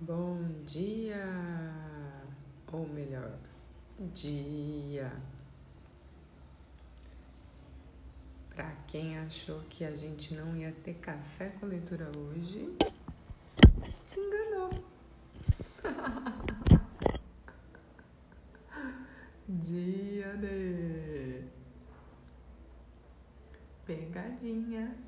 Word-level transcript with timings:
Bom 0.00 0.38
dia, 0.64 1.26
ou 2.72 2.86
melhor, 2.86 3.36
dia. 4.14 5.10
Para 8.54 8.70
quem 8.86 9.18
achou 9.18 9.60
que 9.68 9.84
a 9.84 9.90
gente 9.96 10.34
não 10.34 10.56
ia 10.56 10.70
ter 10.84 10.94
café 10.94 11.48
com 11.48 11.66
leitura 11.66 12.12
hoje, 12.16 12.76
se 14.06 14.20
enganou. 14.20 14.70
dia 19.48 20.36
de 20.36 21.42
pegadinha. 23.84 25.07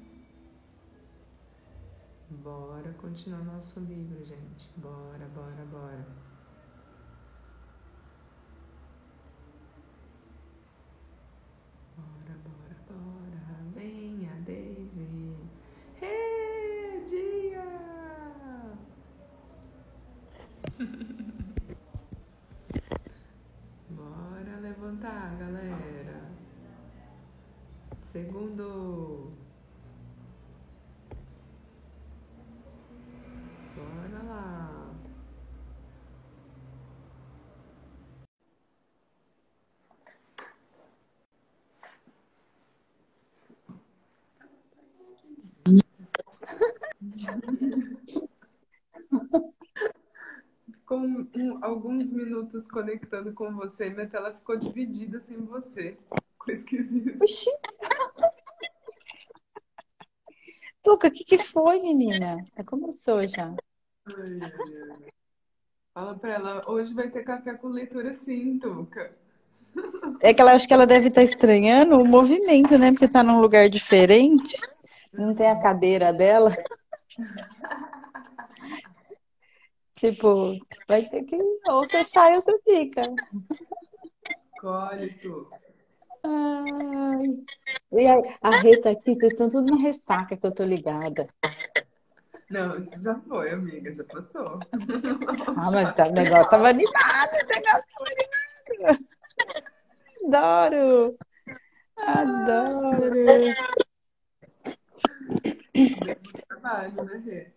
Bora 2.42 2.90
continuar 2.94 3.44
nosso 3.44 3.78
livro, 3.80 4.24
gente. 4.24 4.70
Bora, 4.76 5.28
bora, 5.34 5.64
bora. 5.70 6.06
Bora, 11.96 12.34
bora, 12.44 12.76
bora. 12.88 13.40
Venha, 13.74 14.32
Daisy. 14.46 15.36
Hey, 16.00 17.04
dia! 17.06 17.62
bora 23.90 24.60
levantar, 24.62 25.36
galera. 25.36 26.22
Segundo. 28.02 29.30
Bora 33.76 34.22
lá. 34.24 34.90
Com 50.86 51.28
um, 51.36 51.64
alguns 51.64 52.10
minutos 52.10 52.66
conectando 52.66 53.32
com 53.32 53.54
você, 53.54 53.90
minha 53.90 54.08
tela 54.08 54.34
ficou 54.34 54.56
dividida 54.56 55.20
sem 55.20 55.36
você. 55.36 55.96
Ficou 56.32 56.52
esquisito. 56.52 57.22
Oxi. 57.22 57.48
Tuca, 60.82 61.06
o 61.06 61.10
que, 61.12 61.24
que 61.24 61.38
foi, 61.38 61.80
menina? 61.80 62.44
É 62.56 62.64
já. 63.28 63.54
Ai, 64.06 64.40
ai. 64.42 64.52
Fala 65.92 66.18
pra 66.18 66.34
ela, 66.34 66.62
hoje 66.66 66.94
vai 66.94 67.10
ter 67.10 67.22
café 67.22 67.54
com 67.54 67.68
leitura 67.68 68.12
sim, 68.14 68.58
Tuca. 68.58 69.16
É 70.22 70.34
que 70.34 70.42
ela 70.42 70.52
acho 70.52 70.68
que 70.68 70.74
ela 70.74 70.86
deve 70.86 71.08
estar 71.08 71.22
estranhando 71.22 71.96
o 71.96 72.06
movimento, 72.06 72.76
né? 72.76 72.90
Porque 72.90 73.08
tá 73.08 73.22
num 73.22 73.40
lugar 73.40 73.70
diferente. 73.70 74.54
Não 75.12 75.34
tem 75.34 75.48
a 75.48 75.58
cadeira 75.58 76.12
dela. 76.12 76.54
Tipo, 79.96 80.56
vai 80.88 81.04
ter 81.04 81.24
que. 81.24 81.36
Ou 81.68 81.84
você 81.84 82.02
sai 82.04 82.34
ou 82.34 82.40
você 82.40 82.58
fica. 82.62 83.02
Escolhe, 84.54 85.10
Tuca. 85.20 85.60
Ai. 86.24 87.44
E 87.92 88.06
aí, 88.06 88.36
a 88.40 88.60
Rita 88.60 88.90
aqui, 88.92 89.14
vocês 89.14 89.32
estão 89.32 89.50
tudo 89.50 89.70
na 89.70 89.82
ressaca 89.82 90.38
que 90.38 90.46
eu 90.46 90.52
tô 90.52 90.64
ligada. 90.64 91.28
Não, 92.48 92.78
isso 92.78 92.98
já 93.02 93.14
foi, 93.28 93.50
amiga, 93.50 93.92
já 93.92 94.04
passou. 94.04 94.60
Ah, 95.56 95.70
mas 95.70 95.94
tá- 95.94 96.06
o 96.06 96.12
negócio 96.12 96.50
tava 96.50 96.68
animado, 96.70 97.34
o 97.34 97.46
negócio 97.46 97.84
tava 97.92 98.06
animado. 98.86 99.06
Adoro! 100.24 101.18
Adoro! 101.98 103.54
Trabalho, 106.60 107.04
né, 107.04 107.16
Rê? 107.24 107.52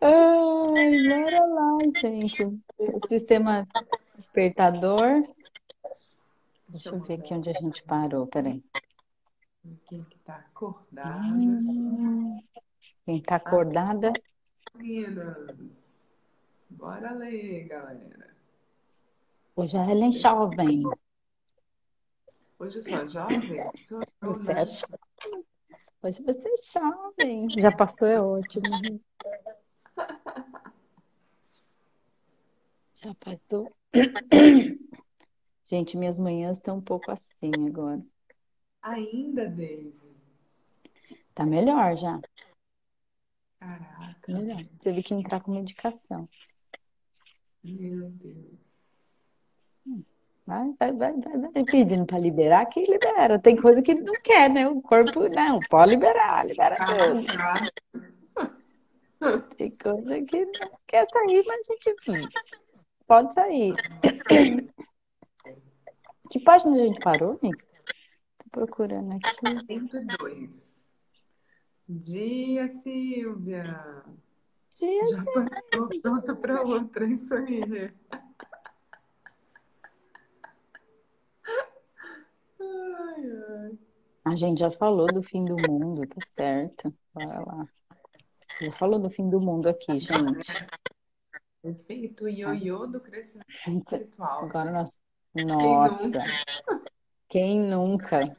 Ai, 0.00 1.08
bora 1.08 1.44
lá, 1.46 1.78
gente. 2.00 2.44
O 2.44 3.08
sistema 3.08 3.66
despertador. 4.14 5.22
Deixa 6.68 6.90
eu 6.90 7.00
ver 7.00 7.14
aqui 7.14 7.34
onde 7.34 7.50
a 7.50 7.54
gente 7.54 7.82
parou, 7.82 8.26
peraí. 8.28 8.62
Quem 9.88 10.04
que 10.04 10.18
tá 10.20 10.36
acordada? 10.36 11.16
Hum, 11.18 12.40
Quem 13.04 13.20
tá 13.20 13.36
acordada? 13.36 14.12
Meninas, 14.76 16.08
bora 16.70 17.12
ler, 17.12 17.66
galera. 17.66 18.36
Hoje 19.56 19.76
a 19.76 19.90
Helen 19.90 20.12
jovem. 20.12 20.82
Hoje 22.58 22.78
eu 22.78 22.82
sou 22.82 23.08
jovem? 23.08 23.38
Sou 23.82 24.00
eu, 24.00 24.06
Você 24.28 24.42
né? 24.44 24.62
é 24.62 24.64
jovem. 24.64 25.44
Hoje 26.02 26.22
você 26.22 26.48
é 26.48 26.80
jovem. 26.80 27.60
Já 27.60 27.70
passou, 27.70 28.08
é 28.08 28.20
ótimo. 28.20 29.00
Já 32.94 33.14
passou. 33.16 33.76
Gente, 35.66 35.96
minhas 35.98 36.18
manhãs 36.18 36.56
estão 36.56 36.78
um 36.78 36.82
pouco 36.82 37.10
assim 37.10 37.68
agora. 37.68 38.02
Ainda, 38.80 39.48
Daisy? 39.50 40.16
Tá 41.34 41.44
melhor 41.44 41.94
já. 41.94 42.18
Caraca, 43.58 44.32
Melhor. 44.32 44.64
Teve 44.80 45.02
que 45.02 45.12
entrar 45.12 45.42
com 45.42 45.52
medicação. 45.52 46.26
meu 47.62 48.08
Deus. 48.12 48.65
Vai, 50.46 50.72
vai, 50.78 50.92
vai, 50.92 51.12
vai, 51.12 51.38
vai 51.50 51.64
pedindo 51.64 52.06
pra 52.06 52.18
liberar, 52.18 52.66
que 52.66 52.84
libera. 52.86 53.38
Tem 53.38 53.56
coisa 53.56 53.82
que 53.82 53.94
não 53.94 54.12
quer, 54.22 54.48
né? 54.48 54.68
O 54.68 54.80
corpo, 54.80 55.28
não, 55.28 55.58
pode 55.68 55.90
liberar, 55.90 56.46
libera 56.46 56.76
tudo. 56.76 57.26
Ah, 59.20 59.40
Tem 59.56 59.70
coisa 59.72 60.22
que 60.22 60.44
não 60.44 60.70
quer 60.86 61.06
sair, 61.10 61.44
mas 61.46 61.68
a 61.68 61.72
gente 61.72 61.90
enfim, 61.90 62.28
pode 63.08 63.34
sair. 63.34 63.74
Que 66.30 66.38
página 66.40 66.76
a 66.76 66.78
gente 66.86 67.00
parou, 67.00 67.38
amiga? 67.42 67.58
Tô 68.38 68.50
procurando 68.52 69.14
aqui. 69.14 69.56
102. 69.66 70.76
Dia, 71.88 72.68
Silvia. 72.68 74.04
Dia 74.78 75.04
Já 75.06 75.24
passou 75.24 75.88
pronto 76.02 76.36
para 76.36 76.62
outra, 76.62 77.06
isso 77.06 77.34
aí. 77.34 77.66
né? 77.66 77.92
Ai, 82.60 83.22
ai. 84.24 84.25
A 84.36 84.38
gente 84.38 84.58
já 84.60 84.70
falou 84.70 85.06
do 85.06 85.22
fim 85.22 85.46
do 85.46 85.56
mundo, 85.56 86.06
tá 86.06 86.20
certo. 86.22 86.94
Bora 87.14 87.40
lá. 87.40 87.66
Já 88.60 88.70
falou 88.70 88.98
do 88.98 89.08
fim 89.08 89.30
do 89.30 89.40
mundo 89.40 89.66
aqui, 89.66 89.98
gente. 89.98 90.52
Efeito 91.64 92.28
ioiô 92.28 92.86
do 92.86 93.00
crescimento 93.00 93.48
espiritual. 93.48 94.44
Agora 94.44 94.70
nós. 94.70 95.00
Quem 95.32 95.46
Nossa, 95.46 96.04
nunca? 96.06 96.24
quem 97.30 97.60
nunca? 97.60 98.36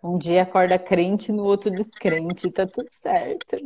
Um 0.00 0.18
dia 0.18 0.44
acorda 0.44 0.78
crente, 0.78 1.32
no 1.32 1.42
outro 1.42 1.68
descrente, 1.72 2.48
tá 2.52 2.64
tudo 2.64 2.86
certo. 2.92 3.56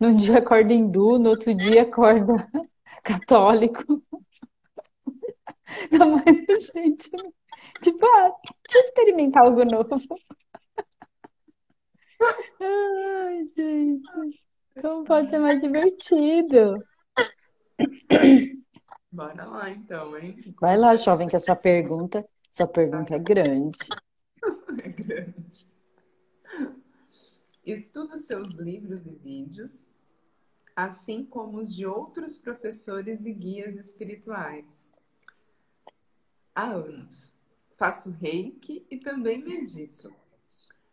Num 0.00 0.16
dia 0.16 0.38
acorda 0.38 0.72
hindu, 0.72 1.18
no 1.18 1.28
outro 1.28 1.54
dia 1.54 1.82
acorda 1.82 2.32
católico. 3.04 4.02
Não, 5.90 6.16
mas, 6.16 6.66
gente, 6.72 7.10
tipo, 7.82 8.06
ah, 8.06 8.32
deixa 8.44 8.78
eu 8.78 8.80
experimentar 8.80 9.42
algo 9.44 9.64
novo. 9.64 9.96
Ai, 12.60 13.46
gente, 13.48 14.42
como 14.80 15.04
pode 15.04 15.30
ser 15.30 15.38
mais 15.38 15.60
divertido? 15.60 16.82
Bora 19.10 19.44
lá 19.44 19.70
então, 19.70 20.16
hein? 20.16 20.54
Vai 20.60 20.76
lá, 20.76 20.94
jovem, 20.96 21.28
que 21.28 21.36
a 21.36 21.40
sua 21.40 21.56
pergunta, 21.56 22.26
sua 22.50 22.66
pergunta 22.66 23.14
é 23.14 23.18
grande. 23.18 23.78
É 24.82 24.88
grande. 24.88 25.66
Estudo 27.64 28.18
seus 28.18 28.52
livros 28.54 29.06
e 29.06 29.14
vídeos, 29.14 29.84
assim 30.76 31.24
como 31.24 31.58
os 31.58 31.74
de 31.74 31.86
outros 31.86 32.36
professores 32.36 33.24
e 33.24 33.32
guias 33.32 33.76
espirituais. 33.76 34.88
Há 36.54 36.66
anos. 36.66 37.32
Faço 37.76 38.10
reiki 38.10 38.86
e 38.90 38.96
também 38.96 39.42
medito. 39.42 40.14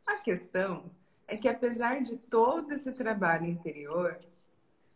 A 0.08 0.18
questão 0.18 0.92
é 1.28 1.38
que, 1.38 1.48
apesar 1.48 2.02
de 2.02 2.18
todo 2.18 2.74
esse 2.74 2.92
trabalho 2.94 3.46
interior, 3.46 4.20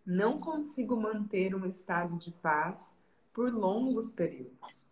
não 0.06 0.34
consigo 0.34 1.00
manter 1.00 1.54
um 1.56 1.66
estado 1.66 2.18
de 2.18 2.32
paz 2.32 2.92
por 3.34 3.54
longos 3.54 4.10
períodos. 4.10 4.86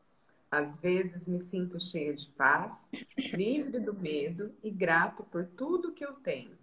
Às 0.52 0.78
vezes 0.78 1.28
me 1.28 1.40
sinto 1.40 1.80
cheia 1.80 2.14
de 2.14 2.28
paz, 2.28 2.86
livre 3.34 3.80
do 3.80 3.94
medo 3.94 4.54
e 4.62 4.70
grato 4.70 5.24
por 5.24 5.46
tudo 5.46 5.92
que 5.92 6.06
eu 6.06 6.14
tenho. 6.14 6.56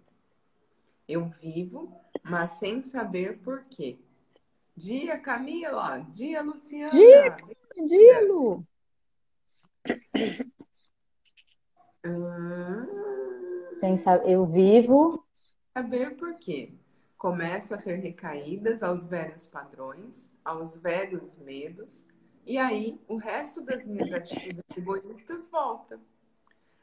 Eu 1.07 1.27
vivo, 1.27 1.93
mas 2.23 2.51
sem 2.51 2.81
saber 2.81 3.39
por 3.39 3.65
quê. 3.65 3.99
Dia, 4.77 5.19
Camila. 5.19 5.99
Dia, 6.09 6.41
Luciana. 6.41 6.91
Dia, 6.91 7.35
dia 7.85 8.21
Lu. 8.25 8.65
Sem 13.79 13.97
saber, 13.97 14.31
eu 14.31 14.45
vivo. 14.45 15.25
Saber 15.73 16.15
por 16.17 16.37
quê. 16.39 16.73
Começo 17.17 17.73
a 17.75 17.77
ter 17.77 17.97
recaídas 17.99 18.81
aos 18.81 19.05
velhos 19.07 19.45
padrões, 19.47 20.31
aos 20.43 20.75
velhos 20.75 21.35
medos, 21.37 22.03
e 22.45 22.57
aí 22.57 22.99
o 23.07 23.17
resto 23.17 23.61
das 23.61 23.85
minhas 23.85 24.11
atitudes 24.11 24.63
egoístas 24.75 25.49
volta. 25.49 25.99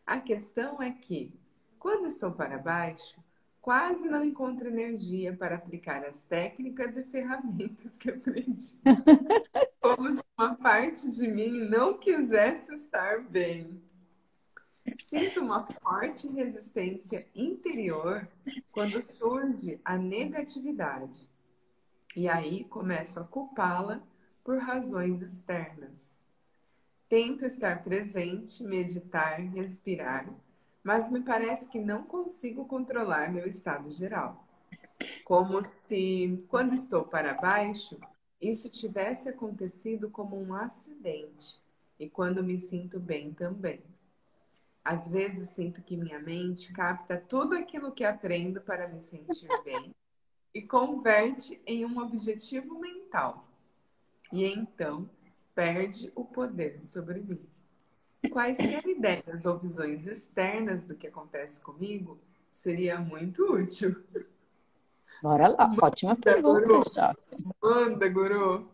A 0.06 0.20
questão 0.20 0.80
é 0.80 0.92
que, 0.92 1.32
quando 1.78 2.06
estou 2.06 2.30
para 2.32 2.56
baixo, 2.56 3.20
quase 3.68 4.08
não 4.08 4.24
encontro 4.24 4.68
energia 4.68 5.36
para 5.36 5.56
aplicar 5.56 6.02
as 6.02 6.22
técnicas 6.22 6.96
e 6.96 7.04
ferramentas 7.04 7.98
que 7.98 8.08
aprendi. 8.08 8.80
Como 9.78 10.14
se 10.14 10.22
uma 10.38 10.54
parte 10.54 11.06
de 11.10 11.28
mim 11.28 11.68
não 11.68 11.98
quisesse 11.98 12.72
estar 12.72 13.20
bem. 13.20 13.78
Sinto 14.98 15.40
uma 15.40 15.66
forte 15.66 16.26
resistência 16.28 17.28
interior 17.34 18.26
quando 18.72 19.02
surge 19.02 19.78
a 19.84 19.98
negatividade. 19.98 21.28
E 22.16 22.26
aí 22.26 22.64
começo 22.64 23.20
a 23.20 23.24
culpá-la 23.24 24.02
por 24.42 24.56
razões 24.56 25.20
externas. 25.20 26.18
Tento 27.06 27.44
estar 27.44 27.84
presente, 27.84 28.64
meditar, 28.64 29.38
respirar, 29.40 30.26
mas 30.88 31.10
me 31.10 31.20
parece 31.20 31.68
que 31.68 31.78
não 31.78 32.02
consigo 32.02 32.64
controlar 32.64 33.30
meu 33.30 33.46
estado 33.46 33.90
geral. 33.90 34.42
Como 35.22 35.62
se, 35.62 36.42
quando 36.48 36.72
estou 36.72 37.04
para 37.04 37.34
baixo, 37.34 38.00
isso 38.40 38.70
tivesse 38.70 39.28
acontecido 39.28 40.08
como 40.08 40.40
um 40.40 40.54
acidente, 40.54 41.60
e 42.00 42.08
quando 42.08 42.42
me 42.42 42.56
sinto 42.56 42.98
bem 42.98 43.34
também. 43.34 43.82
Às 44.82 45.06
vezes 45.06 45.50
sinto 45.50 45.82
que 45.82 45.94
minha 45.94 46.18
mente 46.18 46.72
capta 46.72 47.18
tudo 47.18 47.54
aquilo 47.54 47.92
que 47.92 48.02
aprendo 48.02 48.58
para 48.62 48.88
me 48.88 49.02
sentir 49.02 49.46
bem 49.62 49.94
e 50.54 50.62
converte 50.62 51.60
em 51.66 51.84
um 51.84 51.98
objetivo 51.98 52.80
mental. 52.80 53.46
E 54.32 54.42
então 54.42 55.06
perde 55.54 56.10
o 56.14 56.24
poder 56.24 56.82
sobre 56.82 57.20
mim. 57.20 57.46
Quaisquer 58.30 58.86
ideias 58.86 59.46
ou 59.46 59.58
visões 59.58 60.06
externas 60.06 60.84
do 60.84 60.94
que 60.94 61.06
acontece 61.06 61.60
comigo 61.60 62.18
seria 62.50 62.98
muito 62.98 63.44
útil. 63.54 63.96
Bora 65.22 65.48
lá, 65.48 65.68
Manda, 65.68 65.86
ótima 65.86 66.16
pergunta, 66.16 66.66
guru. 66.66 66.82
Manda, 67.62 68.08
Guru. 68.08 68.68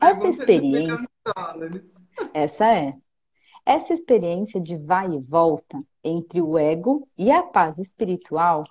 Essa 0.00 0.28
experiência. 0.28 1.08
Essa 2.32 2.74
é. 2.74 2.94
Essa 3.66 3.94
experiência 3.94 4.60
de 4.60 4.76
vai 4.76 5.10
e 5.12 5.18
volta 5.18 5.82
entre 6.02 6.42
o 6.42 6.58
ego 6.58 7.08
e 7.16 7.30
a 7.30 7.42
paz 7.42 7.78
espiritual 7.78 8.64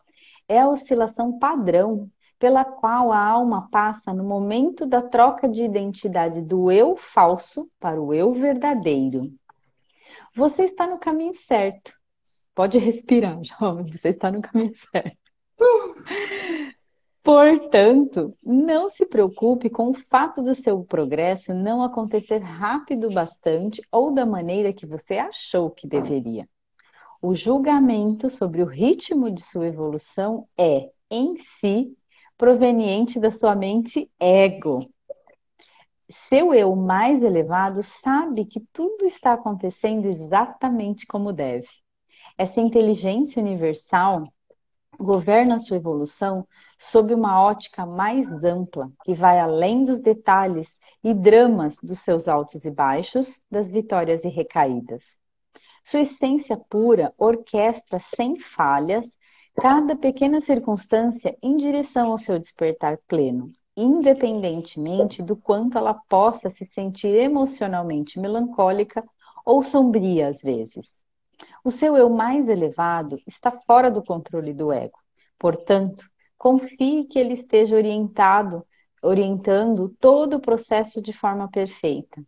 é 0.48 0.60
a 0.60 0.70
oscilação 0.70 1.40
padrão 1.40 2.10
pela 2.44 2.66
qual 2.66 3.14
a 3.14 3.26
alma 3.26 3.70
passa 3.72 4.14
no 4.14 4.22
momento 4.22 4.86
da 4.86 5.02
troca 5.02 5.48
de 5.48 5.64
identidade 5.64 6.42
do 6.42 6.70
eu 6.70 6.98
falso 6.98 7.72
para 7.80 8.02
o 8.02 8.14
eu 8.14 8.34
verdadeiro. 8.34 9.32
Você 10.36 10.66
está 10.66 10.86
no 10.86 11.00
caminho 11.00 11.34
certo. 11.34 11.94
Pode 12.54 12.78
respirar, 12.78 13.40
jovem, 13.48 13.86
você 13.86 14.10
está 14.10 14.30
no 14.30 14.42
caminho 14.42 14.74
certo. 14.76 15.18
Portanto, 17.24 18.34
não 18.44 18.90
se 18.90 19.06
preocupe 19.06 19.70
com 19.70 19.92
o 19.92 19.94
fato 19.94 20.44
do 20.44 20.54
seu 20.54 20.84
progresso 20.84 21.54
não 21.54 21.82
acontecer 21.82 22.40
rápido 22.40 23.10
bastante 23.10 23.82
ou 23.90 24.14
da 24.14 24.26
maneira 24.26 24.74
que 24.74 24.86
você 24.86 25.18
achou 25.18 25.72
que 25.72 25.88
deveria. 25.88 26.46
O 27.22 27.38
julgamento 27.38 28.30
sobre 28.30 28.62
o 28.62 28.66
ritmo 28.66 29.32
de 29.32 29.42
sua 29.42 29.68
evolução 29.68 30.46
é, 30.58 30.90
em 31.10 31.38
si, 31.38 31.96
proveniente 32.38 33.20
da 33.20 33.32
sua 33.32 33.56
mente 33.56 34.12
ego. 34.20 34.80
Seu 36.10 36.54
eu 36.54 36.76
mais 36.76 37.24
elevado 37.24 37.82
sabe 37.82 38.46
que 38.46 38.60
tudo 38.72 39.06
está 39.06 39.34
acontecendo 39.34 40.06
exatamente 40.06 41.08
como 41.08 41.32
deve. 41.32 41.68
Essa 42.38 42.62
inteligência 42.62 43.42
universal 43.42 44.24
governa 45.00 45.60
sua 45.60 45.78
evolução 45.78 46.48
sob 46.80 47.14
uma 47.14 47.42
ótica 47.42 47.86
mais 47.86 48.28
ampla, 48.44 48.92
que 49.04 49.14
vai 49.14 49.40
além 49.40 49.86
dos 49.86 50.00
detalhes 50.00 50.80
e 51.04 51.14
dramas 51.14 51.78
dos 51.82 52.00
seus 52.00 52.28
altos 52.28 52.66
e 52.66 52.72
baixos, 52.72 53.42
das 53.50 53.72
vitórias 53.72 54.24
e 54.24 54.30
recaídas. 54.30 55.18
Sua 55.84 56.02
essência 56.02 56.58
pura 56.70 57.14
orquestra 57.18 58.00
sem 58.00 58.40
falhas 58.40 59.18
cada 59.56 59.96
pequena 59.96 60.42
circunstância 60.42 61.38
em 61.42 61.56
direção 61.56 62.12
ao 62.12 62.18
seu 62.18 62.40
despertar 62.40 62.98
pleno, 63.08 63.52
independentemente 63.76 65.22
do 65.22 65.36
quanto 65.36 65.78
ela 65.78 65.94
possa 65.94 66.50
se 66.50 66.66
sentir 66.66 67.16
emocionalmente 67.16 68.20
melancólica 68.20 69.04
ou 69.46 69.64
sombria 69.64 70.28
às 70.28 70.42
vezes. 70.42 70.98
O 71.64 71.72
seu 71.72 71.96
eu 71.96 72.10
mais 72.10 72.50
elevado 72.50 73.18
está 73.28 73.52
fora 73.52 73.90
do 73.90 74.04
controle 74.04 74.54
do 74.54 74.72
ego. 74.72 74.98
Portanto, 75.40 76.10
confie 76.38 77.06
que 77.06 77.20
ele 77.20 77.34
esteja 77.34 77.76
orientado, 77.76 78.66
orientando 79.02 79.90
todo 80.00 80.36
o 80.36 80.42
processo 80.42 81.02
de 81.02 81.14
forma 81.14 81.50
perfeita. 81.50 82.24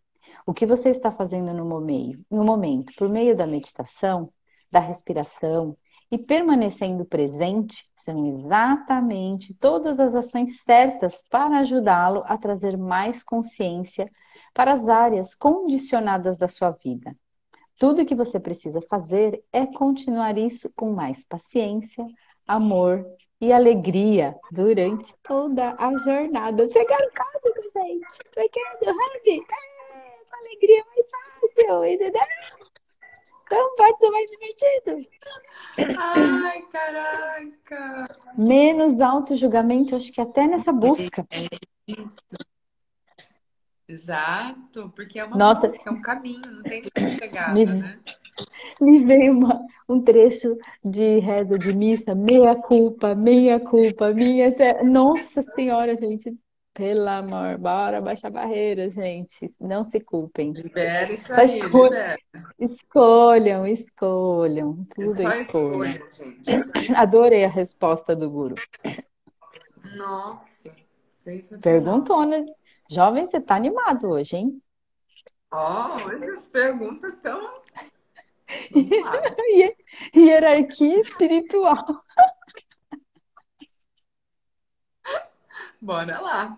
O 0.45 0.53
que 0.53 0.65
você 0.65 0.89
está 0.89 1.11
fazendo 1.11 1.53
no 1.53 1.65
momento, 1.65 2.25
no 2.29 2.43
momento, 2.43 2.93
por 2.97 3.09
meio 3.09 3.35
da 3.35 3.47
meditação, 3.47 4.31
da 4.71 4.79
respiração 4.79 5.77
e 6.11 6.17
permanecendo 6.17 7.05
presente, 7.05 7.85
são 7.97 8.25
exatamente 8.27 9.53
todas 9.55 9.99
as 9.99 10.15
ações 10.15 10.63
certas 10.63 11.23
para 11.29 11.59
ajudá-lo 11.59 12.23
a 12.25 12.37
trazer 12.37 12.77
mais 12.77 13.23
consciência 13.23 14.09
para 14.53 14.73
as 14.73 14.87
áreas 14.87 15.33
condicionadas 15.33 16.37
da 16.37 16.47
sua 16.47 16.71
vida. 16.71 17.15
Tudo 17.77 18.05
que 18.05 18.15
você 18.15 18.39
precisa 18.39 18.79
fazer 18.81 19.43
é 19.51 19.65
continuar 19.65 20.37
isso 20.37 20.71
com 20.75 20.93
mais 20.93 21.25
paciência, 21.25 22.05
amor 22.47 23.05
e 23.41 23.51
alegria 23.51 24.35
durante 24.51 25.13
toda 25.21 25.75
a 25.77 25.97
jornada. 25.97 26.67
Pegaram 26.69 27.09
código, 27.09 27.69
gente! 27.73 28.05
Pegando, 28.33 28.97
Rabi! 28.97 29.45
É, 29.93 30.29
com 30.29 30.37
alegria 30.37 30.85
mais 30.85 31.09
fácil, 31.09 31.85
entendeu? 31.85 32.21
Então 33.45 33.75
pode 33.75 33.97
ser 33.99 34.09
mais 34.09 34.31
divertido. 34.31 35.09
Ai, 35.97 36.61
caraca! 36.71 38.03
Menos 38.37 38.99
auto-julgamento, 38.99 39.95
acho 39.95 40.11
que 40.11 40.21
até 40.21 40.47
nessa 40.47 40.71
busca. 40.71 41.25
É 41.31 41.47
isso. 41.87 42.17
Exato, 43.87 44.91
porque 44.95 45.19
é 45.19 45.25
uma 45.25 45.37
Nossa, 45.37 45.67
música, 45.67 45.89
é 45.89 45.93
um 45.93 46.01
caminho, 46.01 46.41
não 46.51 46.63
tem 46.63 46.81
pegada, 47.19 47.53
me, 47.53 47.65
né? 47.65 47.99
Me 48.81 49.05
veio 49.05 49.31
uma, 49.31 49.61
um 49.87 50.01
trecho 50.01 50.57
de 50.83 51.19
reza 51.19 51.57
de 51.57 51.75
missa, 51.75 52.15
meia 52.15 52.55
culpa, 52.55 53.13
meia 53.13 53.59
culpa, 53.59 54.11
minha. 54.11 54.53
Nossa 54.83 55.41
Senhora, 55.41 55.95
gente, 55.95 56.35
pelo 56.75 57.07
amor, 57.07 57.57
bora 57.57 58.01
baixar 58.01 58.29
barreiras, 58.29 58.95
gente. 58.95 59.49
Não 59.61 59.81
se 59.85 59.97
culpem. 60.01 60.51
Libera 60.51 61.13
isso 61.13 61.33
só 61.33 61.39
aí, 61.39 61.45
escol... 61.45 61.89
Escolham, 62.59 63.65
escolham. 63.65 64.85
Tudo 64.93 65.05
é 65.05 65.07
só 65.07 65.29
escolha, 65.29 66.09
gente. 66.09 66.93
Adorei 66.97 67.45
a 67.45 67.49
resposta 67.49 68.13
do 68.13 68.29
guru. 68.29 68.55
Nossa, 69.95 70.69
sensacional. 71.13 71.61
Perguntou, 71.63 72.25
né? 72.25 72.45
Jovem, 72.91 73.25
você 73.25 73.39
tá 73.39 73.55
animado 73.55 74.09
hoje, 74.09 74.35
hein? 74.35 74.61
Ó, 75.51 75.97
oh, 75.97 76.07
hoje 76.09 76.29
as 76.29 76.49
perguntas 76.49 77.15
estão. 77.15 77.39
Hierarquia 80.13 80.99
espiritual. 80.99 82.03
Bora 85.81 86.19
lá. 86.19 86.57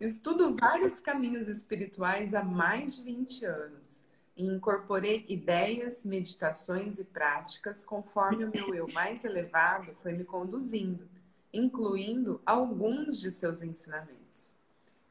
Estudo 0.00 0.54
vários 0.58 1.00
caminhos 1.00 1.48
espirituais 1.48 2.34
há 2.34 2.42
mais 2.42 2.96
de 2.96 3.04
20 3.04 3.44
anos 3.44 4.04
e 4.36 4.44
incorporei 4.46 5.24
ideias, 5.28 6.04
meditações 6.04 6.98
e 6.98 7.04
práticas 7.04 7.84
conforme 7.84 8.44
o 8.44 8.50
meu 8.50 8.74
eu 8.74 8.88
mais 8.88 9.24
elevado 9.24 9.94
foi 10.02 10.12
me 10.12 10.24
conduzindo, 10.24 11.08
incluindo 11.52 12.40
alguns 12.46 13.20
de 13.20 13.30
seus 13.30 13.62
ensinamentos 13.62 14.22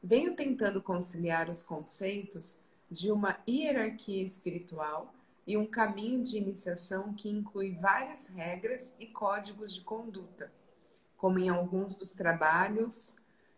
venho 0.02 0.34
tentando 0.34 0.82
conciliar 0.82 1.48
os 1.48 1.62
conceitos 1.62 2.58
de 2.90 3.12
uma 3.12 3.38
hierarquia 3.48 4.22
espiritual 4.22 5.14
e 5.46 5.56
um 5.56 5.66
caminho 5.66 6.22
de 6.22 6.36
iniciação 6.36 7.14
que 7.14 7.28
inclui 7.28 7.72
várias 7.72 8.26
regras 8.28 8.94
e 8.98 9.06
códigos 9.06 9.72
de 9.72 9.82
conduta, 9.82 10.52
como 11.22 11.38
em 11.38 11.48
alguns 11.48 11.94
dos 11.94 12.10
trabalhos 12.14 13.14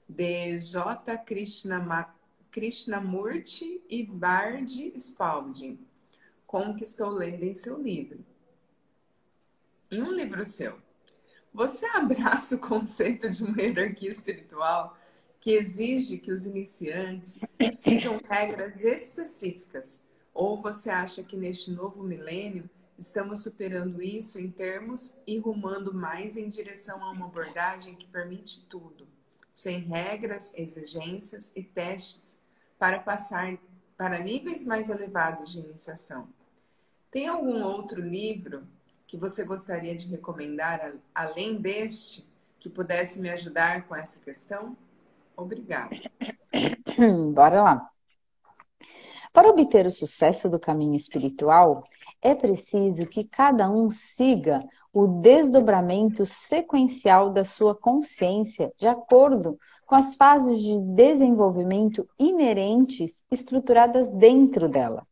de 0.07 0.61
J. 0.61 1.17
Krishnamurti 2.51 3.83
e 3.89 4.03
Bard 4.03 4.93
Spalding, 4.95 5.79
como 6.47 6.77
que 6.77 6.85
estou 6.85 7.09
lendo 7.09 7.43
em 7.43 7.55
seu 7.55 7.81
livro. 7.81 8.23
Em 9.91 10.03
um 10.03 10.13
livro 10.13 10.45
seu, 10.45 10.79
você 11.55 11.87
abraça 11.87 12.57
o 12.57 12.61
conceito 12.61 13.31
de 13.31 13.43
uma 13.43 13.63
hierarquia 13.63 14.11
espiritual 14.11 14.99
que 15.41 15.53
exige 15.53 16.19
que 16.19 16.31
os 16.31 16.45
iniciantes 16.45 17.41
sigam 17.73 18.21
regras 18.29 18.85
específicas 18.85 20.03
ou 20.35 20.61
você 20.61 20.91
acha 20.91 21.23
que 21.23 21.35
neste 21.35 21.71
novo 21.71 22.03
milênio 22.03 22.69
estamos 22.99 23.43
superando 23.43 24.03
isso 24.03 24.39
em 24.39 24.51
termos 24.51 25.19
e 25.27 25.39
rumando 25.39 25.93
mais 25.93 26.37
em 26.37 26.49
direção 26.49 27.03
a 27.03 27.11
uma 27.11 27.27
abordagem 27.27 27.95
que 27.95 28.07
permite 28.07 28.65
tudo, 28.69 29.07
sem 29.51 29.81
regras, 29.81 30.53
exigências 30.57 31.53
e 31.55 31.63
testes 31.63 32.39
para 32.79 32.99
passar 32.99 33.57
para 33.97 34.19
níveis 34.19 34.65
mais 34.65 34.89
elevados 34.89 35.53
de 35.53 35.61
iniciação? 35.61 36.29
Tem 37.11 37.29
algum 37.29 37.63
outro 37.63 38.01
livro 38.01 38.67
que 39.07 39.17
você 39.17 39.45
gostaria 39.45 39.95
de 39.95 40.09
recomendar 40.09 40.95
além 41.15 41.61
deste 41.61 42.29
que 42.59 42.69
pudesse 42.69 43.21
me 43.21 43.29
ajudar 43.31 43.87
com 43.87 43.95
essa 43.95 44.19
questão? 44.21 44.77
Obrigada. 45.37 45.97
Bora 47.33 47.63
lá. 47.63 47.91
Para 49.33 49.49
obter 49.49 49.85
o 49.85 49.91
sucesso 49.91 50.49
do 50.49 50.61
caminho 50.61 50.95
espiritual, 50.95 51.85
é 52.25 52.35
preciso 52.35 53.07
que 53.07 53.23
cada 53.23 53.71
um 53.71 53.91
siga 53.91 54.65
o 54.91 55.07
desdobramento 55.07 56.25
sequencial 56.25 57.31
da 57.31 57.45
sua 57.45 57.75
consciência 57.75 58.73
de 58.79 58.89
acordo 58.89 59.59
com 59.85 59.95
as 59.95 60.17
fases 60.17 60.63
de 60.63 60.81
desenvolvimento 60.95 62.09
inerentes 62.19 63.23
estruturadas 63.31 64.11
dentro 64.11 64.71
dela. 64.71 65.07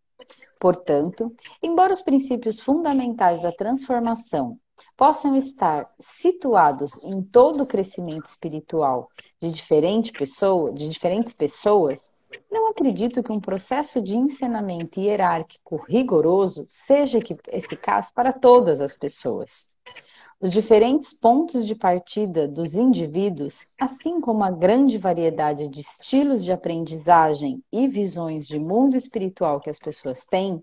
Portanto, 0.59 1.35
embora 1.62 1.92
os 1.92 2.00
princípios 2.00 2.62
fundamentais 2.62 3.42
da 3.42 3.52
transformação 3.52 4.59
possam 4.97 5.37
estar 5.37 5.92
situados 6.00 6.99
em 7.02 7.21
todo 7.21 7.64
o 7.64 7.69
crescimento 7.69 8.25
espiritual 8.25 9.11
de, 9.40 9.50
diferente 9.50 10.12
pessoa, 10.12 10.73
de 10.73 10.88
diferentes 10.88 11.35
pessoas, 11.35 12.12
não 12.50 12.68
acredito 12.68 13.22
que 13.22 13.32
um 13.32 13.40
processo 13.40 14.00
de 14.00 14.16
ensinamento 14.16 15.00
hierárquico 15.00 15.76
rigoroso 15.88 16.66
seja 16.68 17.18
eficaz 17.48 18.10
para 18.10 18.32
todas 18.32 18.80
as 18.80 18.96
pessoas. 18.96 19.70
Os 20.40 20.50
diferentes 20.50 21.14
pontos 21.14 21.64
de 21.64 21.74
partida 21.74 22.48
dos 22.48 22.74
indivíduos, 22.74 23.66
assim 23.80 24.20
como 24.20 24.42
a 24.42 24.50
grande 24.50 24.98
variedade 24.98 25.68
de 25.68 25.80
estilos 25.80 26.44
de 26.44 26.52
aprendizagem 26.52 27.62
e 27.72 27.86
visões 27.86 28.48
de 28.48 28.58
mundo 28.58 28.96
espiritual 28.96 29.60
que 29.60 29.70
as 29.70 29.78
pessoas 29.78 30.26
têm, 30.26 30.60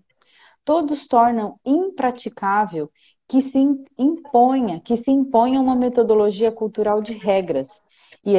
todos 0.66 1.08
tornam 1.08 1.58
impraticável 1.66 2.92
que 3.26 3.42
se 3.42 3.60
imponha, 3.98 4.82
que 4.82 4.98
se 4.98 5.12
imponha 5.12 5.62
uma 5.62 5.76
metodologia 5.76 6.52
cultural 6.52 7.02
de 7.02 7.14
regras 7.14 7.82
e 8.26 8.36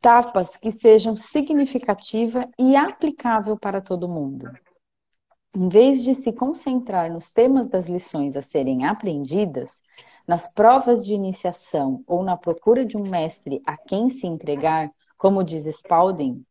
etapas 0.00 0.56
que 0.56 0.72
sejam 0.72 1.14
significativa 1.14 2.48
e 2.58 2.74
aplicável 2.74 3.58
para 3.58 3.82
todo 3.82 4.08
mundo. 4.08 4.50
Em 5.54 5.68
vez 5.68 6.02
de 6.02 6.14
se 6.14 6.32
concentrar 6.32 7.12
nos 7.12 7.30
temas 7.30 7.68
das 7.68 7.86
lições 7.86 8.34
a 8.34 8.40
serem 8.40 8.86
aprendidas, 8.86 9.82
nas 10.26 10.48
provas 10.48 11.04
de 11.04 11.12
iniciação 11.12 12.02
ou 12.06 12.22
na 12.22 12.34
procura 12.34 12.82
de 12.82 12.96
um 12.96 13.02
mestre 13.02 13.60
a 13.66 13.76
quem 13.76 14.08
se 14.08 14.26
entregar, 14.26 14.90
como 15.18 15.44
diz 15.44 15.66
Spalding, 15.66 16.42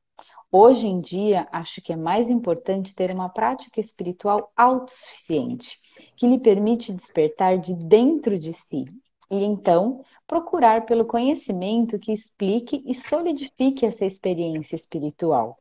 hoje 0.52 0.86
em 0.86 1.02
dia 1.02 1.48
acho 1.52 1.82
que 1.82 1.94
é 1.94 1.96
mais 1.96 2.30
importante 2.30 2.94
ter 2.94 3.12
uma 3.12 3.30
prática 3.30 3.80
espiritual 3.80 4.52
autossuficiente, 4.56 5.80
que 6.16 6.28
lhe 6.28 6.40
permite 6.40 6.94
despertar 6.94 7.58
de 7.58 7.74
dentro 7.74 8.38
de 8.38 8.54
si 8.54 8.86
e 9.32 9.44
então 9.44 10.04
procurar 10.28 10.86
pelo 10.86 11.06
conhecimento 11.06 12.00
que 12.00 12.12
explique 12.12 12.84
e 12.86 12.94
solidifique 12.94 13.86
essa 13.86 14.06
experiência 14.06 14.76
espiritual. 14.76 15.58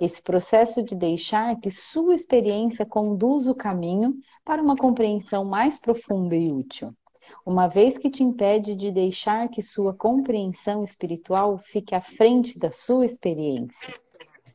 Esse 0.00 0.22
processo 0.22 0.82
de 0.82 0.94
deixar 0.94 1.60
que 1.60 1.70
sua 1.70 2.14
experiência 2.14 2.86
conduza 2.86 3.52
o 3.52 3.54
caminho 3.54 4.14
para 4.44 4.62
uma 4.62 4.74
compreensão 4.74 5.44
mais 5.44 5.78
profunda 5.78 6.34
e 6.34 6.50
útil, 6.50 6.94
uma 7.44 7.68
vez 7.68 7.98
que 7.98 8.08
te 8.08 8.22
impede 8.22 8.74
de 8.74 8.90
deixar 8.90 9.48
que 9.48 9.60
sua 9.60 9.92
compreensão 9.92 10.82
espiritual 10.82 11.58
fique 11.58 11.94
à 11.94 12.00
frente 12.00 12.58
da 12.58 12.70
sua 12.70 13.04
experiência, 13.04 13.92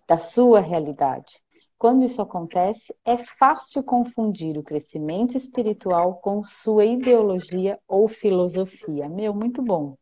da 0.08 0.18
sua 0.18 0.60
realidade. 0.60 1.45
Quando 1.78 2.06
isso 2.06 2.22
acontece, 2.22 2.96
é 3.04 3.18
fácil 3.18 3.84
confundir 3.84 4.58
o 4.58 4.64
crescimento 4.64 5.36
espiritual 5.36 6.16
com 6.16 6.44
sua 6.44 6.86
ideologia 6.86 7.78
ou 7.88 8.08
filosofia. 8.08 9.10
Meu, 9.10 9.34
muito 9.34 9.62
bom. 9.62 9.96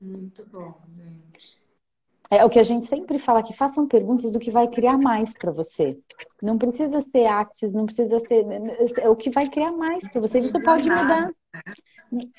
Muito 0.00 0.44
bom, 0.46 0.74
gente. 0.96 1.56
É 2.28 2.44
o 2.44 2.50
que 2.50 2.58
a 2.58 2.62
gente 2.64 2.86
sempre 2.86 3.18
fala 3.18 3.42
que 3.42 3.56
façam 3.56 3.86
perguntas 3.86 4.32
do 4.32 4.40
que 4.40 4.50
vai 4.50 4.66
criar 4.66 4.98
mais 4.98 5.32
para 5.38 5.52
você. 5.52 5.96
Não 6.42 6.58
precisa 6.58 7.00
ser 7.00 7.26
Axis, 7.26 7.72
não 7.72 7.86
precisa 7.86 8.18
ser 8.18 8.44
é 9.00 9.08
o 9.08 9.14
que 9.14 9.30
vai 9.30 9.48
criar 9.48 9.72
mais 9.72 10.10
para 10.10 10.20
você. 10.20 10.40
Você 10.40 10.60
pode 10.60 10.88
mudar. 10.88 11.30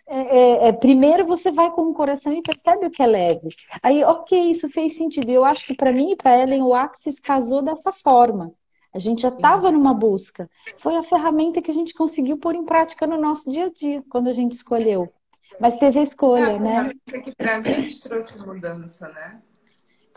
É, 0.07 0.19
é, 0.19 0.67
é, 0.69 0.71
primeiro 0.71 1.25
você 1.25 1.51
vai 1.51 1.69
com 1.71 1.83
o 1.83 1.93
coração 1.93 2.31
e 2.31 2.41
percebe 2.41 2.87
o 2.87 2.91
que 2.91 3.03
é 3.03 3.07
leve. 3.07 3.49
Aí, 3.83 4.03
ok, 4.03 4.39
isso 4.49 4.69
fez 4.69 4.97
sentido. 4.97 5.29
Eu 5.29 5.43
acho 5.43 5.65
que 5.65 5.73
para 5.73 5.91
mim 5.91 6.11
e 6.11 6.15
para 6.15 6.37
Ellen 6.37 6.63
o 6.63 6.73
Axis 6.73 7.19
casou 7.19 7.61
dessa 7.61 7.91
forma. 7.91 8.53
A 8.93 8.99
gente 8.99 9.21
já 9.21 9.29
estava 9.29 9.71
numa 9.71 9.93
busca. 9.93 10.49
Foi 10.79 10.95
a 10.95 11.03
ferramenta 11.03 11.61
que 11.61 11.69
a 11.69 11.73
gente 11.73 11.93
conseguiu 11.93 12.37
pôr 12.37 12.55
em 12.55 12.65
prática 12.65 13.05
no 13.05 13.17
nosso 13.19 13.51
dia 13.51 13.65
a 13.65 13.69
dia, 13.69 14.03
quando 14.09 14.27
a 14.27 14.33
gente 14.33 14.53
escolheu. 14.53 15.11
Mas 15.59 15.77
teve 15.77 15.99
a 15.99 16.03
escolha, 16.03 16.51
é 16.51 16.55
a 16.55 16.59
né? 16.59 16.89
que 17.23 17.35
para 17.35 17.57
a 17.57 17.61
gente 17.61 18.01
trouxe 18.01 18.39
mudança, 18.39 19.07
né? 19.09 19.41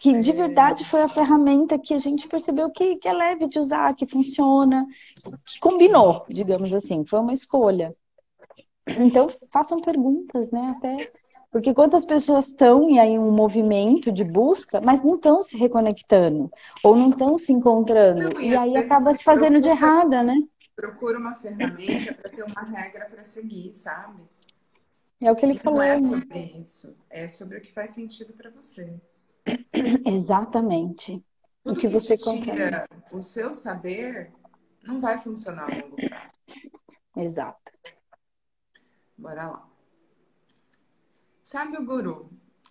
Que 0.00 0.18
de 0.18 0.30
é. 0.30 0.34
verdade 0.34 0.84
foi 0.84 1.02
a 1.02 1.08
ferramenta 1.08 1.78
que 1.78 1.92
a 1.92 1.98
gente 1.98 2.26
percebeu 2.26 2.70
que, 2.70 2.96
que 2.96 3.06
é 3.06 3.12
leve 3.12 3.46
de 3.48 3.58
usar, 3.58 3.94
que 3.94 4.06
funciona, 4.06 4.86
que 5.44 5.60
combinou, 5.60 6.24
digamos 6.28 6.72
assim. 6.72 7.04
Foi 7.04 7.20
uma 7.20 7.34
escolha. 7.34 7.94
Então, 8.86 9.28
façam 9.50 9.80
perguntas, 9.80 10.50
né? 10.50 10.74
Até 10.76 11.10
porque 11.50 11.74
quantas 11.74 12.06
pessoas 12.06 12.48
estão 12.48 12.88
em 12.88 13.00
aí 13.00 13.18
um 13.18 13.32
movimento 13.32 14.12
de 14.12 14.22
busca, 14.22 14.80
mas 14.80 15.02
não 15.02 15.16
estão 15.16 15.42
se 15.42 15.56
reconectando, 15.56 16.50
ou 16.82 16.94
não 16.94 17.10
estão 17.10 17.36
se 17.36 17.52
encontrando, 17.52 18.34
não, 18.34 18.40
e, 18.40 18.50
e 18.50 18.56
aí 18.56 18.76
acaba 18.76 19.14
se 19.14 19.24
fazendo 19.24 19.54
procura, 19.54 19.60
de 19.60 19.68
errada, 19.68 20.22
né? 20.22 20.36
Procura 20.76 21.18
uma 21.18 21.34
ferramenta 21.34 22.14
para 22.14 22.30
ter 22.30 22.44
uma 22.44 22.62
regra 22.62 23.06
para 23.06 23.24
seguir, 23.24 23.72
sabe? 23.74 24.22
É 25.20 25.30
o 25.30 25.36
que 25.36 25.44
ele 25.44 25.54
e 25.54 25.58
falou. 25.58 25.80
Não 25.80 25.84
é 25.84 25.96
né? 25.96 26.04
sobre 26.04 26.38
isso, 26.60 26.96
é 27.10 27.26
sobre 27.26 27.58
o 27.58 27.60
que 27.60 27.72
faz 27.72 27.90
sentido 27.90 28.32
para 28.32 28.50
você. 28.50 28.94
Exatamente. 30.06 31.22
Tudo 31.64 31.76
o 31.76 31.80
que, 31.80 31.88
que 31.88 31.92
você 31.92 32.16
tira 32.16 32.88
o 33.12 33.20
seu 33.20 33.54
saber 33.54 34.32
não 34.82 35.00
vai 35.00 35.18
funcionar 35.18 35.64
a 35.64 35.82
longo 35.82 35.96
prazo. 35.96 36.30
Exato. 37.16 37.69
Bora 39.20 39.48
lá. 39.48 39.68
Sabe 41.42 41.76
o 41.76 41.84
guru? 41.84 42.30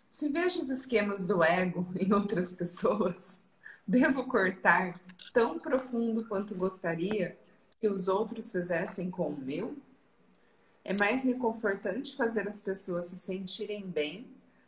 Se 0.09 0.29
vejo 0.29 0.59
os 0.59 0.71
esquemas 0.71 1.23
do 1.23 1.43
ego 1.43 1.87
em 1.95 2.11
outras 2.11 2.53
pessoas, 2.53 3.39
devo 3.87 4.25
cortar 4.25 4.99
tão 5.31 5.59
profundo 5.59 6.27
quanto 6.27 6.55
gostaria 6.55 7.37
que 7.79 7.87
os 7.87 8.07
outros 8.07 8.51
fizessem 8.51 9.11
com 9.11 9.29
o 9.29 9.37
meu? 9.39 9.77
É 10.83 10.91
mais 10.91 11.23
reconfortante 11.23 12.15
fazer 12.15 12.47
as 12.47 12.59
pessoas 12.59 13.09
se 13.09 13.17
sentirem 13.17 13.85
bem, 13.85 14.25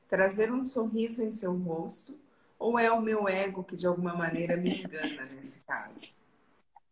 trazer 0.08 0.52
um 0.52 0.64
sorriso 0.64 1.24
em 1.24 1.32
seu 1.32 1.58
rosto, 1.58 2.16
ou 2.60 2.78
é 2.78 2.92
o 2.92 3.02
meu 3.02 3.28
ego 3.28 3.64
que 3.64 3.76
de 3.76 3.88
alguma 3.88 4.14
maneira 4.14 4.56
me 4.56 4.84
engana 4.84 5.24
nesse 5.32 5.62
caso? 5.62 6.14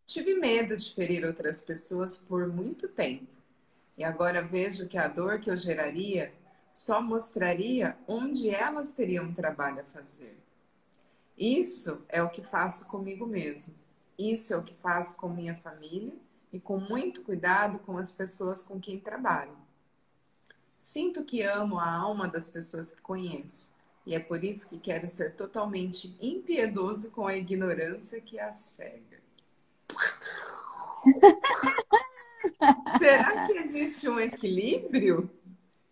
Tive 0.04 0.34
medo 0.34 0.76
de 0.76 0.92
ferir 0.92 1.24
outras 1.24 1.62
pessoas 1.62 2.18
por 2.18 2.48
muito 2.48 2.88
tempo 2.88 3.39
e 4.00 4.04
agora 4.04 4.40
vejo 4.40 4.88
que 4.88 4.96
a 4.96 5.06
dor 5.06 5.40
que 5.40 5.50
eu 5.50 5.56
geraria 5.58 6.32
só 6.72 7.02
mostraria 7.02 7.98
onde 8.08 8.48
elas 8.48 8.94
teriam 8.94 9.30
trabalho 9.30 9.80
a 9.80 9.84
fazer. 9.84 10.42
Isso 11.36 12.02
é 12.08 12.22
o 12.22 12.30
que 12.30 12.42
faço 12.42 12.88
comigo 12.88 13.26
mesmo. 13.26 13.74
Isso 14.18 14.54
é 14.54 14.56
o 14.56 14.62
que 14.62 14.72
faço 14.72 15.18
com 15.18 15.28
minha 15.28 15.54
família 15.54 16.14
e 16.50 16.58
com 16.58 16.80
muito 16.80 17.22
cuidado 17.22 17.78
com 17.80 17.98
as 17.98 18.10
pessoas 18.10 18.62
com 18.62 18.80
quem 18.80 18.98
trabalho. 18.98 19.54
Sinto 20.78 21.22
que 21.22 21.42
amo 21.42 21.78
a 21.78 21.92
alma 21.92 22.26
das 22.26 22.50
pessoas 22.50 22.92
que 22.92 23.02
conheço 23.02 23.70
e 24.06 24.14
é 24.14 24.18
por 24.18 24.42
isso 24.42 24.66
que 24.70 24.78
quero 24.78 25.06
ser 25.08 25.36
totalmente 25.36 26.16
impiedoso 26.22 27.10
com 27.10 27.26
a 27.26 27.36
ignorância 27.36 28.18
que 28.18 28.40
as 28.40 28.56
cega. 28.56 29.20
Será 32.98 33.46
que 33.46 33.52
existe 33.58 34.08
um 34.08 34.18
equilíbrio? 34.18 35.30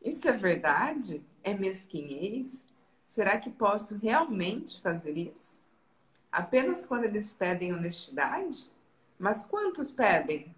Isso 0.03 0.29
é 0.29 0.33
verdade? 0.33 1.23
É 1.43 1.55
mesquinhez? 1.55 2.67
Será 3.07 3.39
que 3.39 3.51
posso 3.51 3.97
realmente 3.99 4.81
fazer 4.81 5.17
isso? 5.17 5.63
Apenas 6.31 6.87
quando 6.87 7.05
eles 7.05 7.33
pedem 7.33 7.73
honestidade? 7.73 8.71
Mas 9.19 9.45
quantos 9.45 9.91
pedem? 9.91 10.55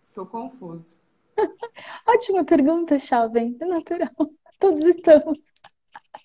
Estou 0.00 0.26
confuso. 0.26 1.00
Ótima 2.06 2.44
pergunta, 2.44 2.98
Chaven. 2.98 3.56
É 3.60 3.64
natural. 3.64 4.10
Todos 4.58 4.84
estamos. 4.84 5.38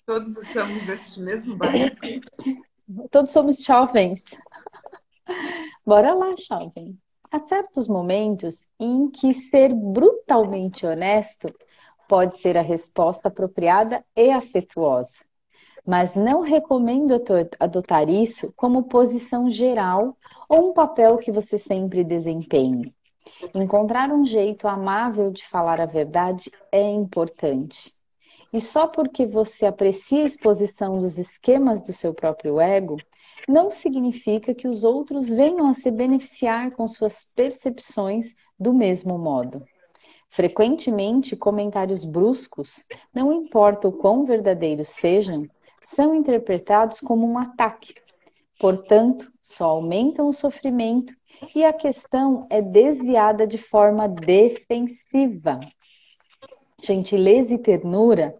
Todos 0.06 0.36
estamos 0.36 0.86
neste 0.86 1.20
mesmo 1.20 1.56
barco. 1.56 2.06
Todos 3.10 3.30
somos 3.30 3.62
jovens. 3.62 4.22
Bora 5.84 6.14
lá, 6.14 6.34
jovem. 6.36 6.98
Há 7.34 7.40
certos 7.40 7.88
momentos 7.88 8.64
em 8.78 9.10
que 9.10 9.34
ser 9.34 9.74
brutalmente 9.74 10.86
honesto 10.86 11.52
pode 12.08 12.38
ser 12.38 12.56
a 12.56 12.62
resposta 12.62 13.26
apropriada 13.26 14.04
e 14.14 14.30
afetuosa. 14.30 15.18
Mas 15.84 16.14
não 16.14 16.42
recomendo 16.42 17.20
adotar 17.58 18.08
isso 18.08 18.52
como 18.54 18.84
posição 18.84 19.50
geral 19.50 20.16
ou 20.48 20.70
um 20.70 20.72
papel 20.72 21.18
que 21.18 21.32
você 21.32 21.58
sempre 21.58 22.04
desempenhe. 22.04 22.94
Encontrar 23.52 24.12
um 24.12 24.24
jeito 24.24 24.68
amável 24.68 25.32
de 25.32 25.44
falar 25.44 25.80
a 25.80 25.86
verdade 25.86 26.52
é 26.70 26.88
importante. 26.88 27.92
E 28.52 28.60
só 28.60 28.86
porque 28.86 29.26
você 29.26 29.66
aprecia 29.66 30.22
a 30.22 30.26
exposição 30.26 31.00
dos 31.00 31.18
esquemas 31.18 31.82
do 31.82 31.92
seu 31.92 32.14
próprio 32.14 32.60
ego, 32.60 32.96
não 33.48 33.70
significa 33.70 34.54
que 34.54 34.66
os 34.66 34.84
outros 34.84 35.28
venham 35.28 35.66
a 35.66 35.74
se 35.74 35.90
beneficiar 35.90 36.74
com 36.74 36.88
suas 36.88 37.24
percepções 37.34 38.34
do 38.58 38.72
mesmo 38.72 39.18
modo. 39.18 39.64
Frequentemente, 40.30 41.36
comentários 41.36 42.04
bruscos, 42.04 42.84
não 43.14 43.32
importa 43.32 43.86
o 43.86 43.92
quão 43.92 44.24
verdadeiros 44.24 44.88
sejam, 44.88 45.46
são 45.80 46.14
interpretados 46.14 47.00
como 47.00 47.26
um 47.26 47.38
ataque. 47.38 47.94
Portanto, 48.58 49.30
só 49.42 49.70
aumentam 49.70 50.26
o 50.26 50.32
sofrimento 50.32 51.14
e 51.54 51.64
a 51.64 51.72
questão 51.72 52.46
é 52.50 52.62
desviada 52.62 53.46
de 53.46 53.58
forma 53.58 54.08
defensiva. 54.08 55.60
Gentileza 56.82 57.54
e 57.54 57.58
ternura 57.58 58.34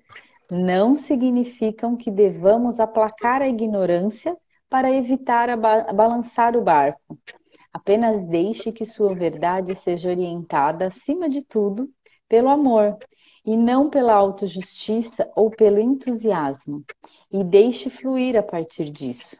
não 0.50 0.94
significam 0.94 1.96
que 1.96 2.10
devamos 2.10 2.80
aplacar 2.80 3.42
a 3.42 3.48
ignorância 3.48 4.36
para 4.74 4.90
evitar 4.90 5.56
ba 5.56 5.92
balançar 5.92 6.56
o 6.56 6.60
barco. 6.60 7.16
Apenas 7.72 8.24
deixe 8.24 8.72
que 8.72 8.84
sua 8.84 9.14
verdade 9.14 9.72
seja 9.76 10.10
orientada, 10.10 10.88
acima 10.88 11.28
de 11.28 11.44
tudo, 11.44 11.88
pelo 12.28 12.48
amor 12.48 12.98
e 13.46 13.56
não 13.56 13.88
pela 13.88 14.12
autojustiça 14.14 15.30
ou 15.36 15.48
pelo 15.48 15.78
entusiasmo, 15.78 16.84
e 17.30 17.44
deixe 17.44 17.88
fluir 17.88 18.36
a 18.36 18.42
partir 18.42 18.90
disso. 18.90 19.36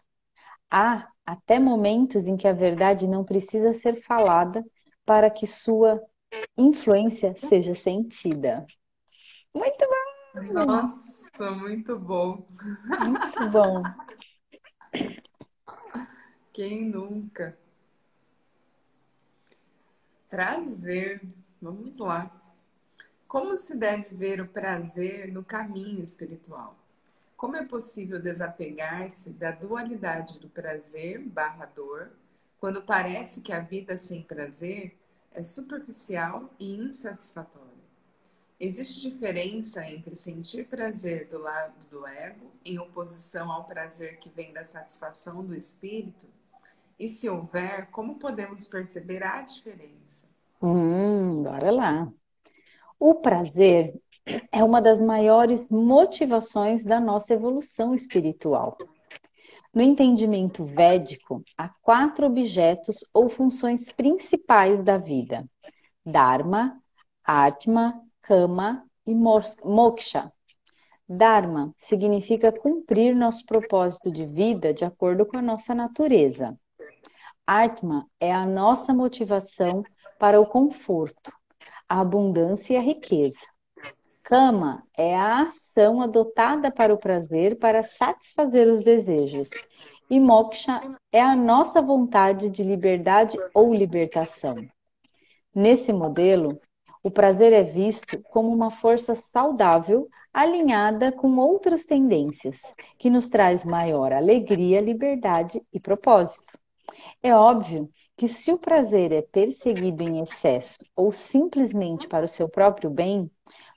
Há 0.71 1.09
até 1.26 1.59
momentos 1.59 2.29
em 2.29 2.37
que 2.37 2.47
a 2.47 2.53
verdade 2.53 3.09
não 3.09 3.25
precisa 3.25 3.75
ser 3.75 4.05
falada 4.05 4.64
para 5.05 5.29
que 5.29 5.49
sua 5.49 6.00
influência 6.57 7.35
seja 7.35 7.75
sentida. 7.75 8.64
Muito 9.53 9.85
bom! 9.85 10.53
Nossa, 10.53 11.50
muito 11.50 11.99
bom. 11.99 12.47
Muito 13.00 13.50
bom. 13.50 13.83
Quem 16.53 16.85
nunca? 16.89 17.59
Prazer. 20.31 21.21
Vamos 21.61 21.99
lá. 21.99 22.31
Como 23.27 23.57
se 23.57 23.77
deve 23.77 24.15
ver 24.15 24.41
o 24.41 24.47
prazer 24.47 25.33
no 25.33 25.45
caminho 25.45 26.03
espiritual? 26.03 26.77
Como 27.37 27.57
é 27.57 27.65
possível 27.65 28.21
desapegar-se 28.21 29.31
da 29.31 29.51
dualidade 29.51 30.38
do 30.38 30.49
prazer 30.49 31.21
barra 31.21 31.66
dor, 31.66 32.12
quando 32.61 32.83
parece 32.83 33.40
que 33.40 33.53
a 33.53 33.61
vida 33.61 33.99
sem 33.99 34.23
prazer 34.23 34.97
é 35.33 35.42
superficial 35.42 36.49
e 36.59 36.77
insatisfatória? 36.77 37.74
Existe 38.64 38.98
diferença 38.98 39.87
entre 39.87 40.16
sentir 40.16 40.66
prazer 40.66 41.29
do 41.29 41.38
lado 41.38 41.74
do 41.90 42.07
ego 42.07 42.50
em 42.64 42.79
oposição 42.79 43.53
ao 43.53 43.64
prazer 43.64 44.18
que 44.18 44.31
vem 44.31 44.55
da 44.55 44.64
satisfação 44.64 45.44
do 45.44 45.55
espírito? 45.55 46.27
E 46.98 47.07
se 47.07 47.29
houver, 47.29 47.90
como 47.90 48.14
podemos 48.14 48.66
perceber 48.66 49.22
a 49.22 49.42
diferença? 49.42 50.27
Hum, 50.62 51.42
bora 51.42 51.70
lá. 51.70 52.11
O 52.98 53.16
prazer 53.16 54.00
é 54.50 54.64
uma 54.64 54.81
das 54.81 55.03
maiores 55.03 55.68
motivações 55.68 56.87
da 56.87 56.98
nossa 56.98 57.35
evolução 57.35 57.94
espiritual. 57.94 58.79
No 59.74 59.83
entendimento 59.83 60.64
védico, 60.64 61.44
há 61.59 61.68
quatro 61.83 62.24
objetos 62.24 63.05
ou 63.12 63.29
funções 63.29 63.92
principais 63.92 64.83
da 64.83 64.96
vida: 64.96 65.46
Dharma, 66.03 66.83
Atma, 67.22 68.03
Kama 68.27 68.83
e 69.07 69.15
Moksha. 69.15 70.33
Dharma 71.07 71.75
significa 71.77 72.51
cumprir 72.51 73.15
nosso 73.15 73.45
propósito 73.45 74.11
de 74.11 74.25
vida 74.25 74.73
de 74.73 74.83
acordo 74.83 75.27
com 75.27 75.37
a 75.37 75.43
nossa 75.43 75.75
natureza. 75.75 76.59
Atma 77.47 78.07
é 78.19 78.33
a 78.33 78.47
nossa 78.47 78.95
motivação 78.95 79.83
para 80.19 80.41
o 80.41 80.47
conforto, 80.47 81.31
a 81.87 82.01
abundância 82.01 82.73
e 82.73 82.77
a 82.79 82.81
riqueza. 82.81 83.47
Kama 84.23 84.83
é 84.97 85.15
a 85.15 85.43
ação 85.43 86.01
adotada 86.01 86.73
para 86.73 86.95
o 86.95 86.99
prazer 86.99 87.59
para 87.59 87.83
satisfazer 87.83 88.69
os 88.69 88.83
desejos. 88.83 89.51
E 90.09 90.19
moksha 90.19 90.81
é 91.13 91.21
a 91.21 91.37
nossa 91.37 91.83
vontade 91.83 92.49
de 92.49 92.63
liberdade 92.63 93.37
ou 93.53 93.75
libertação. 93.75 94.55
Nesse 95.55 95.93
modelo, 95.93 96.59
o 97.05 97.11
prazer 97.11 97.53
é 97.53 97.62
visto 97.62 98.19
como 98.23 98.49
uma 98.49 98.71
força 98.71 99.14
saudável 99.14 100.09
alinhada 100.33 101.12
com 101.12 101.37
outras 101.37 101.85
tendências, 101.85 102.62
que 102.99 103.11
nos 103.11 103.29
traz 103.29 103.67
maior 103.67 104.11
alegria, 104.11 104.81
liberdade 104.81 105.62
e 105.71 105.79
propósito. 105.79 106.59
É 107.23 107.35
óbvio 107.35 107.90
que 108.17 108.27
se 108.27 108.51
o 108.51 108.59
prazer 108.59 109.12
é 109.12 109.21
perseguido 109.21 110.03
em 110.03 110.23
excesso 110.23 110.79
ou 110.97 111.12
simplesmente 111.12 112.09
para 112.09 112.25
o 112.25 112.29
seu 112.29 112.49
próprio 112.49 112.88
bem, 112.88 113.31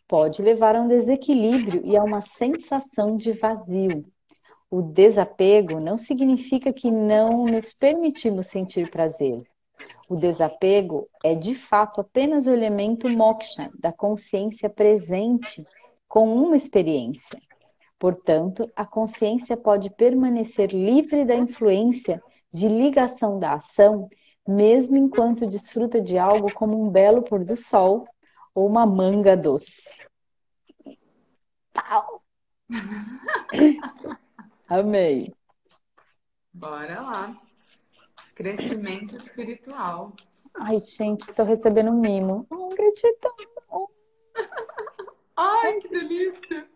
pode 0.08 0.42
levar 0.42 0.78
a 0.78 0.82
um 0.82 0.88
desequilíbrio 0.88 1.82
e 1.84 1.98
a 1.98 2.04
uma 2.04 2.22
sensação 2.22 3.18
de 3.18 3.34
vazio. 3.34 4.06
O 4.72 4.82
desapego 4.82 5.82
não 5.82 5.98
significa 5.98 6.72
que 6.72 6.90
não 6.90 7.44
nos 7.44 7.74
permitimos 7.74 8.48
sentir 8.48 8.90
prazer. 8.90 9.44
O 10.08 10.15
desapego 10.15 11.10
é 11.24 11.36
de 11.36 11.54
fato 11.54 12.00
apenas 12.00 12.48
o 12.48 12.52
elemento 12.52 13.10
moksha 13.10 13.70
da 13.78 13.91
consciência 13.91 14.70
presente 14.70 15.65
com 16.08 16.34
uma 16.34 16.56
experiência. 16.56 17.41
Portanto, 18.00 18.72
a 18.76 18.86
consciência 18.86 19.58
pode 19.58 19.89
permanecer 19.89 20.72
livre 20.72 21.26
da 21.26 21.36
influência 21.36 22.24
de 22.54 22.70
ligação 22.70 23.38
da 23.38 23.56
ação, 23.56 24.08
mesmo 24.48 24.96
enquanto 24.96 25.46
desfruta 25.46 26.00
de 26.00 26.17
algo 26.17 26.54
como 26.54 26.82
um 26.82 26.89
belo 26.89 27.22
pôr 27.22 27.43
do 27.43 27.58
sol 27.58 28.08
ou 28.56 28.65
uma 28.65 28.86
manga 28.86 29.36
doce. 29.36 30.08
Pau! 31.74 32.24
Amei. 34.70 35.34
Bora 36.54 37.02
lá. 37.02 37.47
Crescimento 38.38 39.15
espiritual. 39.15 40.13
Ai, 40.54 40.80
gente, 40.80 41.34
tô 41.34 41.41
recebendo 41.41 41.89
um 41.89 42.00
mimo. 42.00 42.45
Oh, 42.52 42.69
gratidão. 42.69 43.34
Ai, 45.36 45.80
que 45.80 45.88
delícia. 45.88 46.69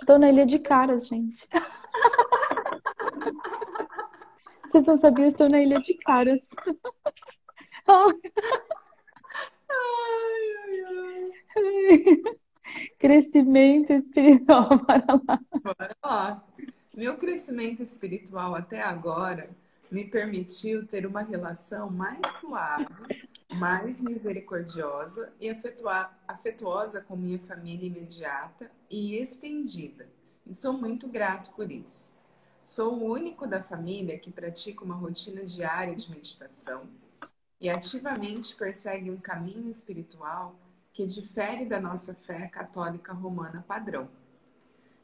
Estou 0.00 0.18
na 0.18 0.30
Ilha 0.30 0.44
de 0.44 0.58
Caras, 0.58 1.06
gente. 1.06 1.48
Vocês 4.66 4.84
não 4.84 4.96
sabiam, 4.96 5.28
estou 5.28 5.48
na 5.48 5.62
Ilha 5.62 5.80
de 5.80 5.94
Caras. 5.98 6.42
ai, 7.86 8.12
ai, 10.58 11.30
ai. 11.56 12.20
Crescimento 12.98 13.92
espiritual, 13.92 14.84
para 14.84 15.04
lá. 15.06 15.38
Bora 15.62 15.96
lá. 16.04 16.44
Meu 16.92 17.16
crescimento 17.16 17.80
espiritual 17.80 18.56
até 18.56 18.82
agora 18.82 19.61
me 19.92 20.06
permitiu 20.06 20.86
ter 20.86 21.04
uma 21.04 21.20
relação 21.20 21.90
mais 21.90 22.36
suave, 22.36 22.86
mais 23.56 24.00
misericordiosa 24.00 25.30
e 25.38 25.50
afetuosa 26.26 27.02
com 27.02 27.14
minha 27.14 27.38
família 27.38 27.86
imediata 27.86 28.72
e 28.88 29.16
estendida. 29.16 30.08
E 30.46 30.54
sou 30.54 30.72
muito 30.72 31.06
grato 31.06 31.50
por 31.50 31.70
isso. 31.70 32.10
Sou 32.64 32.94
o 32.94 33.04
único 33.04 33.46
da 33.46 33.60
família 33.60 34.18
que 34.18 34.30
pratica 34.30 34.82
uma 34.82 34.94
rotina 34.94 35.44
diária 35.44 35.94
de 35.94 36.10
meditação 36.10 36.88
e 37.60 37.68
ativamente 37.68 38.56
persegue 38.56 39.10
um 39.10 39.18
caminho 39.18 39.68
espiritual 39.68 40.56
que 40.90 41.04
difere 41.04 41.66
da 41.66 41.78
nossa 41.78 42.14
fé 42.14 42.48
católica 42.48 43.12
romana 43.12 43.62
padrão. 43.68 44.08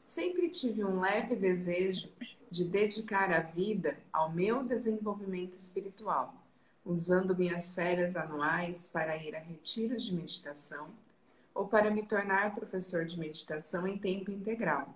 Sempre 0.03 0.49
tive 0.49 0.83
um 0.83 0.99
leve 0.99 1.35
desejo 1.35 2.09
de 2.49 2.65
dedicar 2.65 3.31
a 3.31 3.41
vida 3.41 3.97
ao 4.11 4.31
meu 4.31 4.63
desenvolvimento 4.63 5.53
espiritual, 5.53 6.33
usando 6.83 7.37
minhas 7.37 7.73
férias 7.73 8.15
anuais 8.15 8.87
para 8.87 9.17
ir 9.17 9.35
a 9.35 9.39
retiros 9.39 10.03
de 10.03 10.15
meditação 10.15 10.89
ou 11.53 11.67
para 11.67 11.91
me 11.91 12.03
tornar 12.03 12.53
professor 12.55 13.05
de 13.05 13.19
meditação 13.19 13.87
em 13.87 13.97
tempo 13.97 14.31
integral. 14.31 14.95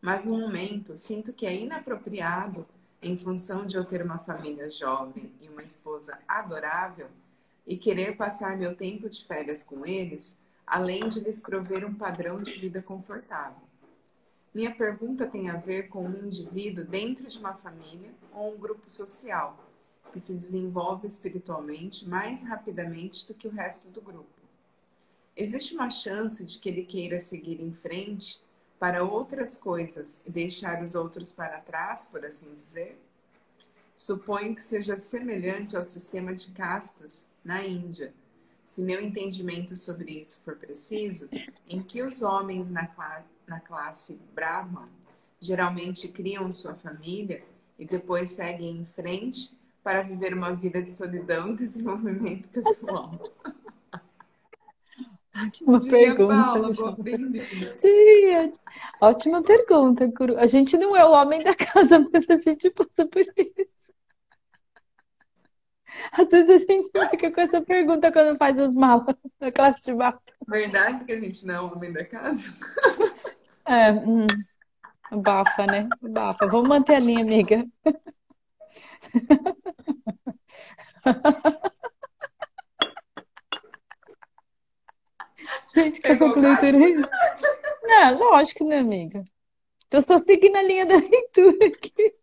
Mas 0.00 0.24
no 0.24 0.38
momento 0.38 0.96
sinto 0.96 1.32
que 1.32 1.46
é 1.46 1.54
inapropriado, 1.54 2.66
em 3.00 3.16
função 3.16 3.66
de 3.66 3.76
eu 3.76 3.84
ter 3.84 4.02
uma 4.02 4.18
família 4.18 4.70
jovem 4.70 5.32
e 5.40 5.48
uma 5.48 5.62
esposa 5.62 6.18
adorável, 6.26 7.08
e 7.68 7.76
querer 7.76 8.16
passar 8.16 8.56
meu 8.56 8.74
tempo 8.74 9.10
de 9.10 9.24
férias 9.26 9.62
com 9.62 9.84
eles, 9.84 10.38
além 10.66 11.06
de 11.06 11.20
lhes 11.20 11.40
prover 11.40 11.84
um 11.84 11.94
padrão 11.94 12.38
de 12.38 12.58
vida 12.58 12.80
confortável. 12.80 13.67
Minha 14.54 14.74
pergunta 14.74 15.26
tem 15.26 15.50
a 15.50 15.56
ver 15.56 15.88
com 15.88 16.04
um 16.06 16.24
indivíduo 16.24 16.84
dentro 16.84 17.28
de 17.28 17.38
uma 17.38 17.54
família 17.54 18.10
ou 18.32 18.54
um 18.54 18.58
grupo 18.58 18.90
social 18.90 19.64
que 20.10 20.18
se 20.18 20.34
desenvolve 20.34 21.06
espiritualmente 21.06 22.08
mais 22.08 22.42
rapidamente 22.44 23.26
do 23.26 23.34
que 23.34 23.46
o 23.46 23.50
resto 23.50 23.88
do 23.88 24.00
grupo. 24.00 24.38
Existe 25.36 25.74
uma 25.74 25.90
chance 25.90 26.44
de 26.44 26.58
que 26.58 26.68
ele 26.68 26.84
queira 26.84 27.20
seguir 27.20 27.60
em 27.60 27.72
frente 27.72 28.42
para 28.78 29.04
outras 29.04 29.56
coisas 29.56 30.22
e 30.24 30.30
deixar 30.30 30.82
os 30.82 30.94
outros 30.94 31.32
para 31.32 31.60
trás, 31.60 32.06
por 32.06 32.24
assim 32.24 32.54
dizer? 32.54 32.98
Suponho 33.94 34.54
que 34.54 34.60
seja 34.60 34.96
semelhante 34.96 35.76
ao 35.76 35.84
sistema 35.84 36.32
de 36.32 36.50
castas 36.52 37.26
na 37.44 37.64
Índia. 37.64 38.14
Se 38.64 38.82
meu 38.82 39.00
entendimento 39.00 39.74
sobre 39.74 40.12
isso 40.20 40.40
for 40.44 40.56
preciso, 40.56 41.28
em 41.68 41.82
que 41.82 42.02
os 42.02 42.22
homens 42.22 42.70
na, 42.70 42.86
na 43.48 43.60
classe 43.60 44.20
Brahma 44.34 44.88
geralmente 45.40 46.08
criam 46.08 46.50
sua 46.50 46.74
família 46.74 47.42
e 47.78 47.84
depois 47.84 48.30
seguem 48.30 48.78
em 48.78 48.84
frente 48.84 49.56
para 49.82 50.02
viver 50.02 50.34
uma 50.34 50.54
vida 50.54 50.82
de 50.82 50.90
solidão 50.90 51.52
e 51.52 51.56
desenvolvimento 51.56 52.48
pessoal. 52.48 53.12
Ótima 55.46 55.78
Dia, 55.78 55.90
pergunta. 55.90 56.72
Sim, 57.78 58.52
ótima 59.00 59.40
pergunta, 59.40 60.10
Curu. 60.10 60.36
A 60.36 60.46
gente 60.46 60.76
não 60.76 60.96
é 60.96 61.04
o 61.04 61.12
homem 61.12 61.42
da 61.44 61.54
casa, 61.54 61.98
mas 62.12 62.28
a 62.28 62.36
gente 62.36 62.68
passa 62.70 63.06
por 63.06 63.20
isso. 63.20 63.92
Às 66.12 66.28
vezes 66.28 66.64
a 66.64 66.72
gente 66.72 66.90
fica 67.10 67.30
com 67.30 67.40
essa 67.40 67.60
pergunta 67.60 68.10
quando 68.10 68.36
faz 68.36 68.58
os 68.58 68.74
malas 68.74 69.14
na 69.40 69.52
classe 69.52 69.84
de 69.84 69.94
barro. 69.94 70.20
Verdade 70.46 71.04
que 71.04 71.12
a 71.12 71.20
gente 71.20 71.46
não 71.46 71.54
é 71.54 71.60
o 71.60 71.72
homem 71.72 71.92
da 71.92 72.04
casa? 72.04 72.52
É, 73.68 73.92
hum, 73.92 74.26
bafa, 75.20 75.66
né? 75.66 75.86
Bafa. 76.00 76.46
Vamos 76.46 76.68
manter 76.68 76.94
a 76.94 76.98
linha, 76.98 77.20
amiga. 77.20 77.66
Gente, 85.74 86.00
que 86.00 86.08
essa 86.08 86.24
leitura 86.24 86.78
é 86.78 86.90
isso? 86.90 87.10
Não, 87.82 88.18
lógico, 88.18 88.64
né, 88.64 88.78
amiga? 88.78 89.22
Tô 89.90 90.00
só 90.00 90.16
seguindo 90.18 90.56
a 90.56 90.62
linha 90.62 90.86
da 90.86 90.96
leitura 90.96 91.66
aqui. 91.66 92.14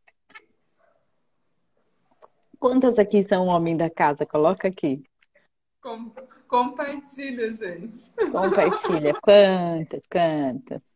Quantas 2.60 2.98
aqui 2.98 3.22
são 3.22 3.46
homem 3.46 3.78
da 3.78 3.88
casa? 3.90 4.26
Coloca 4.26 4.68
aqui. 4.68 5.04
Com, 5.80 6.10
compartilha, 6.48 7.54
gente. 7.54 8.12
Compartilha. 8.32 9.14
Quantas, 9.22 10.02
quantas? 10.10 10.95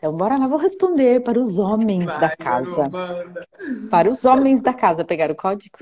Então, 0.00 0.16
bora 0.16 0.38
lá, 0.38 0.48
vou 0.48 0.56
responder 0.56 1.22
para 1.22 1.38
os 1.38 1.58
homens 1.58 2.06
Vai, 2.06 2.20
da 2.20 2.34
casa. 2.34 2.90
Para 3.90 4.10
os 4.10 4.24
homens 4.24 4.62
da 4.62 4.72
casa. 4.72 5.04
Pegar 5.04 5.30
o 5.30 5.36
código? 5.36 5.78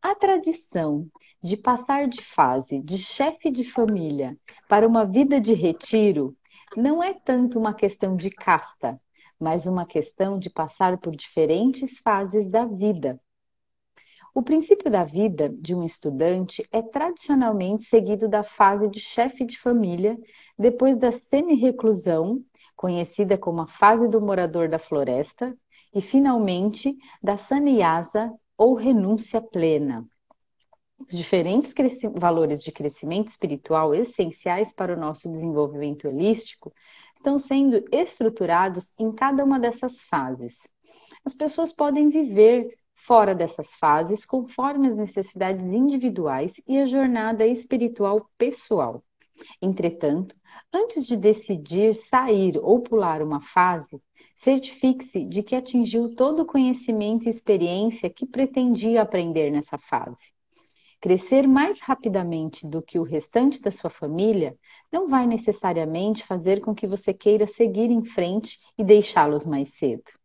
A 0.00 0.14
tradição 0.14 1.06
de 1.42 1.54
passar 1.54 2.08
de 2.08 2.22
fase 2.22 2.80
de 2.80 2.96
chefe 2.96 3.50
de 3.50 3.62
família 3.62 4.38
para 4.66 4.88
uma 4.88 5.04
vida 5.04 5.38
de 5.38 5.52
retiro 5.52 6.34
não 6.74 7.02
é 7.02 7.12
tanto 7.12 7.58
uma 7.58 7.74
questão 7.74 8.16
de 8.16 8.30
casta, 8.30 8.98
mas 9.38 9.66
uma 9.66 9.84
questão 9.84 10.38
de 10.38 10.48
passar 10.48 10.96
por 10.96 11.14
diferentes 11.14 11.98
fases 11.98 12.48
da 12.48 12.64
vida. 12.64 13.20
O 14.34 14.42
princípio 14.42 14.90
da 14.90 15.04
vida 15.04 15.50
de 15.50 15.74
um 15.74 15.84
estudante 15.84 16.66
é 16.72 16.80
tradicionalmente 16.80 17.84
seguido 17.84 18.28
da 18.28 18.42
fase 18.42 18.88
de 18.88 18.98
chefe 18.98 19.44
de 19.44 19.58
família, 19.58 20.18
depois 20.58 20.96
da 20.96 21.12
semi-reclusão, 21.12 22.42
conhecida 22.74 23.36
como 23.36 23.60
a 23.60 23.66
fase 23.66 24.08
do 24.08 24.22
morador 24.22 24.68
da 24.68 24.78
floresta, 24.78 25.54
e 25.94 26.00
finalmente 26.00 26.96
da 27.22 27.36
sannyasa 27.36 28.32
ou 28.56 28.74
renúncia 28.74 29.42
plena. 29.42 30.08
Os 30.98 31.14
diferentes 31.14 31.74
valores 32.14 32.62
de 32.62 32.72
crescimento 32.72 33.28
espiritual 33.28 33.94
essenciais 33.94 34.72
para 34.72 34.94
o 34.94 34.98
nosso 34.98 35.30
desenvolvimento 35.30 36.08
holístico 36.08 36.72
estão 37.14 37.38
sendo 37.38 37.84
estruturados 37.92 38.94
em 38.98 39.12
cada 39.12 39.44
uma 39.44 39.60
dessas 39.60 40.04
fases. 40.04 40.60
As 41.24 41.34
pessoas 41.34 41.72
podem 41.72 42.08
viver 42.08 42.68
fora 43.04 43.34
dessas 43.34 43.76
fases 43.76 44.24
conforme 44.24 44.86
as 44.88 44.96
necessidades 44.96 45.66
individuais 45.66 46.60
e 46.66 46.78
a 46.78 46.86
jornada 46.86 47.46
espiritual 47.46 48.28
pessoal. 48.38 49.02
Entretanto, 49.60 50.36
antes 50.72 51.06
de 51.06 51.16
decidir 51.16 51.94
sair 51.94 52.58
ou 52.58 52.80
pular 52.80 53.22
uma 53.22 53.40
fase, 53.40 54.00
certifique-se 54.36 55.24
de 55.24 55.42
que 55.42 55.56
atingiu 55.56 56.14
todo 56.14 56.42
o 56.42 56.46
conhecimento 56.46 57.26
e 57.26 57.30
experiência 57.30 58.10
que 58.10 58.26
pretendia 58.26 59.02
aprender 59.02 59.50
nessa 59.50 59.78
fase. 59.78 60.32
Crescer 61.00 61.48
mais 61.48 61.80
rapidamente 61.80 62.64
do 62.64 62.80
que 62.80 62.98
o 62.98 63.02
restante 63.02 63.60
da 63.60 63.72
sua 63.72 63.90
família 63.90 64.56
não 64.92 65.08
vai 65.08 65.26
necessariamente 65.26 66.22
fazer 66.24 66.60
com 66.60 66.72
que 66.72 66.86
você 66.86 67.12
queira 67.12 67.46
seguir 67.46 67.90
em 67.90 68.04
frente 68.04 68.58
e 68.78 68.84
deixá-los 68.84 69.44
mais 69.44 69.70
cedo. 69.70 70.21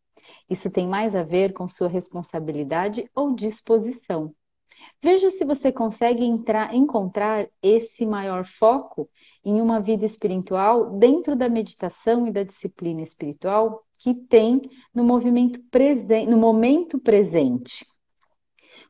Isso 0.49 0.71
tem 0.71 0.87
mais 0.87 1.15
a 1.15 1.23
ver 1.23 1.53
com 1.53 1.67
sua 1.67 1.87
responsabilidade 1.87 3.09
ou 3.15 3.35
disposição. 3.35 4.33
Veja 5.01 5.31
se 5.31 5.43
você 5.43 5.71
consegue 5.71 6.23
entrar, 6.23 6.73
encontrar 6.73 7.47
esse 7.61 8.05
maior 8.05 8.45
foco 8.45 9.09
em 9.43 9.61
uma 9.61 9.79
vida 9.79 10.05
espiritual 10.05 10.97
dentro 10.97 11.35
da 11.35 11.49
meditação 11.49 12.27
e 12.27 12.31
da 12.31 12.43
disciplina 12.43 13.01
espiritual 13.01 13.83
que 13.99 14.13
tem 14.13 14.61
no 14.93 15.03
movimento 15.03 15.59
presente, 15.71 16.29
no 16.29 16.37
momento 16.37 16.99
presente. 16.99 17.85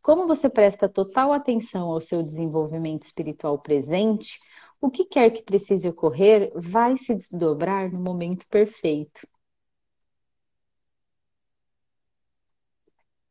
Como 0.02 0.28
você 0.28 0.50
presta 0.50 0.90
total 0.90 1.32
atenção 1.32 1.90
ao 1.90 2.02
seu 2.02 2.22
desenvolvimento 2.22 3.04
espiritual 3.04 3.60
presente, 3.60 4.40
o 4.80 4.90
que 4.90 5.06
quer 5.06 5.32
que 5.32 5.44
precise 5.44 5.88
ocorrer 5.88 6.52
vai 6.56 6.98
se 6.98 7.16
desdobrar 7.16 7.92
no 7.92 8.00
momento 8.00 8.46
perfeito. 8.48 9.28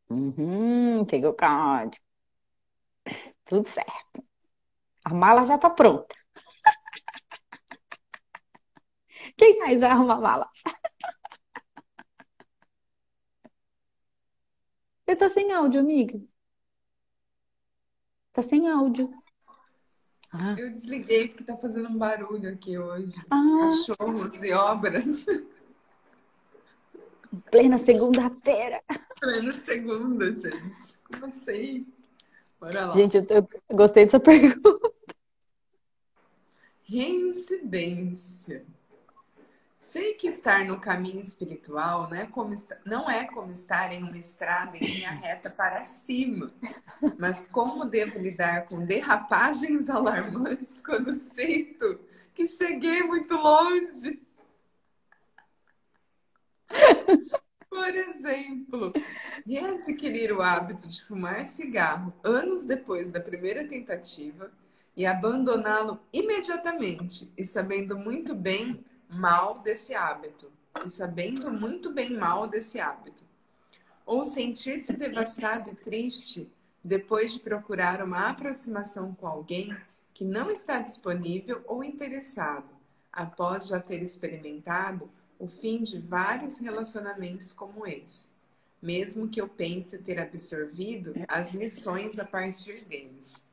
Uhum, 0.08 1.04
pegou 1.04 1.30
o 1.30 1.34
código. 1.34 2.04
Tudo 3.44 3.68
certo. 3.68 4.24
A 5.04 5.14
mala 5.14 5.44
já 5.46 5.56
está 5.56 5.70
pronta. 5.70 6.14
Quem 9.36 9.58
mais 9.58 9.80
vai 9.80 9.90
arrumar 9.90 10.14
a 10.14 10.20
mala? 10.20 10.48
Você 15.04 15.12
está 15.12 15.30
sem 15.30 15.52
áudio, 15.52 15.80
amiga? 15.80 16.20
Tá 18.32 18.42
sem 18.42 18.68
áudio. 18.68 19.12
Ah. 20.32 20.56
Eu 20.58 20.70
desliguei 20.70 21.28
porque 21.28 21.44
tá 21.44 21.56
fazendo 21.56 21.88
um 21.88 21.96
barulho 21.96 22.52
aqui 22.52 22.76
hoje. 22.76 23.14
Ah. 23.30 23.58
Cachorros 23.60 24.42
e 24.42 24.52
obras. 24.52 25.24
Plena 27.50 27.78
segunda-feira. 27.78 28.82
Plena 29.20 29.50
segunda, 29.52 30.32
gente. 30.32 30.98
Como 31.04 31.26
assim? 31.26 31.86
Bora 32.60 32.86
lá. 32.86 32.94
Gente, 32.94 33.16
eu, 33.16 33.24
eu 33.68 33.76
gostei 33.76 34.04
dessa 34.04 34.20
pergunta. 34.20 34.92
Reincidência. 36.84 38.64
Sei 39.78 40.14
que 40.14 40.26
estar 40.26 40.64
no 40.64 40.80
caminho 40.80 41.20
espiritual 41.20 42.08
não 42.10 42.16
é 42.16 42.26
como, 42.26 42.52
não 42.84 43.10
é 43.10 43.24
como 43.24 43.52
estar 43.52 43.92
em 43.92 44.02
uma 44.02 44.18
estrada 44.18 44.76
em 44.76 44.80
linha 44.80 45.10
reta 45.10 45.48
para 45.50 45.84
cima, 45.84 46.50
mas 47.18 47.46
como 47.46 47.84
devo 47.84 48.18
lidar 48.18 48.66
com 48.66 48.84
derrapagens 48.84 49.88
alarmantes 49.88 50.80
quando 50.80 51.12
sinto 51.12 52.00
que 52.34 52.46
cheguei 52.46 53.02
muito 53.02 53.34
longe. 53.34 54.20
Por 57.68 57.94
exemplo, 57.94 58.92
readquirir 59.46 60.32
o 60.32 60.40
hábito 60.40 60.88
de 60.88 61.04
fumar 61.04 61.44
cigarro 61.46 62.12
anos 62.24 62.64
depois 62.64 63.10
da 63.10 63.20
primeira 63.20 63.66
tentativa 63.66 64.50
e 64.96 65.04
abandoná-lo 65.04 66.00
imediatamente 66.12 67.30
e 67.36 67.44
sabendo 67.44 67.98
muito 67.98 68.34
bem 68.34 68.84
mal 69.14 69.58
desse 69.58 69.94
hábito 69.94 70.50
e 70.84 70.88
sabendo 70.88 71.50
muito 71.50 71.92
bem 71.92 72.10
mal 72.10 72.46
desse 72.46 72.80
hábito. 72.80 73.24
Ou 74.04 74.24
sentir-se 74.24 74.96
devastado 74.96 75.70
e 75.70 75.74
triste 75.74 76.50
depois 76.82 77.32
de 77.32 77.40
procurar 77.40 78.02
uma 78.02 78.28
aproximação 78.28 79.14
com 79.14 79.26
alguém 79.26 79.76
que 80.14 80.24
não 80.24 80.50
está 80.50 80.80
disponível 80.80 81.62
ou 81.66 81.84
interessado, 81.84 82.70
após 83.12 83.66
já 83.66 83.80
ter 83.80 84.00
experimentado 84.02 85.10
o 85.38 85.48
fim 85.48 85.82
de 85.82 85.98
vários 85.98 86.58
relacionamentos 86.58 87.52
como 87.52 87.86
esse, 87.86 88.30
mesmo 88.80 89.28
que 89.28 89.40
eu 89.40 89.48
pense 89.48 89.98
ter 89.98 90.18
absorvido 90.18 91.14
as 91.28 91.52
lições 91.52 92.18
a 92.18 92.24
partir 92.24 92.84
deles. 92.84 93.44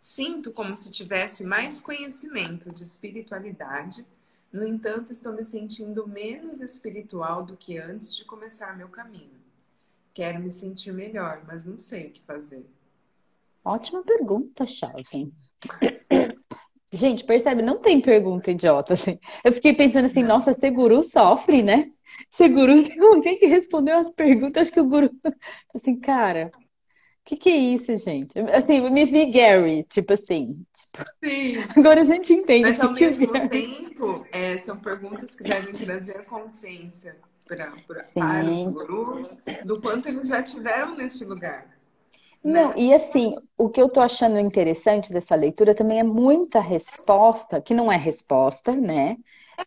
Sinto 0.00 0.52
como 0.52 0.74
se 0.74 0.90
tivesse 0.90 1.44
mais 1.44 1.80
conhecimento 1.80 2.70
de 2.70 2.82
espiritualidade, 2.82 4.04
no 4.52 4.66
entanto, 4.66 5.12
estou 5.12 5.32
me 5.32 5.42
sentindo 5.42 6.06
menos 6.06 6.60
espiritual 6.60 7.42
do 7.42 7.56
que 7.56 7.78
antes 7.78 8.14
de 8.14 8.24
começar 8.24 8.76
meu 8.76 8.88
caminho. 8.88 9.40
Quero 10.12 10.40
me 10.40 10.50
sentir 10.50 10.92
melhor, 10.92 11.42
mas 11.46 11.64
não 11.64 11.78
sei 11.78 12.08
o 12.08 12.10
que 12.10 12.20
fazer. 12.20 12.66
Ótima 13.64 14.02
pergunta, 14.02 14.66
Chave. 14.66 15.32
Gente, 16.92 17.24
percebe? 17.24 17.62
Não 17.62 17.78
tem 17.78 18.00
pergunta 18.00 18.50
idiota, 18.50 18.92
assim. 18.92 19.18
Eu 19.42 19.52
fiquei 19.52 19.74
pensando 19.74 20.04
assim, 20.04 20.22
nossa, 20.22 20.50
esse 20.50 20.70
guru 20.70 21.02
sofre, 21.02 21.62
né? 21.62 21.90
Esse 22.32 22.48
guru 22.48 22.82
tem 23.22 23.38
que 23.38 23.46
responder 23.46 23.92
as 23.92 24.10
perguntas. 24.10 24.62
Acho 24.62 24.72
que 24.72 24.80
o 24.80 24.88
guru... 24.88 25.10
Assim, 25.74 25.98
cara, 25.98 26.50
o 26.54 27.24
que, 27.24 27.36
que 27.36 27.48
é 27.48 27.56
isso, 27.56 27.96
gente? 27.96 28.38
Assim, 28.38 28.90
me 28.90 29.04
vi 29.06 29.30
Gary, 29.30 29.84
tipo 29.84 30.12
assim. 30.12 30.66
Tipo... 30.74 31.04
Sim. 31.24 31.54
Agora 31.76 32.00
a 32.02 32.04
gente 32.04 32.32
entende. 32.34 32.68
Mas 32.68 32.80
ao 32.80 32.92
que 32.92 33.06
mesmo 33.06 33.30
que 33.30 33.38
é. 33.38 33.48
tempo, 33.48 34.26
é, 34.32 34.58
são 34.58 34.76
perguntas 34.76 35.34
que 35.34 35.44
devem 35.44 35.72
trazer 35.72 36.26
consciência 36.26 37.16
para, 37.46 37.72
para 37.86 38.50
os 38.50 38.64
gurus 38.66 39.38
do 39.64 39.80
quanto 39.80 40.08
eles 40.08 40.28
já 40.28 40.42
tiveram 40.42 40.96
nesse 40.96 41.24
lugar. 41.24 41.71
Não, 42.44 42.70
né? 42.70 42.74
e 42.76 42.92
assim, 42.92 43.36
o 43.56 43.68
que 43.68 43.80
eu 43.80 43.88
tô 43.88 44.00
achando 44.00 44.38
interessante 44.38 45.12
dessa 45.12 45.34
leitura 45.34 45.74
também 45.74 46.00
é 46.00 46.04
muita 46.04 46.60
resposta, 46.60 47.60
que 47.60 47.72
não 47.72 47.90
é 47.90 47.96
resposta, 47.96 48.72
né? 48.72 49.16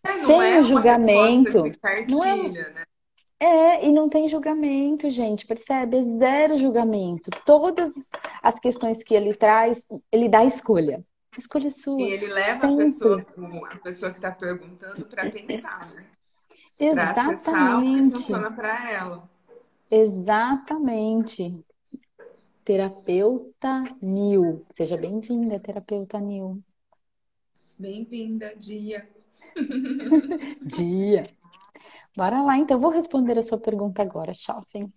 É, 0.04 0.16
não 0.18 0.26
Sem 0.26 0.40
é 0.42 0.62
julgamento. 0.62 1.62
resposta 1.62 1.70
de 1.70 1.78
cartilha, 1.78 2.70
né? 2.70 2.84
É, 3.38 3.86
e 3.86 3.92
não 3.92 4.08
tem 4.08 4.28
julgamento, 4.28 5.10
gente, 5.10 5.46
percebe? 5.46 5.98
É 5.98 6.02
zero 6.02 6.56
julgamento. 6.56 7.30
Todas 7.44 7.92
as 8.42 8.58
questões 8.58 9.02
que 9.04 9.14
ele 9.14 9.34
traz, 9.34 9.86
ele 10.10 10.28
dá 10.28 10.44
escolha. 10.44 11.04
A 11.36 11.38
escolha 11.38 11.68
é 11.68 11.70
sua. 11.70 12.00
E 12.00 12.12
ele 12.12 12.28
leva 12.28 12.66
a 12.66 12.76
pessoa, 12.76 13.26
a 13.70 13.76
pessoa 13.78 14.10
que 14.10 14.18
está 14.18 14.30
perguntando 14.30 15.04
para 15.04 15.30
pensar, 15.30 15.86
né? 15.92 16.06
Para 16.90 17.10
acessar 17.10 17.78
o 17.78 17.82
que 17.82 17.88
Exatamente. 17.90 18.12
funciona 18.12 18.50
para 18.50 18.90
ela. 18.90 19.30
Exatamente. 19.90 21.64
Terapeuta 22.66 23.82
Nil. 24.02 24.66
Seja 24.74 24.96
bem-vinda, 24.98 25.58
terapeuta 25.60 26.18
Nil. 26.20 26.62
Bem-vinda, 27.78 28.54
Dia. 28.56 29.08
Dia. 30.66 31.24
Bora 32.16 32.42
lá, 32.42 32.58
então, 32.58 32.80
vou 32.80 32.90
responder 32.90 33.38
a 33.38 33.42
sua 33.42 33.58
pergunta 33.58 34.02
agora, 34.02 34.34
Schaffen. 34.34 34.92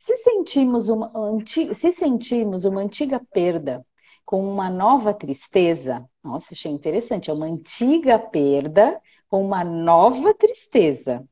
Se 0.00 0.16
sentimos 0.16 0.88
uma, 0.88 1.12
anti- 1.16 1.74
se 1.74 1.92
sentimos 1.92 2.64
uma 2.64 2.80
antiga 2.80 3.20
perda 3.32 3.86
com 4.24 4.42
uma 4.44 4.70
nova 4.70 5.14
tristeza, 5.14 6.04
nossa, 6.24 6.54
achei 6.54 6.72
interessante, 6.72 7.30
é 7.30 7.34
uma 7.34 7.46
antiga 7.46 8.18
perda 8.18 9.00
com 9.28 9.44
uma 9.44 9.62
nova 9.62 10.34
tristeza. 10.34 11.24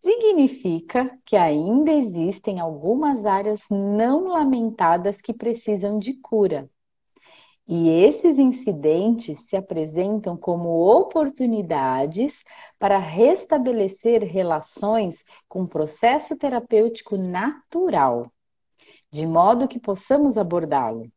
Significa 0.00 1.18
que 1.24 1.36
ainda 1.36 1.90
existem 1.90 2.60
algumas 2.60 3.26
áreas 3.26 3.62
não 3.70 4.28
lamentadas 4.28 5.20
que 5.20 5.34
precisam 5.34 5.98
de 5.98 6.14
cura. 6.14 6.70
E 7.66 7.90
esses 7.90 8.38
incidentes 8.38 9.40
se 9.40 9.56
apresentam 9.56 10.36
como 10.36 10.70
oportunidades 10.70 12.42
para 12.78 12.96
restabelecer 12.96 14.22
relações 14.22 15.22
com 15.46 15.66
processo 15.66 16.38
terapêutico 16.38 17.18
natural, 17.18 18.32
de 19.10 19.26
modo 19.26 19.68
que 19.68 19.78
possamos 19.78 20.38
abordá-lo. 20.38 21.12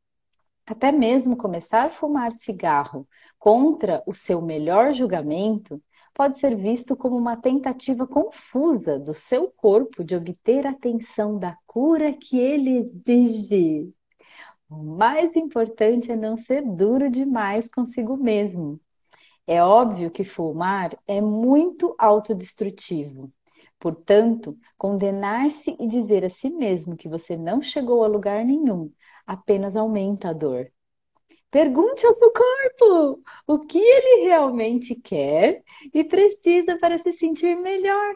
Até 0.65 0.91
mesmo 0.91 1.37
começar 1.37 1.85
a 1.85 1.89
fumar 1.89 2.33
cigarro 2.33 3.07
contra 3.39 4.03
o 4.05 4.13
seu 4.13 4.41
melhor 4.41 4.93
julgamento 4.93 5.81
pode 6.13 6.39
ser 6.39 6.55
visto 6.55 6.95
como 6.95 7.17
uma 7.17 7.37
tentativa 7.37 8.07
confusa 8.07 8.99
do 8.99 9.13
seu 9.13 9.49
corpo 9.51 10.03
de 10.03 10.15
obter 10.15 10.67
a 10.67 10.71
atenção 10.71 11.37
da 11.37 11.57
cura 11.65 12.13
que 12.13 12.37
ele 12.39 12.91
exige. 13.05 13.93
O 14.69 14.75
mais 14.77 15.35
importante 15.35 16.11
é 16.11 16.15
não 16.15 16.37
ser 16.37 16.63
duro 16.63 17.09
demais 17.09 17.67
consigo 17.67 18.17
mesmo. 18.17 18.79
É 19.47 19.63
óbvio 19.63 20.11
que 20.11 20.23
fumar 20.23 20.91
é 21.07 21.21
muito 21.21 21.95
autodestrutivo. 21.99 23.31
Portanto, 23.79 24.57
condenar-se 24.77 25.75
e 25.79 25.87
dizer 25.87 26.23
a 26.25 26.29
si 26.29 26.49
mesmo 26.49 26.95
que 26.95 27.09
você 27.09 27.35
não 27.37 27.61
chegou 27.61 28.03
a 28.03 28.07
lugar 28.07 28.45
nenhum 28.45 28.91
apenas 29.25 29.75
aumenta 29.75 30.29
a 30.29 30.33
dor. 30.33 30.71
Pergunte 31.51 32.05
ao 32.07 32.13
seu 32.13 32.31
corpo 32.31 33.21
o 33.45 33.59
que 33.59 33.77
ele 33.77 34.23
realmente 34.23 34.95
quer 34.95 35.61
e 35.93 36.01
precisa 36.01 36.77
para 36.77 36.97
se 36.97 37.11
sentir 37.11 37.57
melhor. 37.57 38.15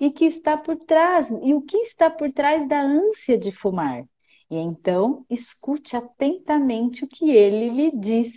E 0.00 0.10
que 0.10 0.24
está 0.24 0.56
por 0.56 0.76
trás, 0.76 1.30
e 1.30 1.54
o 1.54 1.62
que 1.62 1.76
está 1.78 2.10
por 2.10 2.32
trás 2.32 2.68
da 2.68 2.80
ânsia 2.80 3.38
de 3.38 3.52
fumar. 3.52 4.04
E 4.50 4.56
então, 4.56 5.24
escute 5.30 5.96
atentamente 5.96 7.04
o 7.04 7.08
que 7.08 7.30
ele 7.30 7.70
lhe 7.70 7.92
diz. 7.96 8.32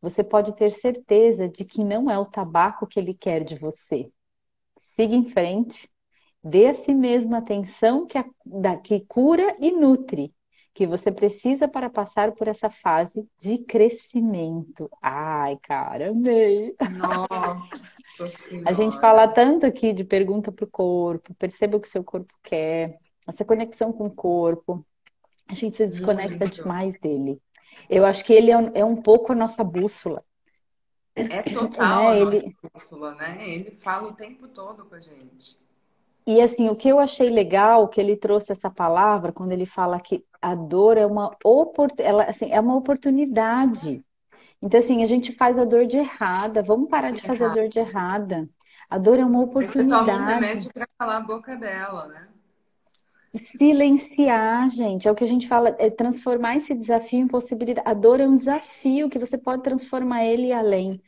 Você 0.00 0.24
pode 0.24 0.56
ter 0.56 0.70
certeza 0.70 1.48
de 1.48 1.64
que 1.64 1.84
não 1.84 2.10
é 2.10 2.18
o 2.18 2.26
tabaco 2.26 2.86
que 2.86 2.98
ele 2.98 3.14
quer 3.14 3.44
de 3.44 3.54
você. 3.54 4.10
Siga 4.80 5.14
em 5.14 5.24
frente, 5.24 5.88
dê 6.42 6.66
a 6.66 6.74
si 6.74 6.92
mesmo 6.92 7.36
a 7.36 7.38
atenção 7.38 8.06
que, 8.06 8.18
a, 8.18 8.24
da, 8.44 8.76
que 8.76 9.00
cura 9.06 9.56
e 9.60 9.70
nutre, 9.70 10.34
que 10.74 10.86
você 10.86 11.12
precisa 11.12 11.68
para 11.68 11.90
passar 11.90 12.32
por 12.32 12.48
essa 12.48 12.70
fase 12.70 13.26
de 13.38 13.58
crescimento. 13.58 14.90
Ai, 15.00 15.58
cara, 15.62 16.10
amei. 16.10 16.74
Nossa 16.98 17.92
A 18.66 18.72
gente 18.72 18.98
fala 19.00 19.26
tanto 19.28 19.66
aqui 19.66 19.92
de 19.92 20.04
pergunta 20.04 20.52
para 20.52 20.64
o 20.64 20.70
corpo, 20.70 21.34
perceba 21.34 21.76
o 21.76 21.80
que 21.80 21.88
o 21.88 21.90
seu 21.90 22.04
corpo 22.04 22.32
quer, 22.42 22.98
essa 23.26 23.44
conexão 23.44 23.92
com 23.92 24.06
o 24.06 24.14
corpo. 24.14 24.84
A 25.48 25.54
gente 25.54 25.76
se 25.76 25.86
desconecta 25.86 26.38
Muito. 26.44 26.54
demais 26.62 26.98
dele. 26.98 27.40
Eu 27.88 28.04
acho 28.04 28.24
que 28.24 28.32
ele 28.32 28.50
é 28.50 28.56
um, 28.56 28.70
é 28.74 28.84
um 28.84 28.96
pouco 28.96 29.32
a 29.32 29.34
nossa 29.34 29.64
bússola. 29.64 30.24
É 31.14 31.42
total 31.52 31.88
Né, 31.88 32.22
a 32.22 32.24
nossa 32.24 32.36
ele- 32.36 32.56
bússola, 32.72 33.14
né? 33.14 33.38
Ele 33.48 33.70
fala 33.72 34.08
o 34.08 34.14
tempo 34.14 34.48
todo 34.48 34.84
com 34.84 34.94
a 34.94 35.00
gente. 35.00 35.58
E 36.26 36.40
assim, 36.40 36.68
o 36.68 36.76
que 36.76 36.88
eu 36.88 36.98
achei 37.00 37.30
legal 37.30 37.88
que 37.88 38.00
ele 38.00 38.16
trouxe 38.16 38.52
essa 38.52 38.70
palavra 38.70 39.32
quando 39.32 39.52
ele 39.52 39.66
fala 39.66 39.98
que 40.00 40.24
a 40.40 40.54
dor 40.54 40.96
é 40.96 41.04
uma 41.06 41.36
opor- 41.44 41.90
ela, 41.98 42.24
assim, 42.24 42.50
é 42.50 42.60
uma 42.60 42.76
oportunidade. 42.76 44.04
Então, 44.62 44.78
assim, 44.78 45.02
a 45.02 45.06
gente 45.06 45.32
faz 45.32 45.58
a 45.58 45.64
dor 45.64 45.86
de 45.86 45.98
errada. 45.98 46.62
Vamos 46.62 46.88
parar 46.88 47.10
de 47.10 47.20
fazer 47.22 47.46
a 47.46 47.48
dor 47.48 47.68
de 47.68 47.80
errada. 47.80 48.48
A 48.88 48.98
dor 48.98 49.18
é 49.18 49.24
uma 49.24 49.40
Aí 49.40 49.66
você 49.66 49.78
toma 49.78 50.12
um 50.12 50.16
oportunidade. 50.16 50.24
remédio 50.26 50.72
para 50.72 50.86
calar 50.98 51.16
a 51.22 51.24
boca 51.24 51.56
dela, 51.56 52.06
né? 52.08 52.28
Silenciar, 53.34 54.68
gente, 54.68 55.08
é 55.08 55.10
o 55.10 55.14
que 55.14 55.24
a 55.24 55.26
gente 55.26 55.48
fala, 55.48 55.74
é 55.78 55.88
transformar 55.88 56.56
esse 56.56 56.74
desafio 56.74 57.18
em 57.20 57.26
possibilidade. 57.26 57.88
A 57.88 57.94
dor 57.94 58.20
é 58.20 58.28
um 58.28 58.36
desafio 58.36 59.08
que 59.08 59.18
você 59.18 59.38
pode 59.38 59.62
transformar 59.62 60.24
ele 60.24 60.48
e 60.48 60.52
além. 60.52 61.00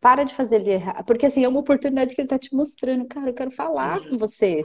Para 0.00 0.24
de 0.24 0.34
fazer 0.34 0.56
ele 0.56 0.70
errar, 0.72 1.04
porque 1.04 1.26
assim, 1.26 1.44
é 1.44 1.48
uma 1.48 1.60
oportunidade 1.60 2.14
que 2.14 2.20
ele 2.20 2.26
está 2.26 2.38
te 2.38 2.54
mostrando. 2.54 3.06
Cara, 3.06 3.30
eu 3.30 3.34
quero 3.34 3.50
falar 3.50 4.00
com 4.00 4.18
você. 4.18 4.64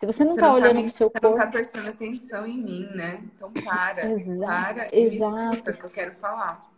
Se 0.00 0.06
você 0.06 0.24
não 0.24 0.34
Você 0.34 0.40
está 0.40 0.46
não 0.48 0.54
tá 0.54 0.54
olhando 0.54 0.74
me- 0.74 0.82
para 0.82 0.88
o 0.88 0.90
seu 0.90 1.10
você 1.12 1.20
não 1.22 1.32
corpo, 1.32 1.36
tá 1.36 1.46
prestando 1.46 1.88
atenção 1.90 2.46
em 2.46 2.58
mim, 2.62 2.90
né? 2.94 3.20
Então 3.34 3.52
para, 3.52 4.02
Exa- 4.02 4.44
para 4.44 4.88
e 4.88 5.06
me 5.06 5.16
exato. 5.16 5.56
escuta 5.56 5.72
que 5.72 5.84
eu 5.84 5.90
quero 5.90 6.14
falar. 6.14 6.70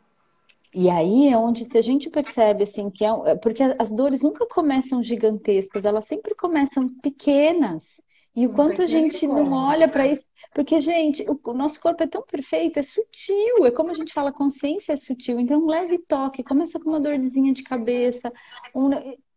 E 0.75 0.91
aí 0.91 1.29
é 1.29 1.37
onde 1.37 1.65
se 1.65 1.79
a 1.79 1.83
gente 1.83 2.11
percebe 2.11 2.63
assim 2.65 2.91
que 2.91 3.05
é, 3.05 3.09
é 3.27 3.35
porque 3.37 3.63
as 3.79 3.91
dores 3.91 4.23
nunca 4.23 4.47
começam 4.47 5.03
gigantescas, 5.03 5.85
elas 5.85 6.07
sempre 6.07 6.35
começam 6.35 6.89
pequenas. 7.01 8.01
E 8.39 8.47
o 8.47 8.51
Não 8.51 8.55
quanto 8.55 8.83
a 8.83 8.87
gente 8.87 9.27
não 9.27 9.35
como, 9.35 9.57
olha 9.57 9.89
para 9.89 10.07
isso, 10.07 10.25
porque 10.55 10.81
gente, 10.81 11.27
o, 11.29 11.53
nosso 11.53 11.81
corpo 11.81 12.05
é 12.05 12.07
tão 12.07 12.23
perfeito, 12.23 12.79
é 12.79 12.85
sutil, 12.85 13.67
é 13.67 13.71
como 13.73 13.91
a 13.91 13.95
gente 13.95 14.13
fala, 14.13 14.31
consciência 14.33 14.93
é 14.93 14.97
sutil. 14.97 15.41
Então, 15.41 15.61
um 15.61 15.67
leve 15.67 15.99
toque, 15.99 16.45
começa 16.45 16.79
com 16.79 16.89
uma 16.89 17.01
dorzinha 17.01 17.53
de 17.53 17.65
cabeça, 17.65 18.33
um- 18.73 18.91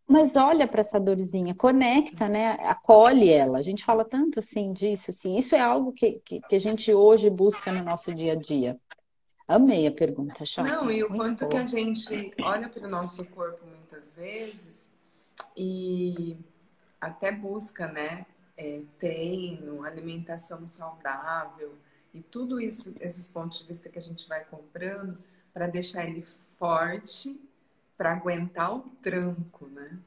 mas 0.06 0.36
olha 0.36 0.68
para 0.68 0.82
essa 0.82 1.00
dorzinha, 1.00 1.52
conecta, 1.52 2.28
né? 2.28 2.52
Acolhe 2.60 3.28
ela. 3.28 3.58
A 3.58 3.62
gente 3.62 3.84
fala 3.84 4.04
tanto 4.04 4.38
assim 4.38 4.72
disso, 4.72 5.10
assim. 5.10 5.36
Isso 5.36 5.56
é 5.56 5.60
algo 5.60 5.92
que, 5.92 6.20
que, 6.24 6.40
que 6.40 6.54
a 6.54 6.60
gente 6.60 6.94
hoje 6.94 7.28
busca 7.28 7.72
no 7.72 7.82
nosso 7.82 8.14
dia 8.14 8.34
a 8.34 8.36
dia. 8.36 8.78
Amei 9.48 9.88
a 9.88 9.90
pergunta, 9.90 10.44
Chá. 10.44 10.62
Não, 10.62 10.88
e 10.88 11.02
o 11.02 11.08
Muito 11.08 11.20
quanto 11.20 11.38
boa. 11.40 11.50
que 11.50 11.56
a 11.56 11.66
gente 11.66 12.32
olha 12.40 12.68
para 12.68 12.86
o 12.86 12.90
nosso 12.90 13.24
corpo 13.26 13.66
muitas 13.66 14.14
vezes 14.14 14.92
e 15.56 16.36
até 17.00 17.32
busca, 17.32 17.88
né? 17.88 18.26
É, 18.64 18.82
treino, 18.96 19.82
alimentação 19.82 20.68
saudável 20.68 21.74
e 22.14 22.20
tudo 22.20 22.60
isso, 22.60 22.94
esses 23.00 23.26
pontos 23.26 23.58
de 23.58 23.66
vista 23.66 23.88
que 23.88 23.98
a 23.98 24.02
gente 24.02 24.28
vai 24.28 24.44
comprando 24.44 25.18
para 25.52 25.66
deixar 25.66 26.06
ele 26.06 26.22
forte 26.22 27.40
para 27.96 28.12
aguentar 28.12 28.76
o 28.76 28.80
tranco, 29.02 29.66
né? 29.66 29.98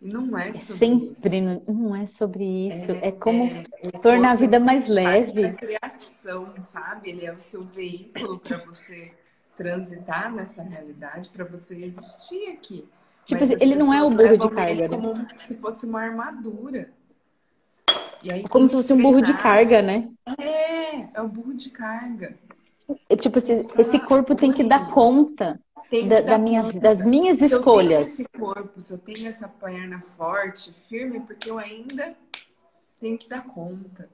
E 0.00 0.08
não 0.08 0.38
é, 0.38 0.48
é 0.48 0.54
sobre 0.54 0.78
Sempre 0.78 1.38
isso. 1.38 1.72
não 1.72 1.94
é 1.94 2.06
sobre 2.06 2.68
isso. 2.68 2.92
É, 2.92 3.08
é 3.08 3.12
como 3.12 3.44
é, 3.82 3.90
tornar 4.00 4.30
a 4.30 4.34
vida 4.34 4.58
mais 4.58 4.88
leve. 4.88 5.44
A 5.44 5.52
criação, 5.52 6.54
sabe? 6.62 7.10
Ele 7.10 7.26
é 7.26 7.34
o 7.34 7.42
seu 7.42 7.64
veículo 7.64 8.38
para 8.38 8.56
você 8.64 9.12
transitar 9.54 10.34
nessa 10.34 10.62
realidade, 10.62 11.28
para 11.28 11.44
você 11.44 11.84
existir 11.84 12.48
aqui. 12.48 12.88
Tipo, 13.26 13.40
Mas 13.40 13.50
ele 13.60 13.76
não 13.76 13.92
é 13.92 14.02
o 14.02 14.10
burro 14.10 14.38
de 14.38 14.54
carga. 14.54 14.88
Né? 14.88 14.88
Como 14.88 15.26
se 15.36 15.58
fosse 15.58 15.84
uma 15.84 16.00
armadura. 16.00 16.90
Aí, 18.28 18.46
como 18.48 18.66
se 18.68 18.74
fosse 18.74 18.92
um 18.92 19.00
burro 19.00 19.22
de 19.22 19.32
carga, 19.34 19.80
né? 19.80 20.08
É, 20.38 21.08
é 21.14 21.22
o 21.22 21.28
burro 21.28 21.54
de 21.54 21.70
carga. 21.70 22.36
É, 23.08 23.16
tipo, 23.16 23.38
esse, 23.38 23.66
esse 23.78 23.98
corpo 24.00 24.34
tem 24.34 24.52
que 24.52 24.64
dar 24.64 24.90
conta 24.90 25.60
da, 26.08 26.20
da 26.20 26.38
minha, 26.38 26.62
das 26.72 27.04
minhas 27.04 27.38
se 27.38 27.46
escolhas. 27.46 28.08
Se 28.08 28.22
eu 28.22 28.26
tenho 28.28 28.44
esse 28.44 28.54
corpo, 28.54 28.80
se 28.80 28.92
eu 28.92 28.98
tenho 28.98 29.28
essa 29.28 29.48
perna 29.48 30.00
forte, 30.16 30.74
firme, 30.88 31.20
porque 31.20 31.50
eu 31.50 31.58
ainda 31.58 32.14
tenho 33.00 33.16
que 33.16 33.28
dar 33.28 33.44
conta. 33.44 34.08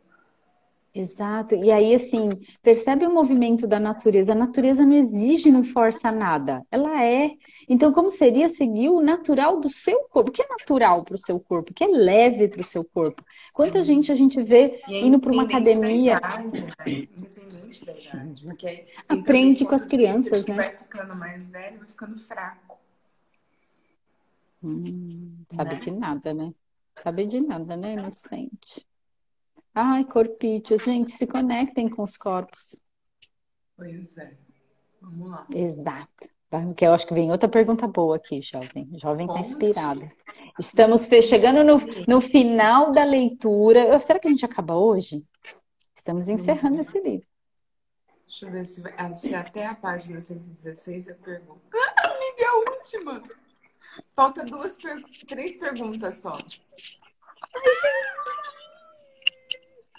Exato. 0.97 1.55
E 1.55 1.71
aí, 1.71 1.95
assim, 1.95 2.31
percebe 2.63 3.07
o 3.07 3.13
movimento 3.13 3.67
da 3.67 3.79
natureza. 3.79 4.33
A 4.33 4.35
natureza 4.35 4.83
não 4.87 4.95
exige, 4.97 5.53
não 5.53 5.63
força 5.63 6.11
nada. 6.11 6.65
Ela 6.71 7.05
é. 7.05 7.33
Então, 7.69 7.93
como 7.93 8.11
seria 8.11 8.49
seguir 8.49 8.89
o 8.89 9.03
natural 9.03 9.61
do 9.61 9.69
seu 9.69 10.05
corpo? 10.09 10.31
O 10.31 10.33
que 10.33 10.41
é 10.41 10.49
natural 10.49 11.05
para 11.05 11.17
o 11.17 11.19
seu 11.19 11.39
corpo? 11.39 11.71
O 11.71 11.75
que 11.75 11.85
é 11.85 11.87
leve 11.87 12.49
para 12.49 12.63
o 12.63 12.65
seu 12.65 12.83
corpo? 12.83 13.23
Quanta 13.53 13.85
gente 13.85 14.11
a 14.11 14.17
gente 14.17 14.43
vê 14.43 14.81
é 14.89 15.01
indo 15.01 15.21
para 15.21 15.33
uma 15.33 15.43
academia. 15.43 16.17
Idade, 16.17 16.63
né? 16.63 17.09
Independente 17.15 17.85
da 17.85 17.93
idade. 17.93 18.43
Porque 18.43 18.87
Aprende 19.07 19.67
com 19.67 19.75
as 19.75 19.85
crianças, 19.85 20.47
né? 20.47 20.55
Vai 20.55 20.77
ficando 20.77 21.15
mais 21.15 21.51
velho, 21.51 21.79
vai 21.79 21.89
ficando 21.89 22.19
fraco. 22.19 22.79
Hum, 24.65 25.45
sabe 25.51 25.75
né? 25.75 25.81
de 25.81 25.91
nada, 25.91 26.33
né? 26.33 26.55
Sabe 27.03 27.27
de 27.27 27.39
nada, 27.41 27.77
né, 27.77 27.93
inocente? 27.93 28.87
Ai, 29.79 30.07
corpítios, 30.07 30.85
gente, 30.85 31.11
se 31.11 31.27
conectem 31.27 31.87
com 31.87 32.03
os 32.03 32.17
corpos. 32.17 32.75
Pois 33.77 34.17
é. 34.17 34.35
Vamos 35.03 35.29
lá. 35.29 35.47
Exato. 35.51 36.31
Porque 36.49 36.87
eu 36.87 36.95
acho 36.95 37.07
que 37.07 37.12
vem 37.12 37.31
outra 37.31 37.47
pergunta 37.47 37.87
boa 37.87 38.17
aqui, 38.17 38.41
jovem. 38.41 38.89
Jovem 38.95 39.27
está 39.27 39.39
inspirado. 39.39 40.09
Estamos 40.59 41.07
chegando 41.23 41.62
no, 41.62 41.77
no 42.09 42.23
final 42.23 42.91
da 42.91 43.05
leitura. 43.05 44.01
Será 44.01 44.19
que 44.19 44.29
a 44.29 44.31
gente 44.31 44.47
acaba 44.47 44.75
hoje? 44.75 45.27
Estamos 45.95 46.27
encerrando 46.31 46.81
esse 46.81 46.99
livro. 46.99 47.27
Deixa 48.25 48.47
eu 48.47 48.53
ver 48.53 48.65
se, 48.65 48.81
vai, 48.81 48.95
ah, 48.97 49.15
se 49.15 49.35
até 49.35 49.67
a 49.67 49.75
página 49.75 50.23
116 50.23 51.09
é 51.09 51.15
pergunta. 51.15 51.61
Ah, 51.99 52.15
amiga, 52.15 52.43
é 52.43 52.47
a 52.47 52.55
última. 52.55 53.23
Falta 54.15 54.43
duas, 54.43 54.79
três 55.29 55.57
perguntas 55.57 56.23
só. 56.23 56.33
Ai, 56.33 57.75
gente. 57.75 58.56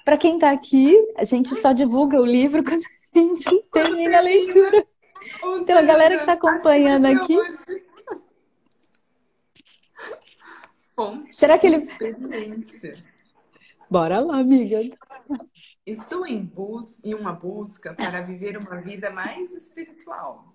Para 0.08 0.18
quem 0.18 0.36
está 0.36 0.52
aqui, 0.52 0.96
a 1.18 1.26
gente 1.26 1.54
só 1.54 1.74
divulga 1.74 2.18
o 2.18 2.26
livro 2.26 2.64
quando 2.64 2.82
a 2.82 3.20
gente 3.20 3.62
termina 3.74 4.20
a 4.20 4.22
leitura. 4.22 4.88
Então, 5.60 5.78
a 5.78 5.82
galera 5.82 6.16
que 6.16 6.22
está 6.22 6.32
acompanhando 6.32 7.08
aqui. 7.08 7.36
Fonte 10.96 11.36
Será 11.36 11.58
que 11.58 11.68
ele. 11.68 11.76
Experiência. 11.76 13.04
Bora 13.90 14.22
lá, 14.22 14.40
amiga. 14.40 14.80
Estou 15.86 16.26
em, 16.26 16.42
bus... 16.42 17.04
em 17.04 17.14
uma 17.14 17.34
busca 17.34 17.94
para 17.94 18.22
viver 18.22 18.58
uma 18.58 18.80
vida 18.80 19.10
mais 19.10 19.54
espiritual. 19.54 20.54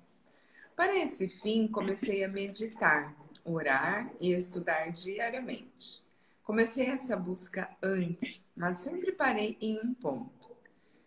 Para 0.75 0.97
esse 0.97 1.29
fim, 1.29 1.69
comecei 1.69 2.25
a 2.25 2.29
meditar, 2.29 3.15
orar 3.45 4.11
e 4.19 4.33
estudar 4.33 4.91
diariamente. 4.93 6.11
Comecei 6.43 6.87
essa 6.87 7.17
busca 7.17 7.71
antes, 7.81 8.45
mas 8.57 8.77
sempre 8.77 9.13
parei 9.13 9.57
em 9.61 9.79
um 9.79 9.95
ponto. 9.95 10.51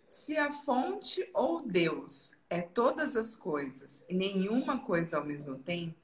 Se 0.07 0.37
a 0.37 0.49
fonte 0.49 1.29
ou 1.33 1.61
Deus 1.61 2.31
é 2.49 2.61
todas 2.61 3.17
as 3.17 3.35
coisas 3.35 4.05
e 4.07 4.13
nenhuma 4.13 4.79
coisa 4.79 5.17
ao 5.17 5.25
mesmo 5.25 5.59
tempo, 5.59 5.95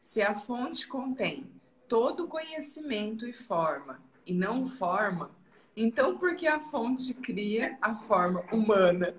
se 0.00 0.22
a 0.22 0.34
fonte 0.34 0.88
contém 0.88 1.52
todo 1.86 2.26
conhecimento 2.26 3.26
e 3.26 3.32
forma 3.34 4.00
e 4.24 4.32
não 4.32 4.64
forma, 4.64 5.30
então 5.76 6.16
por 6.16 6.34
que 6.34 6.46
a 6.46 6.60
fonte 6.60 7.12
cria 7.12 7.76
a 7.82 7.94
forma 7.94 8.40
humana? 8.50 9.14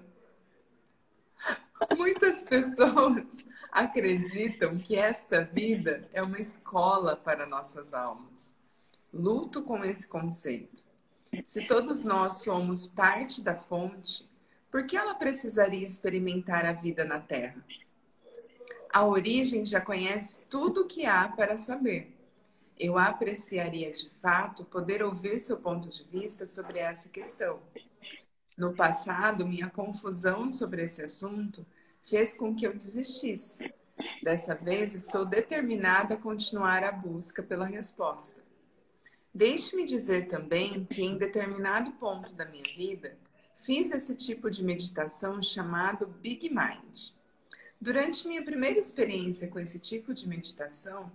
Muitas 1.95 2.41
pessoas 2.41 3.45
acreditam 3.71 4.79
que 4.79 4.95
esta 4.95 5.43
vida 5.43 6.09
é 6.11 6.23
uma 6.23 6.39
escola 6.39 7.15
para 7.15 7.45
nossas 7.45 7.93
almas 7.93 8.55
luto 9.13 9.61
com 9.61 9.85
esse 9.85 10.07
conceito. 10.07 10.83
Se 11.45 11.65
todos 11.67 12.03
nós 12.03 12.41
somos 12.41 12.87
parte 12.87 13.41
da 13.41 13.55
fonte, 13.55 14.27
por 14.71 14.85
que 14.87 14.97
ela 14.97 15.13
precisaria 15.13 15.85
experimentar 15.85 16.65
a 16.65 16.73
vida 16.73 17.05
na 17.05 17.19
Terra? 17.19 17.63
A 18.91 19.05
origem 19.05 19.65
já 19.65 19.79
conhece 19.79 20.35
tudo 20.49 20.81
o 20.81 20.87
que 20.87 21.05
há 21.05 21.27
para 21.27 21.57
saber. 21.57 22.11
Eu 22.79 22.97
apreciaria 22.97 23.91
de 23.91 24.09
fato 24.09 24.65
poder 24.65 25.03
ouvir 25.03 25.39
seu 25.39 25.57
ponto 25.57 25.89
de 25.89 26.03
vista 26.03 26.45
sobre 26.45 26.79
essa 26.79 27.09
questão. 27.09 27.59
No 28.57 28.73
passado, 28.73 29.47
minha 29.47 29.69
confusão 29.69 30.51
sobre 30.51 30.83
esse 30.83 31.03
assunto 31.03 31.65
fez 32.03 32.35
com 32.35 32.53
que 32.53 32.65
eu 32.65 32.73
desistisse. 32.73 33.73
Dessa 34.21 34.55
vez, 34.55 34.93
estou 34.93 35.25
determinada 35.25 36.15
a 36.15 36.17
continuar 36.17 36.83
a 36.83 36.91
busca 36.91 37.41
pela 37.41 37.65
resposta. 37.65 38.42
Deixe-me 39.33 39.83
dizer 39.83 40.27
também 40.27 40.85
que 40.85 41.01
em 41.01 41.17
determinado 41.17 41.91
ponto 41.93 42.31
da 42.33 42.45
minha 42.45 42.63
vida 42.77 43.17
fiz 43.55 43.91
esse 43.91 44.15
tipo 44.15 44.47
de 44.47 44.63
meditação 44.63 45.41
chamado 45.41 46.05
Big 46.05 46.49
Mind. 46.49 47.13
Durante 47.81 48.27
minha 48.27 48.43
primeira 48.45 48.79
experiência 48.79 49.47
com 49.47 49.57
esse 49.57 49.79
tipo 49.79 50.13
de 50.13 50.29
meditação, 50.29 51.11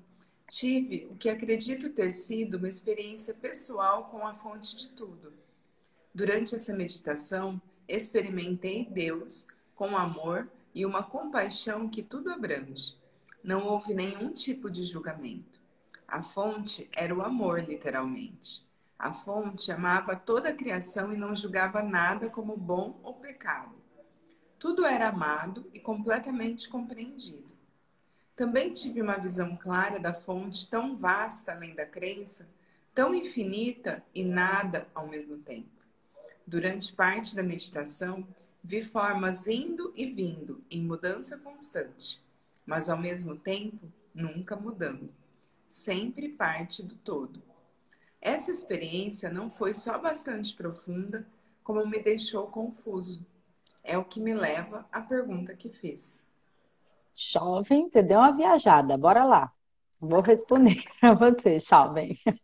tive 0.49 1.07
o 1.11 1.17
que 1.17 1.29
acredito 1.29 1.91
ter 1.91 2.11
sido 2.11 2.57
uma 2.57 2.69
experiência 2.69 3.35
pessoal 3.35 4.07
com 4.07 4.27
a 4.27 4.35
fonte 4.35 4.75
de 4.75 4.89
tudo. 4.89 5.33
Durante 6.13 6.57
essa 6.57 6.75
meditação, 6.75 7.63
experimentei 7.87 8.85
Deus 8.91 9.47
com 9.77 9.97
amor 9.97 10.51
e 10.75 10.85
uma 10.85 11.05
compaixão 11.05 11.89
que 11.89 12.03
tudo 12.03 12.31
abrange. 12.31 12.97
Não 13.45 13.65
houve 13.65 13.95
nenhum 13.95 14.33
tipo 14.33 14.69
de 14.69 14.83
julgamento. 14.83 15.58
A 16.09 16.23
fonte 16.23 16.89
era 16.97 17.15
o 17.15 17.21
amor, 17.21 17.61
literalmente. 17.61 18.67
A 18.99 19.13
fonte 19.13 19.71
amava 19.71 20.17
toda 20.17 20.49
a 20.49 20.55
criação 20.55 21.13
e 21.13 21.19
não 21.19 21.37
julgava 21.37 21.83
nada 21.83 22.31
como 22.31 22.57
bom 22.57 22.99
ou 23.03 23.13
pecado. 23.13 23.75
Tudo 24.59 24.87
era 24.87 25.11
amado 25.11 25.69
e 25.75 25.79
completamente 25.79 26.67
compreendido. 26.71 27.47
Também 28.35 28.73
tive 28.73 29.03
uma 29.03 29.19
visão 29.19 29.55
clara 29.55 30.01
da 30.01 30.15
fonte 30.15 30.67
tão 30.71 30.97
vasta 30.97 31.53
além 31.53 31.75
da 31.75 31.85
crença, 31.85 32.49
tão 32.95 33.15
infinita 33.15 34.03
e 34.15 34.25
nada 34.25 34.89
ao 34.95 35.07
mesmo 35.07 35.37
tempo. 35.37 35.69
Durante 36.47 36.91
parte 36.95 37.37
da 37.37 37.43
meditação, 37.43 38.27
vi 38.65 38.83
formas 38.83 39.47
indo 39.47 39.93
e 39.95 40.07
vindo 40.07 40.65
em 40.71 40.83
mudança 40.83 41.37
constante, 41.37 42.25
mas 42.65 42.89
ao 42.89 42.97
mesmo 42.97 43.37
tempo 43.37 43.93
nunca 44.15 44.57
mudando 44.57 45.18
sempre 45.69 46.29
parte 46.29 46.83
do 46.83 46.95
todo. 46.97 47.43
Essa 48.21 48.51
experiência 48.51 49.31
não 49.31 49.49
foi 49.49 49.73
só 49.73 49.99
bastante 49.99 50.55
profunda, 50.55 51.27
como 51.63 51.87
me 51.87 51.99
deixou 51.99 52.47
confuso. 52.47 53.27
É 53.85 53.97
o 53.97 54.05
que 54.05 54.21
me 54.21 54.35
leva 54.35 54.87
à 54.91 55.01
pergunta 55.01 55.55
que 55.55 55.69
fiz. 55.69 56.23
Jovem, 57.15 57.89
você 57.89 58.03
deu 58.03 58.19
uma 58.19 58.33
viajada, 58.33 58.97
bora 58.97 59.25
lá. 59.25 59.53
Vou 60.01 60.21
responder 60.21 60.83
para 61.01 61.15
você, 61.15 61.59
jovem. 61.59 62.19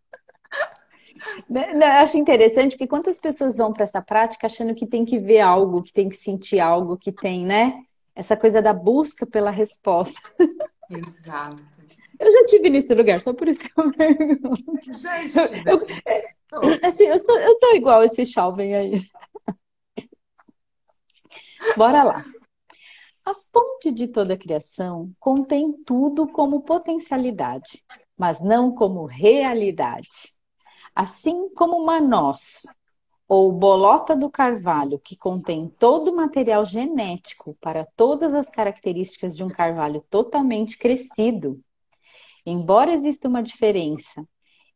Né, 1.49 1.73
né, 1.73 1.87
eu 1.87 2.03
acho 2.03 2.19
interessante 2.19 2.73
porque 2.73 2.89
quantas 2.89 3.19
pessoas 3.19 3.57
vão 3.57 3.73
para 3.73 3.85
essa 3.85 4.03
prática 4.03 4.47
achando 4.47 4.75
que 4.75 4.87
tem 4.87 5.05
que 5.07 5.19
ver 5.19 5.41
algo, 5.41 5.83
que 5.83 5.93
tem 5.93 6.09
que 6.09 6.17
sentir 6.17 6.61
algo, 6.61 6.99
que 6.99 7.11
tem, 7.11 7.47
né? 7.47 7.83
Essa 8.15 8.37
coisa 8.37 8.61
da 8.61 8.75
busca 8.75 9.25
pela 9.25 9.51
resposta. 9.51 10.21
Exato. 10.91 11.63
Eu 12.19 12.31
já 12.31 12.45
tive 12.47 12.71
nesse 12.71 12.95
lugar, 12.95 13.21
só 13.21 13.33
por 13.33 13.49
isso 13.49 13.61
que 13.61 13.73
eu 13.81 13.91
pergunto. 13.91 14.65
Já 14.93 15.23
estive. 15.23 15.63
Eu, 15.69 15.81
assim, 16.83 17.05
eu, 17.05 17.19
sou, 17.19 17.39
eu 17.39 17.59
tô 17.59 17.75
igual 17.75 18.05
esse 18.05 18.25
Chalvin 18.25 18.75
aí. 18.75 19.03
Bora 21.77 22.03
lá. 22.03 22.25
A 23.25 23.35
fonte 23.53 23.91
de 23.91 24.07
toda 24.07 24.35
a 24.35 24.39
criação 24.39 25.11
contém 25.19 25.73
tudo 25.85 26.29
como 26.29 26.63
potencialidade, 26.63 27.83
mas 28.17 28.41
não 28.41 28.75
como 28.75 29.07
realidade. 29.07 30.35
Assim 30.95 31.49
como 31.55 31.77
uma 31.79 32.01
noz 32.01 32.63
ou 33.27 33.51
bolota 33.51 34.15
do 34.15 34.31
carvalho, 34.31 35.01
que 35.03 35.17
contém 35.17 35.69
todo 35.79 36.09
o 36.09 36.17
material 36.17 36.65
genético 36.67 37.57
para 37.61 37.87
todas 37.97 38.35
as 38.35 38.51
características 38.51 39.35
de 39.35 39.43
um 39.43 39.49
carvalho 39.49 40.05
totalmente 40.11 40.77
crescido, 40.77 41.59
embora 42.45 42.93
exista 42.93 43.29
uma 43.29 43.43
diferença 43.43 44.27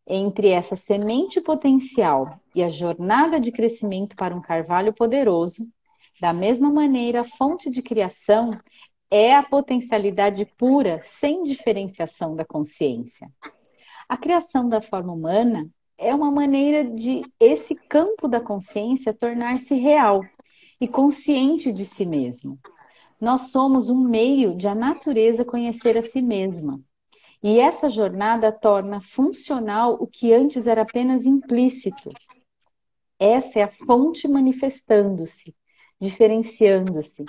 entre 0.06 0.48
essa 0.48 0.74
semente 0.74 1.40
potencial 1.40 2.40
e 2.54 2.62
a 2.62 2.68
jornada 2.68 3.38
de 3.38 3.52
crescimento 3.52 4.16
para 4.16 4.34
um 4.34 4.40
carvalho 4.40 4.92
poderoso, 4.92 5.68
da 6.20 6.32
mesma 6.32 6.70
maneira, 6.70 7.20
a 7.20 7.24
fonte 7.24 7.70
de 7.70 7.82
criação 7.82 8.50
é 9.10 9.34
a 9.34 9.42
potencialidade 9.42 10.44
pura, 10.56 11.00
sem 11.02 11.42
diferenciação 11.42 12.34
da 12.34 12.44
consciência. 12.44 13.30
A 14.08 14.16
criação 14.16 14.68
da 14.68 14.80
forma 14.80 15.12
humana 15.12 15.68
é 15.96 16.14
uma 16.14 16.30
maneira 16.30 16.84
de 16.84 17.22
esse 17.38 17.74
campo 17.74 18.26
da 18.26 18.40
consciência 18.40 19.12
tornar-se 19.12 19.74
real 19.74 20.24
e 20.80 20.88
consciente 20.88 21.72
de 21.72 21.84
si 21.84 22.06
mesmo. 22.06 22.58
Nós 23.20 23.50
somos 23.50 23.88
um 23.88 23.98
meio 23.98 24.56
de 24.56 24.68
a 24.68 24.74
natureza 24.74 25.44
conhecer 25.44 25.98
a 25.98 26.02
si 26.02 26.22
mesma. 26.22 26.80
E 27.42 27.60
essa 27.60 27.88
jornada 27.88 28.50
torna 28.50 29.00
funcional 29.00 29.94
o 29.94 30.06
que 30.06 30.32
antes 30.32 30.66
era 30.66 30.82
apenas 30.82 31.24
implícito. 31.24 32.10
Essa 33.18 33.60
é 33.60 33.62
a 33.62 33.68
fonte 33.68 34.28
manifestando-se, 34.28 35.54
diferenciando-se 36.00 37.24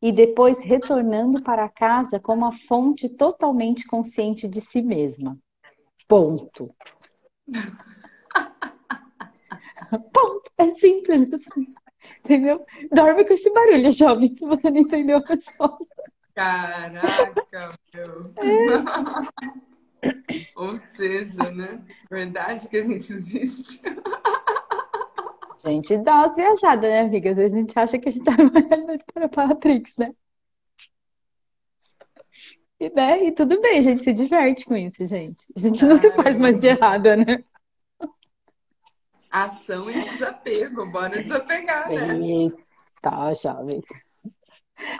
e 0.00 0.12
depois 0.12 0.62
retornando 0.62 1.42
para 1.42 1.68
casa 1.68 2.20
como 2.20 2.44
a 2.44 2.52
fonte 2.52 3.08
totalmente 3.08 3.86
consciente 3.86 4.46
de 4.46 4.60
si 4.60 4.82
mesma. 4.82 5.38
Ponto. 6.06 6.74
Ponto. 10.12 10.52
É 10.58 10.74
simples 10.74 11.32
assim. 11.32 11.74
Entendeu? 12.20 12.64
Dorme 12.92 13.26
com 13.26 13.32
esse 13.32 13.50
barulho, 13.50 13.90
jovem, 13.90 14.30
se 14.30 14.44
você 14.44 14.70
não 14.70 14.78
entendeu 14.78 15.18
a 15.18 15.26
resposta. 15.26 16.13
Caraca, 16.34 17.70
meu. 17.94 18.32
É. 18.36 18.84
Ou 20.56 20.80
seja, 20.80 21.50
né? 21.50 21.80
Verdade 22.10 22.68
que 22.68 22.76
a 22.76 22.82
gente 22.82 23.12
existe. 23.12 23.80
A 25.64 25.70
gente 25.70 25.96
dá 25.98 26.16
umas 26.16 26.36
viajadas, 26.36 26.90
né, 26.90 27.00
amiga? 27.00 27.30
Às 27.30 27.36
vezes 27.36 27.56
a 27.56 27.60
gente 27.60 27.78
acha 27.78 27.98
que 27.98 28.08
a 28.08 28.12
gente 28.12 28.24
tá 28.24 28.36
numa 28.36 28.60
realidade 28.60 29.04
para 29.12 29.46
Matrix, 29.46 29.96
né? 29.96 30.14
E, 32.78 32.90
né? 32.90 33.24
e 33.24 33.32
tudo 33.32 33.60
bem, 33.60 33.78
a 33.78 33.82
gente 33.82 34.02
se 34.02 34.12
diverte 34.12 34.66
com 34.66 34.76
isso, 34.76 35.06
gente. 35.06 35.46
A 35.56 35.60
gente 35.60 35.84
não 35.86 35.96
se 35.98 36.10
faz 36.12 36.38
mais 36.38 36.60
de 36.60 36.66
errada, 36.66 37.16
né? 37.16 37.42
Ação 39.30 39.90
e 39.90 40.02
desapego, 40.10 40.86
bora 40.90 41.22
desapegar, 41.22 41.88
né? 41.88 42.18
Eita, 42.18 43.34
jovem. 43.34 43.80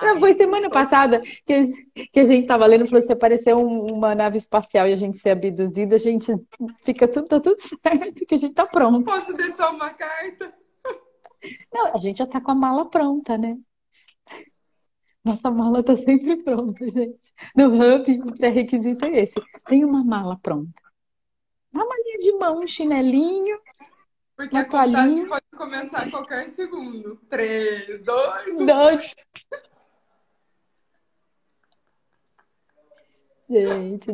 Não, 0.00 0.20
foi 0.20 0.34
semana 0.34 0.70
passada 0.70 1.20
que, 1.20 2.06
que 2.12 2.20
a 2.20 2.24
gente 2.24 2.42
estava 2.42 2.66
lendo, 2.66 2.86
falou: 2.86 3.04
se 3.04 3.12
aparecer 3.12 3.54
um, 3.54 3.92
uma 3.92 4.14
nave 4.14 4.36
espacial 4.36 4.86
e 4.88 4.92
a 4.92 4.96
gente 4.96 5.18
ser 5.18 5.30
abduzido, 5.30 5.94
a 5.94 5.98
gente 5.98 6.32
fica 6.84 7.08
tudo, 7.08 7.26
tá 7.26 7.40
tudo 7.40 7.56
certo, 7.82 8.26
que 8.26 8.34
a 8.34 8.38
gente 8.38 8.54
tá 8.54 8.66
pronto. 8.66 9.04
Posso 9.04 9.32
deixar 9.34 9.70
uma 9.70 9.90
carta? 9.90 10.52
Não, 11.72 11.94
a 11.94 11.98
gente 11.98 12.18
já 12.18 12.26
tá 12.26 12.40
com 12.40 12.52
a 12.52 12.54
mala 12.54 12.88
pronta, 12.88 13.36
né? 13.36 13.58
Nossa 15.24 15.50
mala 15.50 15.82
tá 15.82 15.96
sempre 15.96 16.36
pronta, 16.42 16.88
gente. 16.88 17.32
No 17.56 17.66
hub, 17.66 18.20
o 18.28 18.34
pré-requisito 18.34 19.06
é 19.06 19.22
esse. 19.22 19.34
Tem 19.66 19.84
uma 19.84 20.04
mala 20.04 20.38
pronta. 20.38 20.82
Uma 21.72 21.86
malinha 21.86 22.18
de 22.18 22.32
mão, 22.34 22.58
um 22.58 22.66
chinelinho. 22.66 23.58
Porque 24.36 24.56
a 24.56 24.64
contagem 24.64 25.26
pode 25.28 25.44
começar 25.56 26.02
a 26.02 26.10
qualquer 26.10 26.48
segundo. 26.48 27.16
Três, 27.28 28.02
dois, 28.02 28.60
um. 28.60 28.66
Dois. 28.66 29.14
Gente. 33.48 34.10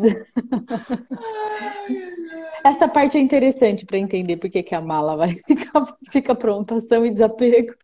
Essa 2.65 2.89
parte 2.89 3.17
é 3.17 3.21
interessante 3.21 3.87
para 3.87 3.97
entender 3.97 4.37
porque 4.37 4.63
que 4.63 4.75
a 4.75 4.81
mala 4.81 5.17
vai 5.17 5.35
ficar 5.47 5.97
fica 6.11 6.35
pronta, 6.35 6.77
ação 6.77 7.07
e 7.07 7.11
desapego. 7.11 7.75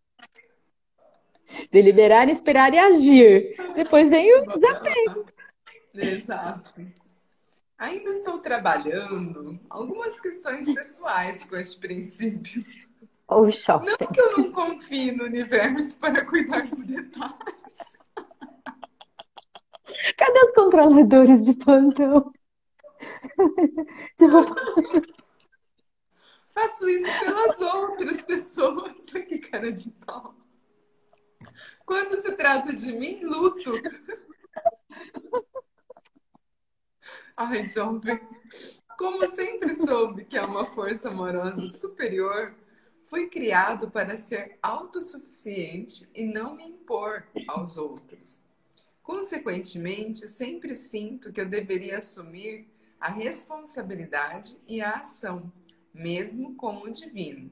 Deliberar, 1.70 2.28
esperar 2.28 2.74
e 2.74 2.78
agir. 2.78 3.56
Depois 3.74 4.10
vem 4.10 4.40
o 4.40 4.46
desapego. 4.46 5.24
Exato. 5.94 6.74
Ainda 7.78 8.08
estou 8.08 8.38
trabalhando 8.38 9.60
algumas 9.68 10.18
questões 10.18 10.72
pessoais 10.72 11.44
com 11.44 11.56
este 11.56 11.78
princípio. 11.78 12.64
Ou 13.28 13.42
oh, 13.42 13.84
Não 13.84 13.96
que 13.96 14.20
eu 14.20 14.38
não 14.38 14.52
confie 14.52 15.12
no 15.12 15.24
universo 15.24 15.98
para 15.98 16.24
cuidar 16.24 16.66
dos 16.68 16.84
detalhes. 16.84 17.98
Cadê 20.16 20.38
os 20.44 20.52
controladores 20.52 21.44
de 21.44 21.54
plantão? 21.54 22.32
tipo... 24.16 24.54
Faço 26.48 26.88
isso 26.88 27.06
pelas 27.20 27.60
outras 27.60 28.22
pessoas. 28.22 29.10
Que 29.10 29.38
cara 29.38 29.70
de 29.70 29.90
pau. 30.06 30.34
Quando 31.84 32.16
se 32.16 32.32
trata 32.32 32.72
de 32.72 32.92
mim, 32.92 33.20
luto. 33.24 33.72
Ai, 37.36 37.66
jovem. 37.66 38.18
Como 38.98 39.28
sempre 39.28 39.74
soube 39.74 40.24
que 40.24 40.38
há 40.38 40.46
uma 40.46 40.64
força 40.64 41.10
amorosa 41.10 41.66
superior, 41.66 42.54
fui 43.04 43.28
criado 43.28 43.90
para 43.90 44.16
ser 44.16 44.58
autossuficiente 44.62 46.08
e 46.14 46.24
não 46.24 46.56
me 46.56 46.64
impor 46.64 47.26
aos 47.46 47.76
outros. 47.76 48.40
Consequentemente, 49.02 50.26
sempre 50.26 50.74
sinto 50.74 51.30
que 51.30 51.38
eu 51.38 51.46
deveria 51.46 51.98
assumir 51.98 52.66
a 52.98 53.10
responsabilidade 53.10 54.58
e 54.66 54.80
a 54.80 55.00
ação, 55.00 55.52
mesmo 55.92 56.54
como 56.56 56.90
divino. 56.90 57.50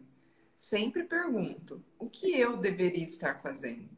Sempre 0.57 1.03
pergunto: 1.03 1.85
o 1.99 2.09
que 2.09 2.35
eu 2.35 2.57
deveria 2.57 3.05
estar 3.05 3.43
fazendo? 3.43 3.91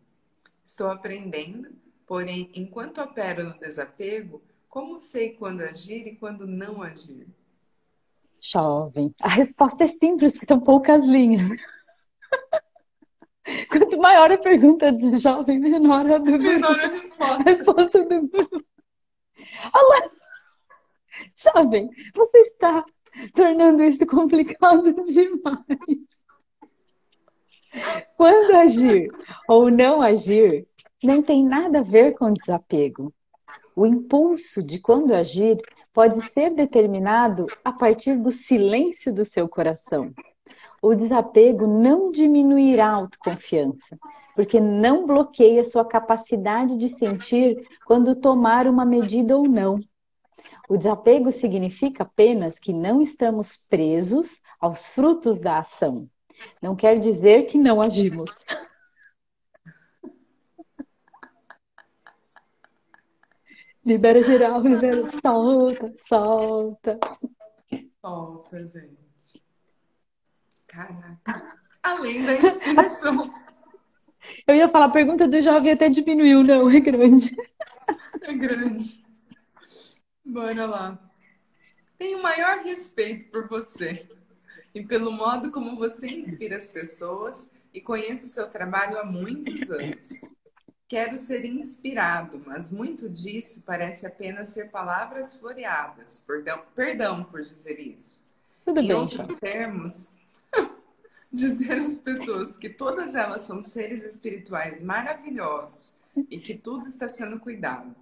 Estou 0.64 0.90
aprendendo, 0.90 1.70
porém, 2.04 2.50
enquanto 2.54 3.00
opero 3.00 3.44
no 3.44 3.58
desapego, 3.60 4.42
como 4.76 4.98
sei 4.98 5.30
quando 5.30 5.62
agir 5.62 6.06
e 6.06 6.16
quando 6.16 6.46
não 6.46 6.82
agir? 6.82 7.26
Jovem, 8.38 9.14
a 9.22 9.28
resposta 9.30 9.84
é 9.84 9.88
simples, 9.88 10.34
porque 10.34 10.44
são 10.44 10.60
poucas 10.60 11.02
linhas. 11.02 11.40
Quanto 13.72 13.96
maior 13.96 14.30
a 14.30 14.36
pergunta 14.36 14.92
do 14.92 15.16
jovem, 15.16 15.58
menor 15.58 16.04
a 16.10 16.18
dúvida. 16.18 16.38
Menor 16.38 16.78
a 16.78 16.88
resposta. 16.88 17.24
A 17.40 17.42
resposta 17.42 18.04
do 18.04 18.30
Olá! 19.72 20.10
Jovem, 21.34 21.88
você 22.14 22.38
está 22.40 22.84
tornando 23.34 23.82
isso 23.82 24.04
complicado 24.04 24.92
demais. 25.04 25.64
Quando 28.14 28.56
agir 28.56 29.08
ou 29.48 29.70
não 29.70 30.02
agir 30.02 30.68
não 31.02 31.22
tem 31.22 31.42
nada 31.42 31.78
a 31.78 31.82
ver 31.82 32.12
com 32.12 32.34
desapego. 32.34 33.10
O 33.74 33.86
impulso 33.86 34.62
de 34.62 34.78
quando 34.78 35.12
agir 35.12 35.58
pode 35.92 36.20
ser 36.32 36.54
determinado 36.54 37.46
a 37.64 37.72
partir 37.72 38.16
do 38.16 38.30
silêncio 38.30 39.12
do 39.12 39.24
seu 39.24 39.48
coração. 39.48 40.12
O 40.82 40.94
desapego 40.94 41.66
não 41.66 42.10
diminuirá 42.10 42.86
a 42.86 42.94
autoconfiança, 42.94 43.98
porque 44.34 44.60
não 44.60 45.06
bloqueia 45.06 45.64
sua 45.64 45.84
capacidade 45.84 46.76
de 46.76 46.88
sentir 46.88 47.66
quando 47.86 48.14
tomar 48.14 48.66
uma 48.66 48.84
medida 48.84 49.36
ou 49.36 49.44
não. 49.44 49.80
O 50.68 50.76
desapego 50.76 51.32
significa 51.32 52.02
apenas 52.02 52.58
que 52.58 52.72
não 52.72 53.00
estamos 53.00 53.56
presos 53.56 54.40
aos 54.60 54.86
frutos 54.86 55.40
da 55.40 55.58
ação. 55.58 56.08
Não 56.60 56.76
quer 56.76 56.98
dizer 56.98 57.46
que 57.46 57.56
não 57.56 57.80
agimos. 57.80 58.30
Libera 63.86 64.20
geral, 64.20 64.60
libera. 64.62 65.08
Solta, 65.24 65.94
solta. 66.08 66.98
Solta, 68.00 68.66
gente. 68.66 69.44
Caraca. 70.66 71.56
Além 71.84 72.26
da 72.26 72.34
inspiração. 72.34 73.32
Eu 74.44 74.56
ia 74.56 74.66
falar, 74.66 74.86
a 74.86 74.90
pergunta 74.90 75.28
do 75.28 75.40
jovem 75.40 75.70
até 75.70 75.88
diminuiu, 75.88 76.42
não, 76.42 76.68
é 76.68 76.80
grande. 76.80 77.36
É 78.22 78.34
grande. 78.34 79.04
Bora 80.24 80.66
lá. 80.66 81.10
Tenho 81.96 82.18
o 82.18 82.22
maior 82.24 82.58
respeito 82.64 83.30
por 83.30 83.46
você 83.46 84.04
e 84.74 84.84
pelo 84.84 85.12
modo 85.12 85.52
como 85.52 85.76
você 85.76 86.08
inspira 86.08 86.56
as 86.56 86.72
pessoas 86.72 87.52
e 87.72 87.80
conheço 87.80 88.26
o 88.26 88.30
seu 88.30 88.50
trabalho 88.50 88.98
há 88.98 89.04
muitos 89.04 89.70
anos. 89.70 90.20
Quero 90.88 91.16
ser 91.16 91.44
inspirado, 91.44 92.40
mas 92.46 92.70
muito 92.70 93.08
disso 93.08 93.64
parece 93.66 94.06
apenas 94.06 94.48
ser 94.48 94.70
palavras 94.70 95.34
floreadas. 95.34 96.20
Perdão, 96.20 96.62
perdão 96.76 97.24
por 97.24 97.42
dizer 97.42 97.80
isso. 97.80 98.24
Tudo 98.64 98.80
em 98.80 98.88
bem, 98.88 98.96
outros 98.96 99.30
Chá. 99.30 99.38
termos, 99.40 100.12
dizer 101.32 101.78
às 101.78 101.98
pessoas 101.98 102.56
que 102.56 102.68
todas 102.68 103.16
elas 103.16 103.42
são 103.42 103.60
seres 103.60 104.04
espirituais 104.04 104.80
maravilhosos 104.80 105.96
e 106.30 106.38
que 106.38 106.54
tudo 106.54 106.86
está 106.86 107.08
sendo 107.08 107.40
cuidado. 107.40 107.94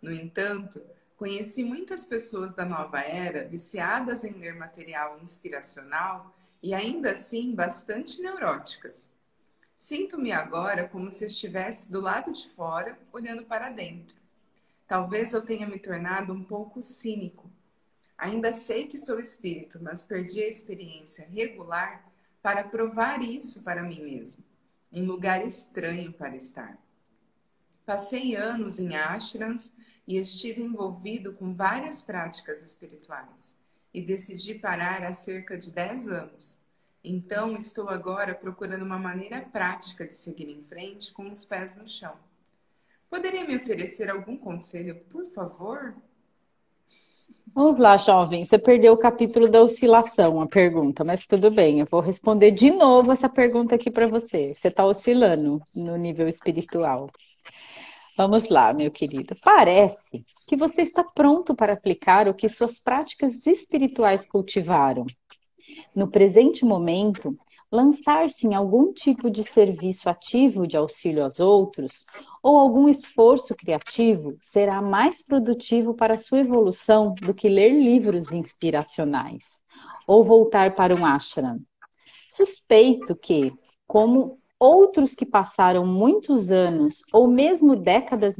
No 0.00 0.10
entanto, 0.10 0.80
conheci 1.16 1.62
muitas 1.62 2.06
pessoas 2.06 2.54
da 2.54 2.64
nova 2.64 3.00
era 3.00 3.46
viciadas 3.46 4.24
em 4.24 4.32
ler 4.32 4.54
material 4.54 5.18
inspiracional 5.20 6.34
e 6.62 6.72
ainda 6.72 7.12
assim 7.12 7.54
bastante 7.54 8.22
neuróticas. 8.22 9.10
Sinto-me 9.78 10.32
agora 10.32 10.88
como 10.88 11.08
se 11.08 11.24
estivesse 11.24 11.88
do 11.88 12.00
lado 12.00 12.32
de 12.32 12.48
fora, 12.48 12.98
olhando 13.12 13.44
para 13.44 13.70
dentro. 13.70 14.18
Talvez 14.88 15.32
eu 15.32 15.40
tenha 15.40 15.68
me 15.68 15.78
tornado 15.78 16.32
um 16.32 16.42
pouco 16.42 16.82
cínico. 16.82 17.48
Ainda 18.18 18.52
sei 18.52 18.88
que 18.88 18.98
sou 18.98 19.20
espírito, 19.20 19.78
mas 19.80 20.04
perdi 20.04 20.42
a 20.42 20.48
experiência 20.48 21.28
regular 21.28 22.04
para 22.42 22.64
provar 22.64 23.22
isso 23.22 23.62
para 23.62 23.84
mim 23.84 24.02
mesmo. 24.02 24.44
Um 24.92 25.04
lugar 25.04 25.46
estranho 25.46 26.12
para 26.12 26.34
estar. 26.34 26.76
Passei 27.86 28.34
anos 28.34 28.80
em 28.80 28.96
ashrams 28.96 29.72
e 30.08 30.18
estive 30.18 30.60
envolvido 30.60 31.34
com 31.34 31.54
várias 31.54 32.02
práticas 32.02 32.64
espirituais 32.64 33.56
e 33.94 34.02
decidi 34.02 34.56
parar 34.56 35.04
há 35.04 35.14
cerca 35.14 35.56
de 35.56 35.70
10 35.70 36.08
anos. 36.08 36.58
Então, 37.10 37.56
estou 37.56 37.88
agora 37.88 38.34
procurando 38.34 38.84
uma 38.84 38.98
maneira 38.98 39.40
prática 39.40 40.06
de 40.06 40.12
seguir 40.12 40.50
em 40.50 40.60
frente 40.60 41.10
com 41.10 41.30
os 41.30 41.42
pés 41.42 41.74
no 41.74 41.88
chão. 41.88 42.12
Poderia 43.08 43.46
me 43.46 43.56
oferecer 43.56 44.10
algum 44.10 44.36
conselho, 44.36 44.96
por 45.08 45.24
favor? 45.24 45.94
Vamos 47.54 47.78
lá, 47.78 47.96
jovem. 47.96 48.44
Você 48.44 48.58
perdeu 48.58 48.92
o 48.92 48.98
capítulo 48.98 49.50
da 49.50 49.62
oscilação, 49.62 50.38
a 50.42 50.46
pergunta, 50.46 51.02
mas 51.02 51.26
tudo 51.26 51.50
bem. 51.50 51.80
Eu 51.80 51.86
vou 51.86 52.02
responder 52.02 52.50
de 52.50 52.70
novo 52.70 53.10
essa 53.10 53.28
pergunta 53.28 53.74
aqui 53.74 53.90
para 53.90 54.06
você. 54.06 54.54
Você 54.54 54.68
está 54.68 54.84
oscilando 54.84 55.62
no 55.74 55.96
nível 55.96 56.28
espiritual. 56.28 57.08
Vamos 58.18 58.50
lá, 58.50 58.74
meu 58.74 58.90
querido. 58.90 59.34
Parece 59.42 60.22
que 60.46 60.56
você 60.56 60.82
está 60.82 61.02
pronto 61.02 61.54
para 61.54 61.72
aplicar 61.72 62.28
o 62.28 62.34
que 62.34 62.50
suas 62.50 62.80
práticas 62.80 63.46
espirituais 63.46 64.26
cultivaram. 64.26 65.06
No 65.94 66.08
presente 66.08 66.64
momento, 66.64 67.36
lançar-se 67.70 68.46
em 68.46 68.54
algum 68.54 68.92
tipo 68.92 69.30
de 69.30 69.44
serviço 69.44 70.08
ativo 70.08 70.66
de 70.66 70.76
auxílio 70.76 71.22
aos 71.22 71.38
outros 71.38 72.06
ou 72.42 72.56
algum 72.56 72.88
esforço 72.88 73.54
criativo 73.54 74.36
será 74.40 74.80
mais 74.80 75.22
produtivo 75.22 75.94
para 75.94 76.18
sua 76.18 76.40
evolução 76.40 77.14
do 77.20 77.34
que 77.34 77.48
ler 77.48 77.70
livros 77.70 78.32
inspiracionais 78.32 79.44
ou 80.06 80.24
voltar 80.24 80.74
para 80.74 80.94
um 80.94 81.04
ashram. 81.04 81.60
Suspeito 82.30 83.14
que, 83.14 83.52
como 83.86 84.38
outros 84.58 85.14
que 85.14 85.26
passaram 85.26 85.86
muitos 85.86 86.50
anos 86.50 87.02
ou 87.12 87.28
mesmo 87.28 87.76
décadas 87.76 88.36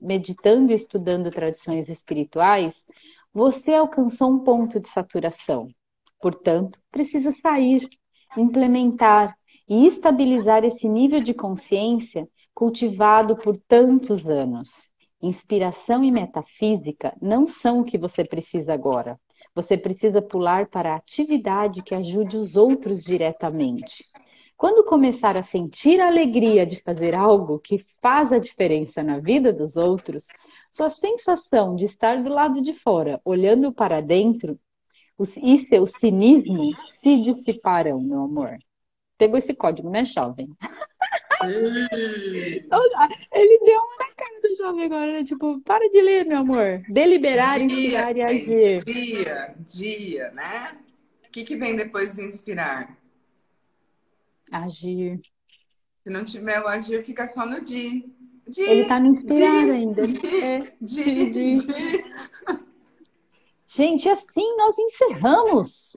meditando 0.00 0.72
e 0.72 0.74
estudando 0.74 1.30
tradições 1.30 1.88
espirituais, 1.88 2.86
você 3.32 3.74
alcançou 3.74 4.30
um 4.30 4.40
ponto 4.40 4.78
de 4.78 4.88
saturação. 4.88 5.68
Portanto, 6.22 6.78
precisa 6.88 7.32
sair, 7.32 7.88
implementar 8.38 9.36
e 9.68 9.84
estabilizar 9.84 10.64
esse 10.64 10.88
nível 10.88 11.18
de 11.18 11.34
consciência 11.34 12.28
cultivado 12.54 13.34
por 13.34 13.56
tantos 13.56 14.30
anos. 14.30 14.88
Inspiração 15.20 16.04
e 16.04 16.12
metafísica 16.12 17.12
não 17.20 17.48
são 17.48 17.80
o 17.80 17.84
que 17.84 17.98
você 17.98 18.24
precisa 18.24 18.72
agora. 18.72 19.18
Você 19.52 19.76
precisa 19.76 20.22
pular 20.22 20.68
para 20.68 20.92
a 20.92 20.96
atividade 20.96 21.82
que 21.82 21.94
ajude 21.94 22.36
os 22.36 22.54
outros 22.54 23.02
diretamente. 23.02 24.04
Quando 24.56 24.84
começar 24.84 25.36
a 25.36 25.42
sentir 25.42 26.00
a 26.00 26.06
alegria 26.06 26.64
de 26.64 26.80
fazer 26.82 27.16
algo 27.16 27.58
que 27.58 27.84
faz 28.00 28.32
a 28.32 28.38
diferença 28.38 29.02
na 29.02 29.18
vida 29.18 29.52
dos 29.52 29.76
outros, 29.76 30.28
sua 30.70 30.88
sensação 30.88 31.74
de 31.74 31.84
estar 31.84 32.22
do 32.22 32.30
lado 32.30 32.62
de 32.62 32.72
fora, 32.72 33.20
olhando 33.24 33.72
para 33.72 34.00
dentro, 34.00 34.56
e 35.22 35.58
seu 35.58 35.86
cinismo 35.86 36.72
se 37.00 37.20
dissiparão, 37.20 38.00
meu 38.00 38.22
amor. 38.22 38.58
Pegou 39.18 39.38
esse 39.38 39.54
código, 39.54 39.88
né, 39.88 40.04
jovem? 40.04 40.48
Ele 41.44 41.88
deu 43.64 43.80
uma 43.80 43.96
na 43.98 44.14
cara 44.14 44.40
do 44.40 44.56
jovem 44.56 44.84
agora, 44.84 45.12
né? 45.12 45.24
Tipo, 45.24 45.60
para 45.60 45.88
de 45.88 46.00
ler, 46.00 46.24
meu 46.24 46.38
amor. 46.38 46.82
Deliberar, 46.88 47.58
dia, 47.58 47.66
inspirar 47.66 48.16
e 48.16 48.22
agir. 48.22 48.84
Dia, 48.84 49.54
dia, 49.58 50.30
né? 50.32 50.78
O 51.26 51.30
que, 51.30 51.44
que 51.44 51.56
vem 51.56 51.74
depois 51.74 52.14
do 52.14 52.22
inspirar? 52.22 52.96
Agir. 54.50 55.20
Se 56.04 56.10
não 56.10 56.24
tiver 56.24 56.60
o 56.60 56.68
agir, 56.68 57.02
fica 57.02 57.26
só 57.26 57.46
no 57.46 57.62
dia. 57.62 58.02
Ele 58.58 58.84
tá 58.84 59.00
me 59.00 59.08
inspirando 59.08 59.72
ainda. 59.72 60.02
é, 60.02 60.58
di, 60.80 61.30
di. 61.30 61.54
Gente, 63.74 64.06
assim 64.06 64.54
nós 64.58 64.78
encerramos. 64.78 65.96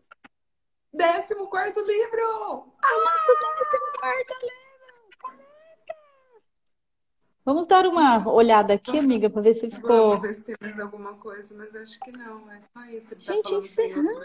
Décimo 0.94 1.48
quarto 1.48 1.82
livro! 1.82 2.72
Ah, 2.82 2.88
décimo 2.88 3.92
quarto 4.00 4.34
livro! 4.34 4.60
Caraca! 5.20 5.56
Vamos 7.44 7.68
dar 7.68 7.86
uma 7.86 8.32
olhada 8.32 8.74
aqui, 8.76 8.98
amiga, 8.98 9.30
para 9.30 9.42
ver 9.42 9.56
se 9.56 9.70
ficou. 9.70 10.12
Vamos 10.12 10.22
ver 10.22 10.36
se 10.36 10.46
tem 10.46 10.56
mais 10.62 10.80
alguma 10.80 11.16
coisa, 11.16 11.54
mas 11.58 11.76
acho 11.76 12.00
que 12.00 12.14
não. 12.14 12.50
É 12.50 12.62
só 12.62 12.86
isso. 12.86 13.14
Ele 13.14 13.22
Gente, 13.22 13.52
tá 13.52 13.58
encerrando. 13.58 14.22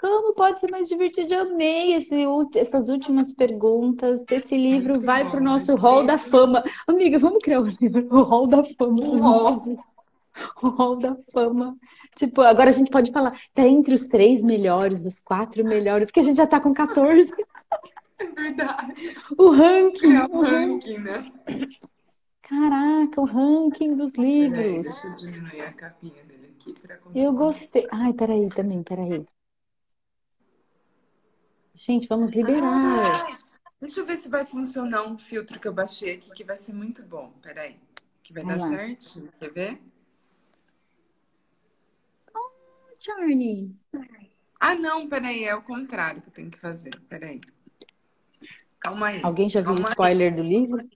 Como 0.00 0.34
pode 0.34 0.60
ser 0.60 0.70
mais 0.70 0.88
divertido? 0.88 1.34
Eu 1.34 1.40
amei 1.50 1.94
esse, 1.94 2.14
essas 2.54 2.88
últimas 2.88 3.32
perguntas. 3.32 4.24
Esse 4.30 4.56
livro 4.56 4.92
Muito 4.92 5.04
vai 5.04 5.28
para 5.28 5.40
o 5.40 5.42
nosso 5.42 5.74
hall 5.74 6.06
da 6.06 6.16
fama. 6.16 6.62
Amiga, 6.86 7.18
vamos 7.18 7.42
criar 7.42 7.60
um 7.60 7.66
livro, 7.66 8.06
o 8.08 8.22
hall 8.22 8.46
da 8.46 8.62
fama. 8.62 9.04
Um 9.04 9.16
hall. 9.18 9.93
O 10.64 10.68
hall 10.70 10.96
da 10.96 11.16
fama. 11.32 11.76
Tipo, 12.16 12.40
agora 12.40 12.70
a 12.70 12.72
gente 12.72 12.90
pode 12.90 13.12
falar, 13.12 13.38
tá 13.52 13.62
entre 13.66 13.92
os 13.92 14.06
três 14.06 14.42
melhores, 14.42 15.04
os 15.04 15.20
quatro 15.20 15.64
melhores, 15.64 16.06
porque 16.06 16.20
a 16.20 16.22
gente 16.22 16.36
já 16.38 16.46
tá 16.46 16.60
com 16.60 16.72
14. 16.72 17.30
É 18.18 18.26
verdade. 18.26 19.14
O 19.36 19.50
ranking. 19.50 20.14
É 20.14 20.24
o 20.24 20.36
o 20.36 20.40
ranking. 20.42 20.94
ranking, 20.94 20.98
né? 20.98 21.32
Caraca, 22.42 23.20
o 23.20 23.24
ranking 23.24 23.96
dos 23.96 24.12
Peraí, 24.12 24.48
livros. 24.48 24.82
deixa 25.02 25.06
eu 25.08 25.14
diminuir 25.32 25.60
a 25.62 25.72
capinha 25.72 26.22
dele 26.24 26.54
aqui 26.54 26.72
para 26.80 26.96
conseguir. 26.98 27.24
Eu 27.24 27.32
gostei. 27.32 27.86
Ai, 27.90 28.12
peraí 28.12 28.48
também, 28.50 28.82
peraí. 28.82 29.26
Gente, 31.74 32.06
vamos 32.06 32.30
liberar. 32.30 33.26
Ah, 33.26 33.38
deixa 33.80 34.00
eu 34.00 34.06
ver 34.06 34.16
se 34.16 34.28
vai 34.28 34.46
funcionar 34.46 35.04
um 35.04 35.16
filtro 35.18 35.58
que 35.58 35.66
eu 35.66 35.72
baixei 35.72 36.14
aqui 36.14 36.30
que 36.30 36.44
vai 36.44 36.56
ser 36.56 36.72
muito 36.72 37.02
bom. 37.02 37.32
Peraí. 37.42 37.76
Que 38.22 38.32
vai 38.32 38.44
dar 38.44 38.58
lá. 38.58 38.68
certinho. 38.68 39.28
Quer 39.38 39.52
ver? 39.52 39.82
Charlie. 43.04 43.76
Ah, 44.58 44.74
não, 44.74 45.06
peraí. 45.06 45.44
É 45.44 45.54
o 45.54 45.62
contrário 45.62 46.22
que 46.22 46.28
eu 46.28 46.32
tenho 46.32 46.50
que 46.50 46.58
fazer. 46.58 46.98
Peraí. 47.08 47.38
Calma 48.80 49.08
aí. 49.08 49.20
Alguém 49.22 49.46
já 49.46 49.60
viu 49.60 49.72
o 49.72 49.74
Calma 49.74 49.88
aí. 49.88 49.92
spoiler 49.92 50.34
do 50.34 50.42
livro? 50.42 50.88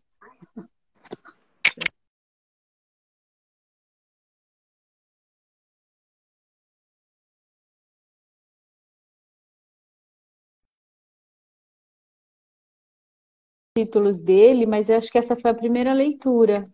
Títulos 13.76 14.18
dele, 14.18 14.64
mas 14.66 14.88
eu 14.88 14.96
acho 14.96 15.10
que 15.12 15.18
essa 15.18 15.36
foi 15.36 15.50
a 15.50 15.54
primeira 15.54 15.92
leitura. 15.92 16.68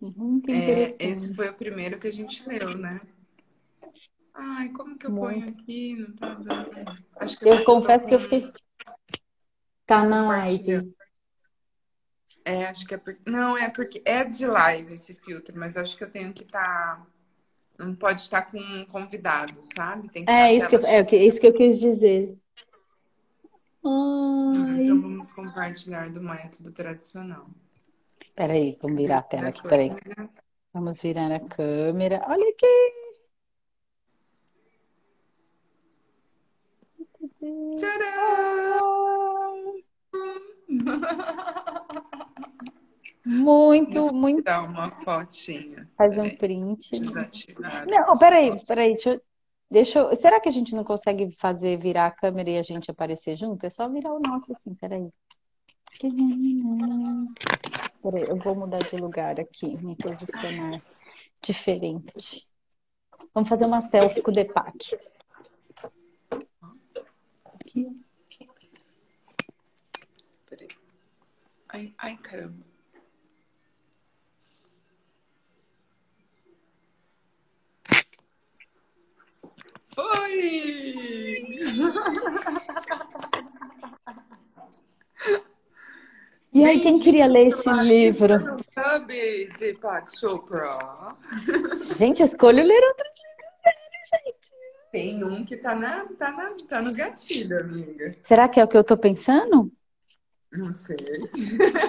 Hum, 0.00 0.40
que 0.40 0.52
É, 0.52 0.96
esse 0.98 1.34
foi 1.34 1.48
o 1.48 1.54
primeiro 1.54 1.98
que 1.98 2.06
a 2.06 2.12
gente 2.12 2.46
leu, 2.48 2.76
né? 2.78 3.00
Ai, 4.34 4.68
como 4.70 4.96
que 4.98 5.06
eu 5.06 5.10
ponho 5.12 5.40
Muito. 5.40 5.52
aqui? 5.62 5.96
Não 5.96 6.14
tá 6.14 6.34
dando. 6.34 6.70
Acho 7.16 7.38
que 7.38 7.44
Eu 7.46 7.58
tô 7.58 7.64
confesso 7.64 8.06
que 8.06 8.14
eu 8.14 8.18
com- 8.18 8.24
fiquei. 8.24 8.52
Tá 9.86 10.04
na 10.04 10.22
live. 10.28 10.94
É, 12.44 12.66
acho 12.66 12.86
que 12.86 12.94
é 12.94 12.98
porque. 12.98 13.20
Não, 13.30 13.56
é 13.56 13.68
porque 13.70 14.00
é 14.04 14.24
de 14.24 14.46
live 14.46 14.94
esse 14.94 15.14
filtro, 15.14 15.58
mas 15.58 15.76
acho 15.76 15.96
que 15.96 16.04
eu 16.04 16.10
tenho 16.10 16.32
que 16.32 16.44
estar. 16.44 17.04
Não 17.78 17.94
pode 17.94 18.22
estar 18.22 18.42
com 18.50 18.58
um 18.58 18.86
convidado, 18.86 19.58
sabe? 19.64 20.08
Tem 20.10 20.26
que 20.26 20.32
É 20.32 20.52
estar 20.52 20.54
isso 20.54 20.68
que 20.68 20.76
eu, 20.76 20.84
é 20.86 21.24
isso 21.24 21.40
que 21.40 21.46
eu 21.46 21.52
quis 21.54 21.78
dizer. 21.80 22.36
cheia. 24.52 24.70
Ai, 24.70 24.80
Então 24.82 25.00
vamos 25.00 25.30
compartilhar 25.32 26.10
do 26.10 26.20
método 26.22 26.72
tradicional. 26.72 27.48
Peraí, 28.36 28.78
vamos 28.82 28.98
virar 28.98 29.18
a 29.18 29.22
tela 29.22 29.48
aqui, 29.48 29.62
peraí. 29.62 29.90
Vamos 30.72 31.00
virar 31.00 31.32
a 31.32 31.40
câmera. 31.40 32.22
Olha 32.28 32.44
aqui! 32.50 32.92
Tcharam! 37.78 39.76
Muito, 43.24 44.14
muito. 44.14 44.38
tirar 44.42 44.64
uma 44.68 44.90
fotinha. 44.90 45.88
Faz 45.96 46.16
um 46.18 46.28
print. 46.36 47.00
Não, 47.88 48.16
peraí, 48.18 48.64
peraí. 48.66 48.90
Deixa 48.94 49.10
eu, 49.14 49.20
deixa 49.70 49.98
eu- 49.98 50.16
Será 50.16 50.38
que 50.40 50.48
a 50.48 50.52
gente 50.52 50.74
não 50.74 50.84
consegue 50.84 51.30
fazer 51.38 51.78
virar 51.78 52.06
a 52.06 52.10
câmera 52.10 52.50
e 52.50 52.58
a 52.58 52.62
gente 52.62 52.90
aparecer 52.90 53.34
junto? 53.36 53.64
É 53.64 53.70
só 53.70 53.88
virar 53.88 54.12
o 54.12 54.20
nosso 54.20 54.52
assim, 54.52 54.74
peraí. 54.74 55.08
Eu 58.02 58.36
vou 58.36 58.54
mudar 58.54 58.78
de 58.78 58.96
lugar 58.96 59.40
aqui, 59.40 59.76
me 59.78 59.96
posicionar 59.96 60.82
diferente. 61.42 62.46
Vamos 63.34 63.48
fazer 63.48 63.66
uma 63.66 63.80
selfie 63.80 64.22
com 64.22 64.30
o 64.30 64.34
Depac. 64.34 64.98
Aqui. 67.44 67.94
Ai, 71.68 71.94
ai, 71.98 72.16
caramba. 72.18 72.64
Foi! 79.94 80.36
E 86.56 86.64
aí, 86.64 86.80
quem 86.80 86.98
queria 86.98 87.26
ler 87.26 87.48
esse 87.48 87.70
livro? 87.82 88.56
Pat 89.78 90.10
Chopra. 90.18 90.70
Gente, 91.98 92.20
eu 92.20 92.24
escolho 92.24 92.64
ler 92.64 92.82
outros 92.82 93.10
livros 93.18 93.52
dele, 93.62 94.24
gente. 94.24 94.50
Tem 94.90 95.22
um 95.22 95.44
que 95.44 95.58
tá, 95.58 95.74
na, 95.74 96.06
tá, 96.18 96.32
na, 96.32 96.46
tá 96.66 96.80
no 96.80 96.94
gatilho, 96.94 97.60
amiga. 97.60 98.10
Será 98.24 98.48
que 98.48 98.58
é 98.58 98.64
o 98.64 98.68
que 98.68 98.78
eu 98.78 98.82
tô 98.82 98.96
pensando? 98.96 99.70
Não 100.50 100.72
sei. 100.72 100.96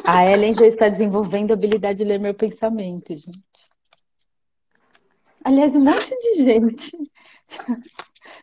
A 0.03 0.29
Ellen 0.29 0.53
já 0.53 0.67
está 0.67 0.89
desenvolvendo 0.89 1.51
a 1.51 1.53
habilidade 1.53 1.99
de 1.99 2.03
ler 2.03 2.19
meu 2.19 2.33
pensamento, 2.33 3.15
gente. 3.15 3.71
Aliás, 5.45 5.77
um 5.77 5.81
monte 5.81 6.09
de 6.09 6.43
gente. 6.43 6.91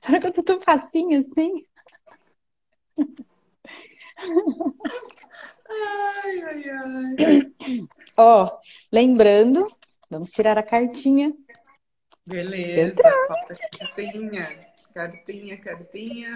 Será 0.01 0.19
que 0.19 0.29
eu 0.29 0.33
tô 0.33 0.43
tão 0.43 0.59
facinho 0.59 1.19
assim? 1.19 1.67
Ai, 6.25 6.43
ai, 6.43 6.71
ai. 6.71 7.89
Ó, 8.17 8.61
lembrando, 8.93 9.67
vamos 10.11 10.31
tirar 10.31 10.57
a 10.59 10.63
cartinha. 10.63 11.35
Beleza, 12.27 13.03
falta 13.29 13.55
cartinha. 13.79 14.57
Cartinha, 14.95 15.61
cartinha. 15.61 16.33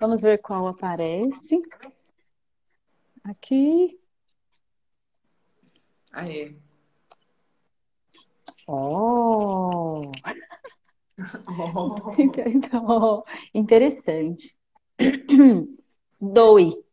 Vamos 0.00 0.22
ver 0.22 0.38
qual 0.38 0.66
aparece. 0.68 1.62
Aqui. 3.24 3.98
Aí. 6.12 6.56
Ó, 8.66 10.02
Oh. 11.16 12.10
então, 12.18 13.24
interessante. 13.54 14.56
Doe. 16.20 16.83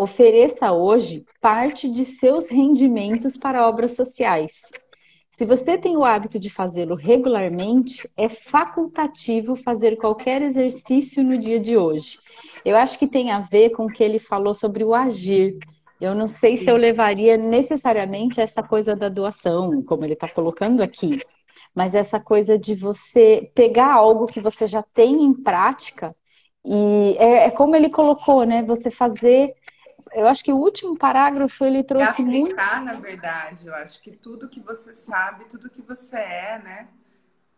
Ofereça 0.00 0.72
hoje 0.72 1.26
parte 1.42 1.86
de 1.86 2.06
seus 2.06 2.48
rendimentos 2.48 3.36
para 3.36 3.68
obras 3.68 3.94
sociais. 3.94 4.62
Se 5.32 5.44
você 5.44 5.76
tem 5.76 5.94
o 5.94 6.02
hábito 6.02 6.38
de 6.38 6.48
fazê-lo 6.48 6.94
regularmente, 6.94 8.08
é 8.16 8.26
facultativo 8.26 9.54
fazer 9.54 9.98
qualquer 9.98 10.40
exercício 10.40 11.22
no 11.22 11.36
dia 11.36 11.60
de 11.60 11.76
hoje. 11.76 12.16
Eu 12.64 12.78
acho 12.78 12.98
que 12.98 13.06
tem 13.06 13.30
a 13.30 13.40
ver 13.40 13.72
com 13.72 13.84
o 13.84 13.92
que 13.92 14.02
ele 14.02 14.18
falou 14.18 14.54
sobre 14.54 14.82
o 14.84 14.94
agir. 14.94 15.58
Eu 16.00 16.14
não 16.14 16.26
sei 16.26 16.56
se 16.56 16.70
eu 16.70 16.76
levaria 16.76 17.36
necessariamente 17.36 18.40
essa 18.40 18.62
coisa 18.62 18.96
da 18.96 19.10
doação, 19.10 19.82
como 19.82 20.02
ele 20.02 20.14
está 20.14 20.30
colocando 20.30 20.82
aqui, 20.82 21.18
mas 21.74 21.94
essa 21.94 22.18
coisa 22.18 22.58
de 22.58 22.74
você 22.74 23.52
pegar 23.54 23.92
algo 23.92 24.24
que 24.24 24.40
você 24.40 24.66
já 24.66 24.82
tem 24.82 25.22
em 25.22 25.34
prática 25.34 26.16
e 26.64 27.16
é, 27.18 27.46
é 27.46 27.50
como 27.50 27.74
ele 27.74 27.88
colocou, 27.88 28.44
né? 28.44 28.62
Você 28.62 28.90
fazer. 28.90 29.54
Eu 30.14 30.26
acho 30.28 30.44
que 30.44 30.52
o 30.52 30.56
último 30.56 30.96
parágrafo 30.96 31.64
ele 31.64 31.78
É 31.78 31.84
trouxe 31.84 32.22
muito. 32.22 32.54
aplicar, 32.54 32.82
na 32.84 32.94
verdade, 32.94 33.66
eu 33.66 33.74
acho 33.74 34.00
que 34.02 34.12
tudo 34.12 34.48
que 34.48 34.60
você 34.60 34.92
sabe, 34.94 35.44
tudo 35.46 35.70
que 35.70 35.82
você 35.82 36.18
é, 36.18 36.58
né? 36.58 36.88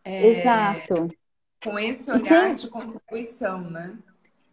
É, 0.04 0.24
Exato. 0.24 1.08
com 1.64 1.78
esse 1.78 2.10
olhar 2.10 2.52
sem- 2.52 2.54
de 2.54 2.68
contribuição, 2.68 3.70
né? 3.70 3.98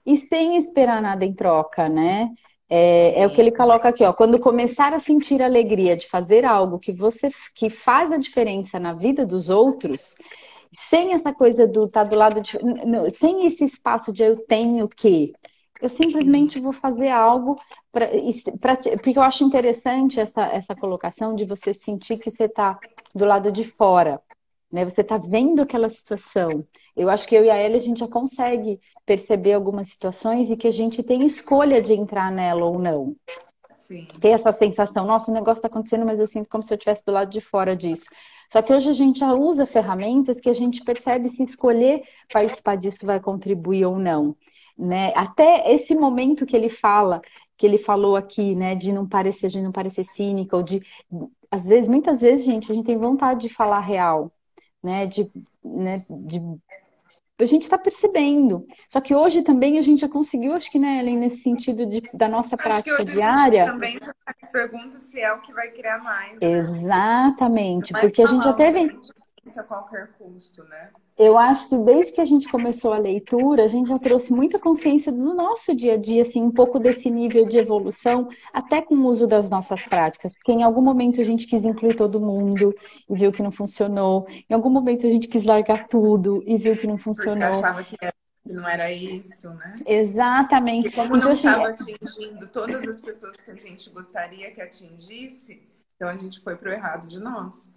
E 0.06 0.16
sem 0.18 0.58
esperar 0.58 1.02
nada 1.02 1.26
em 1.26 1.34
troca, 1.34 1.88
né? 1.90 2.30
É, 2.70 3.22
é 3.22 3.28
o 3.28 3.32
que 3.32 3.42
ele 3.42 3.52
coloca 3.52 3.90
aqui, 3.90 4.04
ó. 4.04 4.14
Quando 4.14 4.40
começar 4.40 4.94
a 4.94 5.00
sentir 5.00 5.42
alegria 5.42 5.98
de 5.98 6.08
fazer 6.08 6.46
algo 6.46 6.80
que 6.80 6.92
você 6.94 7.30
que 7.56 7.70
faz 7.70 8.12
a 8.12 8.18
diferença 8.18 8.80
na 8.80 8.94
vida 8.94 9.26
dos 9.26 9.50
outros, 9.50 10.16
sem 10.74 11.14
essa 11.14 11.34
coisa 11.34 11.68
do 11.68 11.88
tá 11.88 12.04
do 12.04 12.16
lado 12.16 12.42
de, 12.42 12.58
sem 13.16 13.46
esse 13.46 13.64
espaço 13.66 14.14
de 14.14 14.24
eu 14.24 14.38
tenho 14.46 14.88
que, 14.88 15.34
eu 15.82 15.90
simplesmente 15.90 16.60
vou 16.60 16.74
fazer 16.74 17.10
algo 17.10 17.60
para 17.92 18.10
porque 19.02 19.18
eu 19.18 19.24
acho 19.24 19.44
interessante 19.44 20.20
essa 20.20 20.46
essa 20.48 20.76
colocação 20.76 21.34
de 21.36 21.46
você 21.46 21.74
sentir 21.74 22.18
que 22.18 22.30
você 22.30 22.48
tá 22.48 22.78
do 23.16 23.26
lado 23.26 23.52
de 23.52 23.64
fora, 23.64 24.22
né? 24.72 24.84
Você 24.84 25.04
tá 25.04 25.18
vendo 25.18 25.62
aquela 25.62 25.90
situação. 25.90 26.66
Eu 26.96 27.10
acho 27.10 27.28
que 27.28 27.36
eu 27.36 27.46
e 27.46 27.50
a 27.50 27.58
Ellie 27.58 27.78
a 27.78 27.82
gente 27.82 28.00
já 28.00 28.08
consegue 28.08 28.80
perceber 29.06 29.54
algumas 29.54 29.88
situações 29.88 30.52
e 30.52 30.58
que 30.58 30.68
a 30.68 30.72
gente 30.72 31.02
tem 31.02 31.26
escolha 31.26 31.82
de 31.82 31.94
entrar 31.94 32.32
nela 32.32 32.66
ou 32.66 32.78
não. 32.78 33.16
Sim. 33.78 34.06
Ter 34.20 34.30
essa 34.30 34.52
sensação, 34.52 35.06
nossa, 35.06 35.32
o 35.32 35.34
negócio 35.34 35.60
está 35.60 35.68
acontecendo, 35.68 36.06
mas 36.06 36.20
eu 36.20 36.28
sinto 36.28 36.50
como 36.50 36.62
se 36.62 36.74
eu 36.74 36.76
estivesse 36.76 37.06
do 37.06 37.14
lado 37.14 37.32
de 37.32 37.40
fora 37.40 37.76
disso. 37.76 38.10
Só 38.52 38.62
que 38.62 38.74
hoje 38.74 38.90
a 38.90 38.94
gente 38.94 39.20
já 39.20 39.34
usa 39.34 39.66
ferramentas 39.66 40.42
que 40.42 40.50
a 40.50 40.54
gente 40.54 40.84
percebe 40.84 41.30
se 41.30 41.44
escolher 41.44 42.04
participar 42.32 42.76
disso 42.76 43.06
vai 43.06 43.20
contribuir 43.20 43.86
ou 43.86 43.98
não. 43.98 44.36
Né? 44.80 45.12
Até 45.14 45.70
esse 45.74 45.94
momento 45.94 46.46
que 46.46 46.56
ele 46.56 46.70
fala, 46.70 47.20
que 47.58 47.68
ele 47.68 47.78
falou 47.78 48.16
aqui, 48.16 48.56
né, 48.56 48.76
de 48.76 48.94
não 48.94 49.06
parecer, 49.06 49.50
de 49.50 49.62
não 49.62 49.74
parecer 49.74 50.06
cínica, 50.06 50.56
ou 50.56 50.64
de. 50.64 50.82
Às 51.52 51.68
vezes, 51.68 51.90
muitas 51.90 52.22
vezes, 52.22 52.46
gente, 52.46 52.72
a 52.72 52.76
gente 52.76 52.86
tem 52.86 52.98
vontade 52.98 53.42
de 53.42 53.54
falar 53.54 53.82
real, 53.82 54.32
né? 54.82 55.06
De, 55.06 55.30
né, 55.62 56.06
de 56.10 56.42
a 57.42 57.46
gente 57.46 57.64
está 57.64 57.78
percebendo. 57.78 58.66
Só 58.90 59.02
que 59.02 59.14
hoje 59.14 59.42
também 59.42 59.78
a 59.78 59.82
gente 59.82 60.02
já 60.02 60.10
conseguiu, 60.10 60.54
acho 60.54 60.72
que, 60.72 60.80
né, 60.80 61.00
Ellen, 61.00 61.18
nesse 61.20 61.38
sentido 61.38 61.86
de, 61.86 62.02
da 62.14 62.28
nossa 62.30 62.56
Acho 62.56 62.64
prática 62.64 62.96
hoje 62.96 63.04
a 63.04 63.06
gente 63.06 63.16
diária. 63.16 63.66
também 63.66 64.00
faz 64.00 64.52
perguntas 64.52 65.04
se 65.04 65.20
é 65.20 65.34
o 65.34 65.42
que 65.42 65.54
vai 65.54 65.70
criar 65.72 66.00
mais, 66.00 66.40
né? 66.42 66.48
Exatamente, 66.48 67.96
é 67.96 68.00
porque 68.00 68.22
a 68.22 68.26
gente 68.26 68.44
já 68.44 68.54
teve. 68.54 68.98
pensa 69.44 69.62
a 69.62 69.64
qualquer 69.64 70.10
custo, 70.18 70.64
né? 70.66 70.92
Eu 71.20 71.38
acho 71.38 71.68
que 71.68 71.78
desde 71.78 72.14
que 72.14 72.22
a 72.22 72.26
gente 72.26 72.48
começou 72.48 72.94
a 72.94 72.98
leitura, 72.98 73.66
a 73.66 73.68
gente 73.68 73.90
já 73.90 74.00
trouxe 74.00 74.32
muita 74.32 74.58
consciência 74.58 75.12
do 75.12 75.34
nosso 75.36 75.76
dia 75.76 75.96
a 75.96 75.98
dia, 75.98 76.22
assim, 76.22 76.42
um 76.42 76.52
pouco 76.52 76.80
desse 76.80 77.10
nível 77.12 77.46
de 77.46 77.58
evolução, 77.58 78.30
até 78.54 78.82
com 78.82 78.96
o 78.96 79.06
uso 79.06 79.28
das 79.28 79.50
nossas 79.50 79.86
práticas, 79.86 80.34
porque 80.34 80.54
em 80.54 80.64
algum 80.64 80.82
momento 80.82 81.20
a 81.20 81.24
gente 81.26 81.46
quis 81.46 81.66
incluir 81.66 81.96
todo 81.96 82.22
mundo 82.22 82.74
e 83.10 83.16
viu 83.16 83.34
que 83.34 83.44
não 83.44 83.52
funcionou, 83.52 84.26
em 84.50 84.54
algum 84.54 84.70
momento 84.70 85.06
a 85.06 85.10
gente 85.10 85.28
quis 85.28 85.44
largar 85.44 85.90
tudo 85.90 86.42
e 86.48 86.58
viu 86.58 86.78
que 86.78 86.88
não 86.88 86.96
Porque 86.96 87.04
funcionou. 87.04 87.44
achava 87.50 87.84
que, 87.84 87.98
era- 88.02 88.14
que 88.48 88.54
não 88.54 88.66
era 88.68 88.90
isso, 88.90 89.50
né? 89.56 89.74
Exatamente. 89.86 90.88
E 90.88 90.92
como 90.92 91.08
Então, 91.18 91.20
não 91.20 91.32
assim, 91.34 91.48
estava 91.50 91.68
atingindo 91.68 92.48
todas 92.48 92.88
as 92.88 93.02
pessoas 93.02 93.36
que 93.36 93.52
a 93.52 93.56
gente 93.58 93.90
gostaria 93.90 94.52
que 94.52 94.62
atingisse, 94.62 95.62
então 95.98 96.08
a 96.08 96.16
gente 96.16 96.40
foi 96.40 96.56
pro 96.56 96.72
errado 96.72 97.08
de 97.08 97.20
nós. 97.20 97.70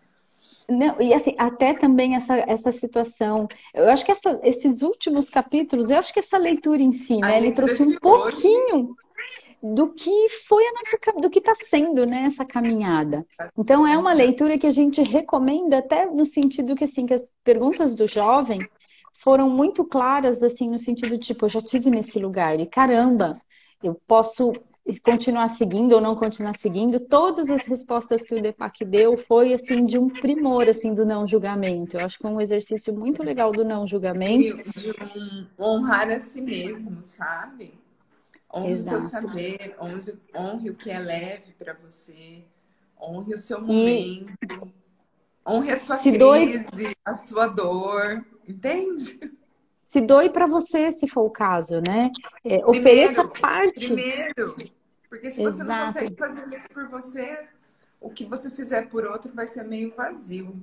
Não, 0.68 1.00
e 1.00 1.12
assim, 1.12 1.34
até 1.38 1.74
também 1.74 2.14
essa, 2.14 2.36
essa 2.36 2.72
situação. 2.72 3.46
Eu 3.74 3.88
acho 3.90 4.04
que 4.04 4.12
essa- 4.12 4.40
esses 4.42 4.82
últimos 4.82 5.28
capítulos, 5.28 5.90
eu 5.90 5.98
acho 5.98 6.12
que 6.12 6.20
essa 6.20 6.38
leitura 6.38 6.82
em 6.82 6.92
si, 6.92 7.16
né, 7.16 7.38
ele 7.38 7.52
trouxe 7.52 7.82
um 7.82 7.98
pouquinho 7.98 8.96
do 9.62 9.92
que 9.92 10.28
foi 10.48 10.64
a 10.66 10.72
nossa, 10.72 11.20
do 11.20 11.30
que 11.30 11.38
está 11.38 11.54
sendo, 11.54 12.04
né, 12.06 12.24
essa 12.24 12.44
caminhada. 12.44 13.24
Então, 13.56 13.86
é 13.86 13.96
uma 13.96 14.12
leitura 14.12 14.58
que 14.58 14.66
a 14.66 14.70
gente 14.72 15.02
recomenda 15.02 15.78
até 15.78 16.06
no 16.06 16.26
sentido 16.26 16.74
que, 16.74 16.84
assim, 16.84 17.06
que 17.06 17.14
as 17.14 17.30
perguntas 17.44 17.94
do 17.94 18.06
jovem 18.08 18.58
foram 19.20 19.48
muito 19.48 19.84
claras, 19.84 20.42
assim, 20.42 20.68
no 20.68 20.78
sentido 20.78 21.10
de, 21.16 21.26
tipo, 21.26 21.44
eu 21.44 21.48
já 21.48 21.60
tive 21.62 21.90
nesse 21.90 22.18
lugar 22.18 22.58
e 22.58 22.66
caramba, 22.66 23.32
eu 23.82 23.94
posso 24.06 24.52
continuar 25.04 25.48
seguindo 25.48 25.92
ou 25.92 26.00
não 26.00 26.16
continuar 26.16 26.54
seguindo. 26.54 26.98
Todas 26.98 27.50
as 27.50 27.66
respostas 27.66 28.24
que 28.24 28.34
o 28.34 28.42
Depac 28.42 28.84
deu 28.84 29.16
foi, 29.16 29.52
assim, 29.52 29.84
de 29.84 29.98
um 29.98 30.08
primor, 30.08 30.68
assim, 30.68 30.94
do 30.94 31.06
não 31.06 31.26
julgamento. 31.26 31.96
Eu 31.96 32.04
acho 32.04 32.16
que 32.16 32.22
foi 32.22 32.30
um 32.30 32.40
exercício 32.40 32.92
muito 32.94 33.22
legal 33.22 33.52
do 33.52 33.64
não 33.64 33.86
julgamento. 33.86 34.56
De, 34.72 34.90
um 35.14 35.46
honrar 35.58 36.10
a 36.10 36.18
si 36.18 36.40
mesmo, 36.40 37.04
sabe? 37.04 37.74
Honre 38.52 38.72
Exato. 38.72 38.98
o 38.98 39.02
seu 39.02 39.10
saber, 39.10 39.76
honre, 39.80 39.96
honre 40.34 40.70
o 40.70 40.74
que 40.74 40.90
é 40.90 40.98
leve 40.98 41.52
para 41.58 41.72
você, 41.74 42.44
honre 43.00 43.32
o 43.32 43.38
seu 43.38 43.62
momento, 43.62 44.34
e... 44.42 45.48
honre 45.48 45.70
a 45.70 45.76
sua 45.78 45.96
se 45.96 46.10
crise, 46.10 46.18
doe... 46.18 46.92
a 47.02 47.14
sua 47.14 47.46
dor, 47.46 48.22
entende? 48.46 49.32
Se 49.92 50.00
doe 50.00 50.30
para 50.30 50.46
você, 50.46 50.90
se 50.90 51.06
for 51.06 51.20
o 51.20 51.30
caso, 51.30 51.82
né? 51.86 52.10
É, 52.42 52.60
primeiro, 52.60 52.70
ofereça 52.70 53.28
parte. 53.28 53.92
Primeiro, 53.92 54.56
porque 55.06 55.28
se 55.28 55.42
você 55.42 55.62
Exato. 55.62 55.68
não 55.68 55.84
consegue 55.84 56.16
fazer 56.18 56.56
isso 56.56 56.68
por 56.70 56.88
você, 56.88 57.38
o 58.00 58.08
que 58.08 58.24
você 58.24 58.50
fizer 58.50 58.88
por 58.88 59.04
outro 59.04 59.30
vai 59.34 59.46
ser 59.46 59.64
meio 59.64 59.92
vazio 59.94 60.56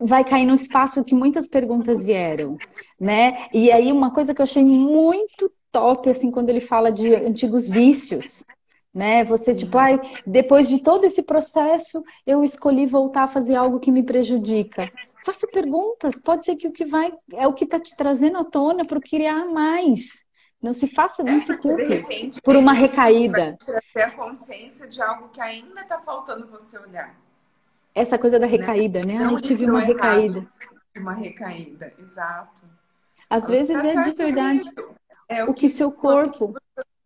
vai 0.00 0.24
cair 0.24 0.44
no 0.44 0.54
espaço 0.54 1.04
que 1.04 1.14
muitas 1.14 1.46
perguntas 1.46 2.02
vieram, 2.02 2.58
né? 2.98 3.46
E 3.54 3.70
aí 3.70 3.92
uma 3.92 4.10
coisa 4.10 4.34
que 4.34 4.40
eu 4.40 4.42
achei 4.42 4.64
muito 4.64 5.50
top, 5.70 6.10
assim, 6.10 6.32
quando 6.32 6.50
ele 6.50 6.58
fala 6.58 6.90
de 6.90 7.14
antigos 7.14 7.68
vícios, 7.68 8.44
né? 8.92 9.22
Você, 9.22 9.54
tipo, 9.54 9.78
ai, 9.78 10.00
depois 10.26 10.68
de 10.68 10.80
todo 10.80 11.04
esse 11.04 11.22
processo, 11.22 12.02
eu 12.26 12.42
escolhi 12.42 12.84
voltar 12.84 13.22
a 13.22 13.28
fazer 13.28 13.54
algo 13.54 13.78
que 13.78 13.92
me 13.92 14.02
prejudica. 14.02 14.90
Faça 15.24 15.46
perguntas, 15.46 16.20
pode 16.20 16.44
ser 16.44 16.54
que 16.54 16.68
o 16.68 16.72
que 16.72 16.84
vai 16.84 17.10
é 17.32 17.48
o 17.48 17.54
que 17.54 17.64
está 17.64 17.80
te 17.80 17.96
trazendo 17.96 18.36
à 18.36 18.44
tona 18.44 18.84
para 18.84 19.00
criar 19.00 19.46
mais. 19.46 20.10
Não 20.60 20.74
se 20.74 20.86
faça, 20.86 21.22
não 21.22 21.32
é, 21.32 21.40
se 21.40 21.56
culpe 21.56 22.04
por 22.44 22.54
uma 22.56 22.74
recaída. 22.74 23.56
Trazer 23.58 24.02
a 24.02 24.10
consciência 24.10 24.86
de 24.86 25.00
algo 25.00 25.30
que 25.30 25.40
ainda 25.40 25.80
está 25.80 25.98
faltando 25.98 26.46
você 26.46 26.78
olhar. 26.78 27.18
Essa 27.94 28.18
coisa 28.18 28.38
da 28.38 28.44
né? 28.44 28.52
recaída, 28.52 29.00
né? 29.00 29.18
né? 29.18 29.24
Ai, 29.26 29.40
tive 29.40 29.64
uma 29.64 29.80
recaída. 29.80 30.46
Uma 30.98 31.14
recaída, 31.14 31.94
exato. 31.98 32.68
Às 33.30 33.48
vezes 33.48 33.80
tá 33.80 34.02
é 34.02 34.04
de 34.04 34.12
verdade. 34.12 34.70
É 35.26 35.42
o, 35.42 35.52
o 35.52 35.54
que, 35.54 35.62
que 35.62 35.68
seu 35.70 35.90
corpo. 35.90 36.54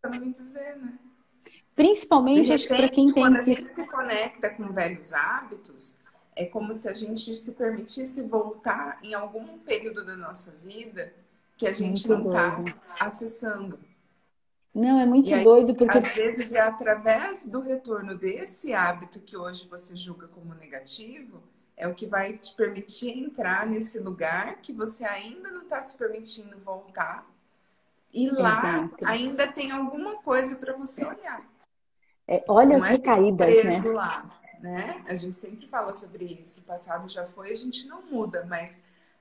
Tá 0.03 0.11
me 0.11 0.33
dizer, 0.33 0.77
né? 0.77 0.99
Principalmente, 1.77 2.53
acho 2.53 2.67
que 2.67 2.75
para 2.75 2.89
quem 2.89 3.07
tem. 3.07 3.23
Quando 3.23 3.37
a 3.37 3.43
gente 3.43 3.69
se 3.71 3.87
conecta 3.87 4.51
com 4.51 4.73
velhos 4.73 5.13
hábitos, 5.13 5.97
é 6.39 6.45
como 6.45 6.73
se 6.73 6.89
a 6.89 6.95
gente 6.95 7.35
se 7.35 7.53
permitisse 7.55 8.23
voltar 8.23 9.01
em 9.03 9.13
algum 9.13 9.59
período 9.59 10.07
da 10.07 10.17
nossa 10.17 10.53
vida 10.63 11.13
que 11.57 11.67
a 11.67 11.73
gente 11.73 12.07
Muito 12.07 12.31
não 12.31 12.63
está 12.65 13.05
acessando. 13.05 13.81
Não, 14.73 15.01
é 15.01 15.05
muito 15.05 15.35
aí, 15.35 15.43
doido 15.43 15.75
porque. 15.75 15.99
Às 15.99 16.13
vezes 16.13 16.53
é 16.53 16.61
através 16.61 17.45
do 17.45 17.59
retorno 17.61 18.17
desse 18.17 18.73
hábito 18.73 19.19
que 19.19 19.37
hoje 19.37 19.67
você 19.69 19.97
julga 19.97 20.29
como 20.29 20.55
negativo, 20.55 21.43
é 21.77 21.89
o 21.89 21.95
que 21.95 22.07
vai 22.07 22.35
te 22.35 22.55
permitir 22.55 23.19
entrar 23.19 23.67
nesse 23.67 23.99
lugar 23.99 24.61
que 24.63 24.73
você 24.73 25.05
ainda 25.05 25.51
não 25.51 25.63
está 25.63 25.83
se 25.83 25.99
permitindo 25.99 26.57
voltar. 26.59 27.29
E 28.15 28.31
lá 28.31 28.85
Exato. 28.85 29.07
ainda 29.07 29.49
tem 29.49 29.73
alguma 29.73 30.23
coisa 30.23 30.55
para 30.55 30.77
você 30.77 31.05
olhar. 31.05 31.43
É, 32.29 32.45
olha 32.47 32.79
não 32.79 32.85
as 32.85 32.91
é 32.91 32.93
recaídas, 32.93 33.65
né? 33.65 33.91
Lá, 33.91 34.31
né? 34.61 35.05
A 35.09 35.15
gente 35.15 35.37
sempre 35.37 35.67
fala 35.67 35.95
sobre 35.95 36.25
isso. 36.25 36.61
O 36.61 36.65
passado 36.65 37.09
já 37.09 37.25
foi, 37.25 37.51
a 37.51 37.57
gente 37.57 37.87
não 37.87 38.03
muda, 38.03 38.45
mas 38.49 38.81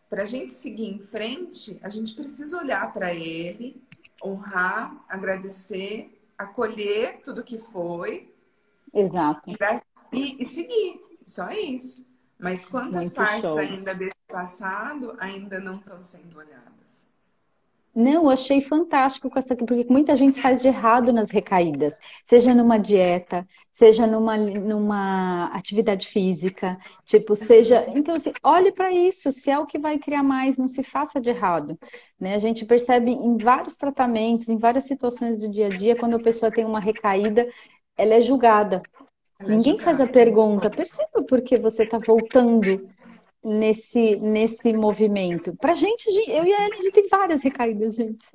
para 0.09 0.23
a 0.23 0.25
gente 0.25 0.53
seguir 0.53 0.85
em 0.85 0.99
frente, 0.99 1.79
a 1.83 1.89
gente 1.89 2.13
precisa 2.13 2.57
olhar 2.57 2.91
para 2.93 3.13
ele 3.13 3.81
honrar, 4.23 5.03
agradecer, 5.07 6.21
acolher 6.37 7.21
tudo 7.23 7.43
que 7.43 7.57
foi. 7.57 8.33
Exato. 8.93 9.51
E, 10.11 10.41
e 10.41 10.45
seguir. 10.45 11.01
Só 11.23 11.51
isso. 11.51 12.07
Mas 12.39 12.65
quantas 12.65 13.05
Muito 13.05 13.15
partes 13.15 13.49
show. 13.49 13.57
ainda 13.57 13.93
desse 13.93 14.15
passado 14.27 15.15
ainda 15.19 15.59
não 15.59 15.77
estão 15.77 16.01
sendo 16.01 16.37
olhadas? 16.37 16.76
Não, 17.97 18.25
eu 18.25 18.29
achei 18.29 18.61
fantástico 18.61 19.27
com 19.27 19.39
essa 19.39 19.55
aqui, 19.55 19.65
porque 19.65 19.87
muita 19.89 20.15
gente 20.15 20.39
faz 20.39 20.61
de 20.61 20.67
errado 20.67 21.11
nas 21.11 21.31
recaídas, 21.31 21.97
seja 22.23 22.53
numa 22.53 22.77
dieta, 22.77 23.43
seja 23.71 24.05
numa, 24.05 24.37
numa 24.37 25.45
atividade 25.47 26.07
física, 26.07 26.77
tipo, 27.03 27.35
seja. 27.35 27.87
Então, 27.95 28.13
assim, 28.13 28.31
olhe 28.43 28.71
para 28.71 28.91
isso, 28.91 29.31
se 29.31 29.49
é 29.49 29.57
o 29.57 29.65
que 29.65 29.79
vai 29.79 29.97
criar 29.97 30.21
mais, 30.21 30.59
não 30.59 30.67
se 30.67 30.83
faça 30.83 31.19
de 31.19 31.31
errado. 31.31 31.75
Né? 32.19 32.35
A 32.35 32.39
gente 32.39 32.67
percebe 32.67 33.09
em 33.09 33.35
vários 33.35 33.75
tratamentos, 33.75 34.47
em 34.47 34.59
várias 34.59 34.83
situações 34.85 35.35
do 35.35 35.49
dia 35.49 35.65
a 35.65 35.71
dia, 35.71 35.95
quando 35.95 36.15
a 36.17 36.19
pessoa 36.19 36.51
tem 36.51 36.65
uma 36.65 36.79
recaída, 36.79 37.47
ela 37.97 38.13
é 38.13 38.21
julgada. 38.21 38.83
Ela 39.39 39.53
é 39.55 39.57
Ninguém 39.57 39.73
é 39.73 39.79
julgada. 39.79 39.97
faz 39.97 39.99
a 40.01 40.05
pergunta, 40.07 40.69
perceba 40.69 41.23
por 41.27 41.41
que 41.41 41.57
você 41.57 41.81
está 41.81 41.97
voltando 41.97 42.87
nesse, 43.47 44.17
nesse 44.17 44.73
movimento. 44.73 45.55
Pra 45.55 45.73
gente, 45.73 46.05
eu 46.29 46.43
e 46.43 46.53
a 46.53 46.65
Ellen, 46.65 46.79
a 46.79 46.83
gente 46.83 46.91
tem 46.91 47.07
várias 47.07 47.41
recaídas, 47.41 47.95
gente. 47.95 48.27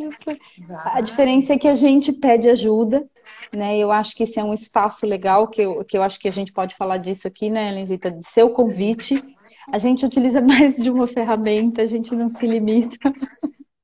A 0.69 1.01
diferença 1.03 1.53
é 1.53 1.59
que 1.59 1.69
a 1.69 1.75
gente 1.75 2.13
pede 2.15 2.49
ajuda, 2.49 3.07
né? 3.55 3.77
Eu 3.77 3.93
acho 3.93 4.17
que 4.17 4.23
esse 4.23 4.41
é 4.41 4.45
um 4.45 4.55
espaço 4.55 5.07
legal, 5.07 5.49
que 5.49 5.61
eu, 5.61 5.85
que 5.85 5.99
eu 5.99 6.03
acho 6.03 6.19
que 6.19 6.29
a 6.29 6.33
gente 6.33 6.53
pode 6.53 6.75
falar 6.77 6.97
disso 6.97 7.29
aqui, 7.29 7.51
né, 7.51 7.69
Elenzita? 7.69 8.11
De 8.11 8.27
seu 8.27 8.51
convite. 8.51 9.23
A 9.71 9.77
gente 9.77 10.07
utiliza 10.07 10.41
mais 10.43 10.77
de 10.77 10.89
uma 10.89 11.07
ferramenta, 11.07 11.83
a 11.83 11.87
gente 11.87 12.15
não 12.15 12.31
se 12.31 12.47
limita. 12.47 13.13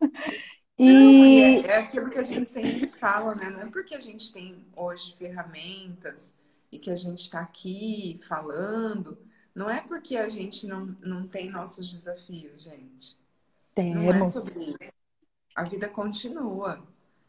E... 0.81 0.93
Não, 0.93 1.69
é, 1.69 1.75
é 1.75 1.79
aquilo 1.79 2.09
que 2.09 2.21
a 2.21 2.23
gente 2.23 2.49
sempre 2.49 2.87
fala, 2.87 3.35
né? 3.35 3.51
Não 3.51 3.63
é 3.63 3.67
porque 3.67 3.97
a 3.97 3.99
gente 3.99 4.33
tem 4.33 4.65
hoje 4.77 5.13
ferramentas 5.19 6.33
e 6.71 6.79
que 6.79 6.89
a 6.89 6.95
gente 6.95 7.19
está 7.19 7.41
aqui 7.41 8.21
falando 8.29 9.19
não 9.59 9.69
é 9.69 9.81
porque 9.81 10.17
a 10.17 10.29
gente 10.29 10.69
não, 10.69 10.97
não 11.01 11.27
tem 11.27 11.51
nossos 11.51 11.91
desafios, 11.91 12.63
gente. 12.63 13.19
Temos. 13.75 13.97
Não 13.97 14.13
é 14.13 14.25
sobre 14.25 14.77
isso. 14.81 14.93
A 15.53 15.65
vida 15.65 15.89
continua. 15.89 16.81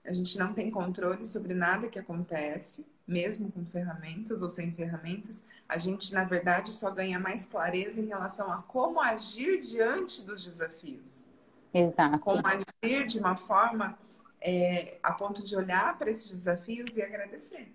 A 0.06 0.14
gente 0.14 0.38
não 0.38 0.54
tem 0.54 0.70
controle 0.70 1.26
sobre 1.26 1.56
nada 1.56 1.90
que 1.90 1.98
acontece, 1.98 2.86
mesmo 3.08 3.52
com 3.52 3.66
ferramentas 3.66 4.44
ou 4.44 4.48
sem 4.48 4.72
ferramentas. 4.72 5.44
A 5.68 5.80
gente, 5.80 6.14
na 6.14 6.24
verdade, 6.24 6.72
só 6.72 6.92
ganha 6.92 7.20
mais 7.20 7.48
clareza 7.48 8.00
em 8.00 8.06
relação 8.06 8.52
a 8.52 8.62
como 8.62 9.02
agir 9.02 9.58
diante 9.58 10.24
dos 10.24 10.44
desafios. 10.44 11.28
Exato. 11.74 12.20
Como 12.20 12.44
agir 12.46 13.08
de 13.08 13.18
uma 13.18 13.36
forma 13.36 13.98
é, 14.40 15.00
a 15.02 15.14
ponto 15.14 15.44
de 15.44 15.56
olhar 15.56 15.98
para 15.98 16.12
esses 16.12 16.30
desafios 16.30 16.96
e 16.96 17.02
agradecer. 17.02 17.74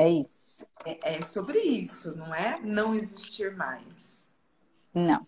É 0.00 0.08
isso. 0.08 0.66
É, 0.84 1.16
é 1.16 1.22
sobre 1.22 1.58
isso, 1.58 2.16
não 2.16 2.34
é 2.34 2.58
não 2.62 2.94
existir 2.94 3.54
mais. 3.54 4.30
Não. 4.94 5.26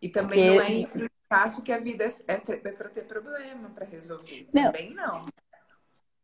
E 0.00 0.08
também 0.08 0.54
Porque... 0.54 0.58
não 0.58 0.62
é 0.62 0.72
ir 0.72 0.86
para 0.88 1.08
espaço 1.28 1.62
que 1.62 1.70
a 1.70 1.78
vida 1.78 2.04
é, 2.04 2.32
é, 2.32 2.42
é 2.48 2.72
para 2.72 2.88
ter 2.88 3.04
problema 3.04 3.70
para 3.70 3.84
resolver. 3.84 4.48
Não. 4.52 4.64
Também 4.64 4.94
não. 4.94 5.26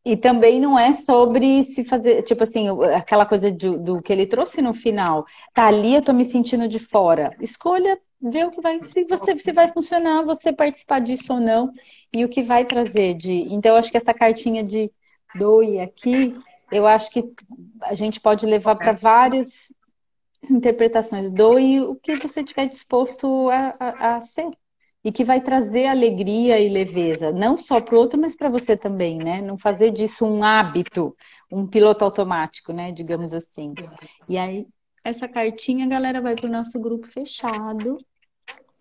E 0.05 0.17
também 0.17 0.61
não 0.61 0.79
é 0.79 0.93
sobre 0.93 1.63
se 1.63 1.83
fazer, 1.83 2.23
tipo 2.23 2.43
assim, 2.43 2.67
aquela 2.95 3.25
coisa 3.25 3.51
do, 3.51 3.79
do, 3.79 4.03
que 4.03 4.13
ele 4.13 4.27
trouxe 4.27 4.61
no 4.61 4.75
final. 4.75 5.25
Tá 5.55 5.67
ali, 5.67 5.95
eu 5.95 6.03
tô 6.03 6.13
me 6.13 6.25
sentindo 6.25 6.69
de 6.69 6.79
fora. 6.79 7.35
Escolha 7.41 7.99
ver 8.21 8.47
o 8.47 8.51
que 8.51 8.61
vai, 8.61 8.81
se 8.83 9.05
você 9.05 9.39
se 9.39 9.53
vai 9.53 9.73
funcionar, 9.73 10.25
você 10.25 10.53
participar 10.53 10.99
disso 10.99 11.33
ou 11.33 11.41
não, 11.41 11.73
e 12.13 12.25
o 12.25 12.29
que 12.29 12.43
vai 12.43 12.65
trazer 12.67 13.15
de. 13.15 13.33
Então, 13.55 13.73
eu 13.73 13.79
acho 13.79 13.91
que 13.91 13.97
essa 13.97 14.13
cartinha 14.13 14.63
de 14.63 14.91
doe 15.37 15.81
aqui 15.81 16.37
eu 16.75 16.87
acho 16.87 17.11
que 17.11 17.25
a 17.83 17.95
gente 17.95 18.21
pode 18.21 18.45
levar 18.45 18.77
para 18.77 18.93
várias 18.93 19.73
interpretações. 20.51 21.31
Doe 21.31 21.81
o 21.81 21.95
que 21.95 22.17
você 22.17 22.41
estiver 22.41 22.67
disposto 22.67 23.49
a, 23.51 23.77
a, 23.79 24.17
a, 24.17 24.21
ser. 24.21 24.51
E 25.03 25.13
que 25.13 25.23
vai 25.23 25.41
trazer 25.41 25.87
alegria 25.87 26.59
e 26.59 26.69
leveza, 26.69 27.31
não 27.31 27.59
só 27.59 27.79
para 27.79 27.95
o 27.95 27.99
outro, 27.99 28.19
mas 28.19 28.35
para 28.35 28.49
você 28.49 28.75
também, 28.75 29.19
né? 29.19 29.43
Não 29.43 29.59
fazer 29.59 29.91
disso 29.91 30.25
um 30.25 30.43
hábito, 30.43 31.15
um 31.53 31.67
piloto 31.67 32.05
automático, 32.05 32.73
né? 32.73 32.91
Digamos 32.91 33.35
assim. 33.35 33.75
E 34.27 34.39
aí, 34.39 34.67
essa 35.05 35.29
cartinha, 35.29 35.87
galera, 35.87 36.23
vai 36.23 36.35
para 36.35 36.47
o 36.47 36.53
nosso 36.53 36.81
grupo 36.81 37.07
fechado. 37.07 37.99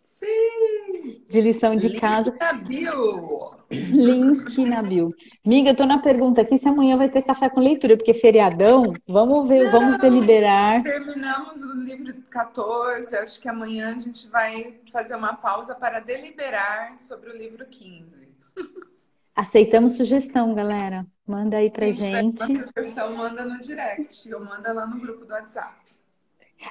Sim! 0.06 1.26
De 1.28 1.42
lição 1.42 1.76
de 1.76 1.90
Link 1.90 2.00
casa. 2.00 2.34
Bio. 2.66 3.63
Link 3.92 4.66
na 4.66 4.82
bio. 4.82 5.10
Miga, 5.46 5.74
tô 5.74 5.86
na 5.86 6.00
pergunta 6.00 6.42
aqui 6.42 6.58
se 6.58 6.68
amanhã 6.68 6.96
vai 6.96 7.10
ter 7.10 7.22
café 7.22 7.50
com 7.50 7.60
leitura, 7.60 7.98
porque 7.98 8.14
feriadão, 8.14 8.94
vamos 9.08 9.48
ver, 9.48 9.66
Não, 9.66 9.72
vamos 9.72 9.98
deliberar. 9.98 10.84
Terminamos 10.84 11.64
o 11.64 11.74
livro 11.74 12.14
14, 12.30 13.16
acho 13.18 13.42
que 13.42 13.50
amanhã 13.50 13.96
a 13.96 14.00
gente 14.00 14.30
vai 14.30 14.76
fazer 14.92 15.16
uma 15.16 15.34
pausa 15.34 15.76
para 15.76 16.00
deliberar 16.00 16.98
sobre 16.98 17.30
o 17.30 17.38
livro 17.38 17.66
15. 17.66 18.28
Aceitamos 19.36 19.98
sugestão, 19.98 20.54
galera. 20.54 21.08
Manda 21.26 21.58
aí 21.58 21.72
pra 21.72 21.90
gente. 21.90 22.46
gente. 22.46 22.68
Sugestão, 22.76 23.16
manda 23.16 23.44
no 23.44 23.60
direct 23.60 24.32
ou 24.34 24.46
manda 24.46 24.72
lá 24.72 24.86
no 24.86 25.00
grupo 25.00 25.26
do 25.26 25.34
WhatsApp. 25.34 25.74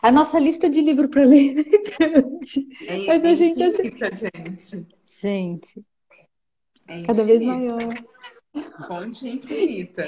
A 0.00 0.12
nossa 0.12 0.38
lista 0.38 0.70
de 0.70 0.80
livro 0.80 1.08
para 1.08 1.24
ler 1.24 1.58
é 1.58 2.08
grande. 2.08 2.68
É, 2.86 3.06
Mas 3.06 3.24
a 3.24 3.34
gente, 3.34 3.62
assim... 3.64 3.82
gente. 4.14 4.86
Gente. 5.02 5.84
É 6.88 7.02
cada 7.02 7.24
vez 7.24 7.42
maior. 7.42 7.78
Fonte 8.86 9.28
infinita. 9.28 10.06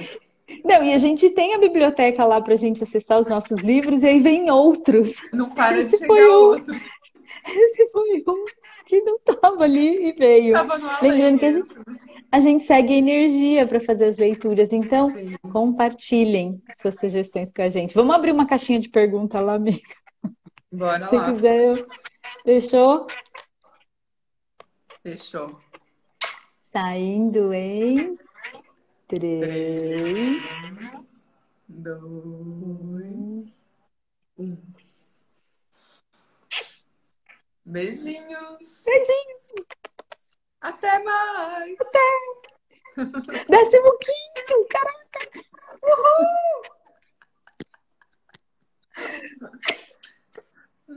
Não, 0.64 0.82
e 0.82 0.92
a 0.92 0.98
gente 0.98 1.30
tem 1.30 1.54
a 1.54 1.58
biblioteca 1.58 2.24
lá 2.24 2.40
para 2.40 2.54
a 2.54 2.56
gente 2.56 2.82
acessar 2.82 3.18
os 3.18 3.26
nossos 3.26 3.62
livros 3.62 4.02
e 4.02 4.08
aí 4.08 4.20
vem 4.20 4.50
outros. 4.50 5.22
Não 5.32 5.50
para 5.50 5.78
Esse 5.80 5.92
de 5.92 5.98
chegar 5.98 6.28
outros. 6.28 6.76
Esse 7.46 7.86
foi 7.92 8.24
um. 8.26 8.44
que 8.86 9.00
não 9.02 9.18
tava 9.18 9.64
ali 9.64 10.08
e 10.08 10.12
veio. 10.12 10.54
Tava 10.54 10.78
no 10.78 10.88
Lembrando 11.02 11.38
que 11.38 11.46
a 11.46 11.52
gente, 11.52 11.68
a 12.32 12.40
gente 12.40 12.64
segue 12.64 12.94
a 12.94 12.98
energia 12.98 13.66
para 13.66 13.80
fazer 13.80 14.06
as 14.06 14.18
leituras. 14.18 14.72
Então, 14.72 15.10
Sim. 15.10 15.36
compartilhem 15.52 16.62
suas 16.76 16.96
sugestões 16.96 17.52
com 17.52 17.62
a 17.62 17.68
gente. 17.68 17.94
Vamos 17.94 18.14
abrir 18.14 18.32
uma 18.32 18.46
caixinha 18.46 18.80
de 18.80 18.88
pergunta 18.88 19.40
lá, 19.40 19.54
amiga. 19.54 19.80
Bora 20.72 21.08
Se 21.08 21.16
lá. 21.16 21.32
quiser, 21.32 21.76
eu... 21.76 21.86
fechou? 22.44 23.06
Fechou. 25.02 25.58
Saindo 26.74 27.54
em 27.54 28.18
três. 29.06 30.42
Dois, 31.68 33.62
um. 34.36 34.56
Beijinhos. 37.64 38.84
Beijinho. 38.84 39.38
Até 40.60 40.98
mais. 41.04 41.78
Décimo 43.48 43.96
quinto, 44.00 44.66
caraca! 44.68 45.20
Uhul! 45.80 46.62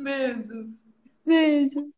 Beijos. 0.03 0.67
Beijo. 1.23 1.93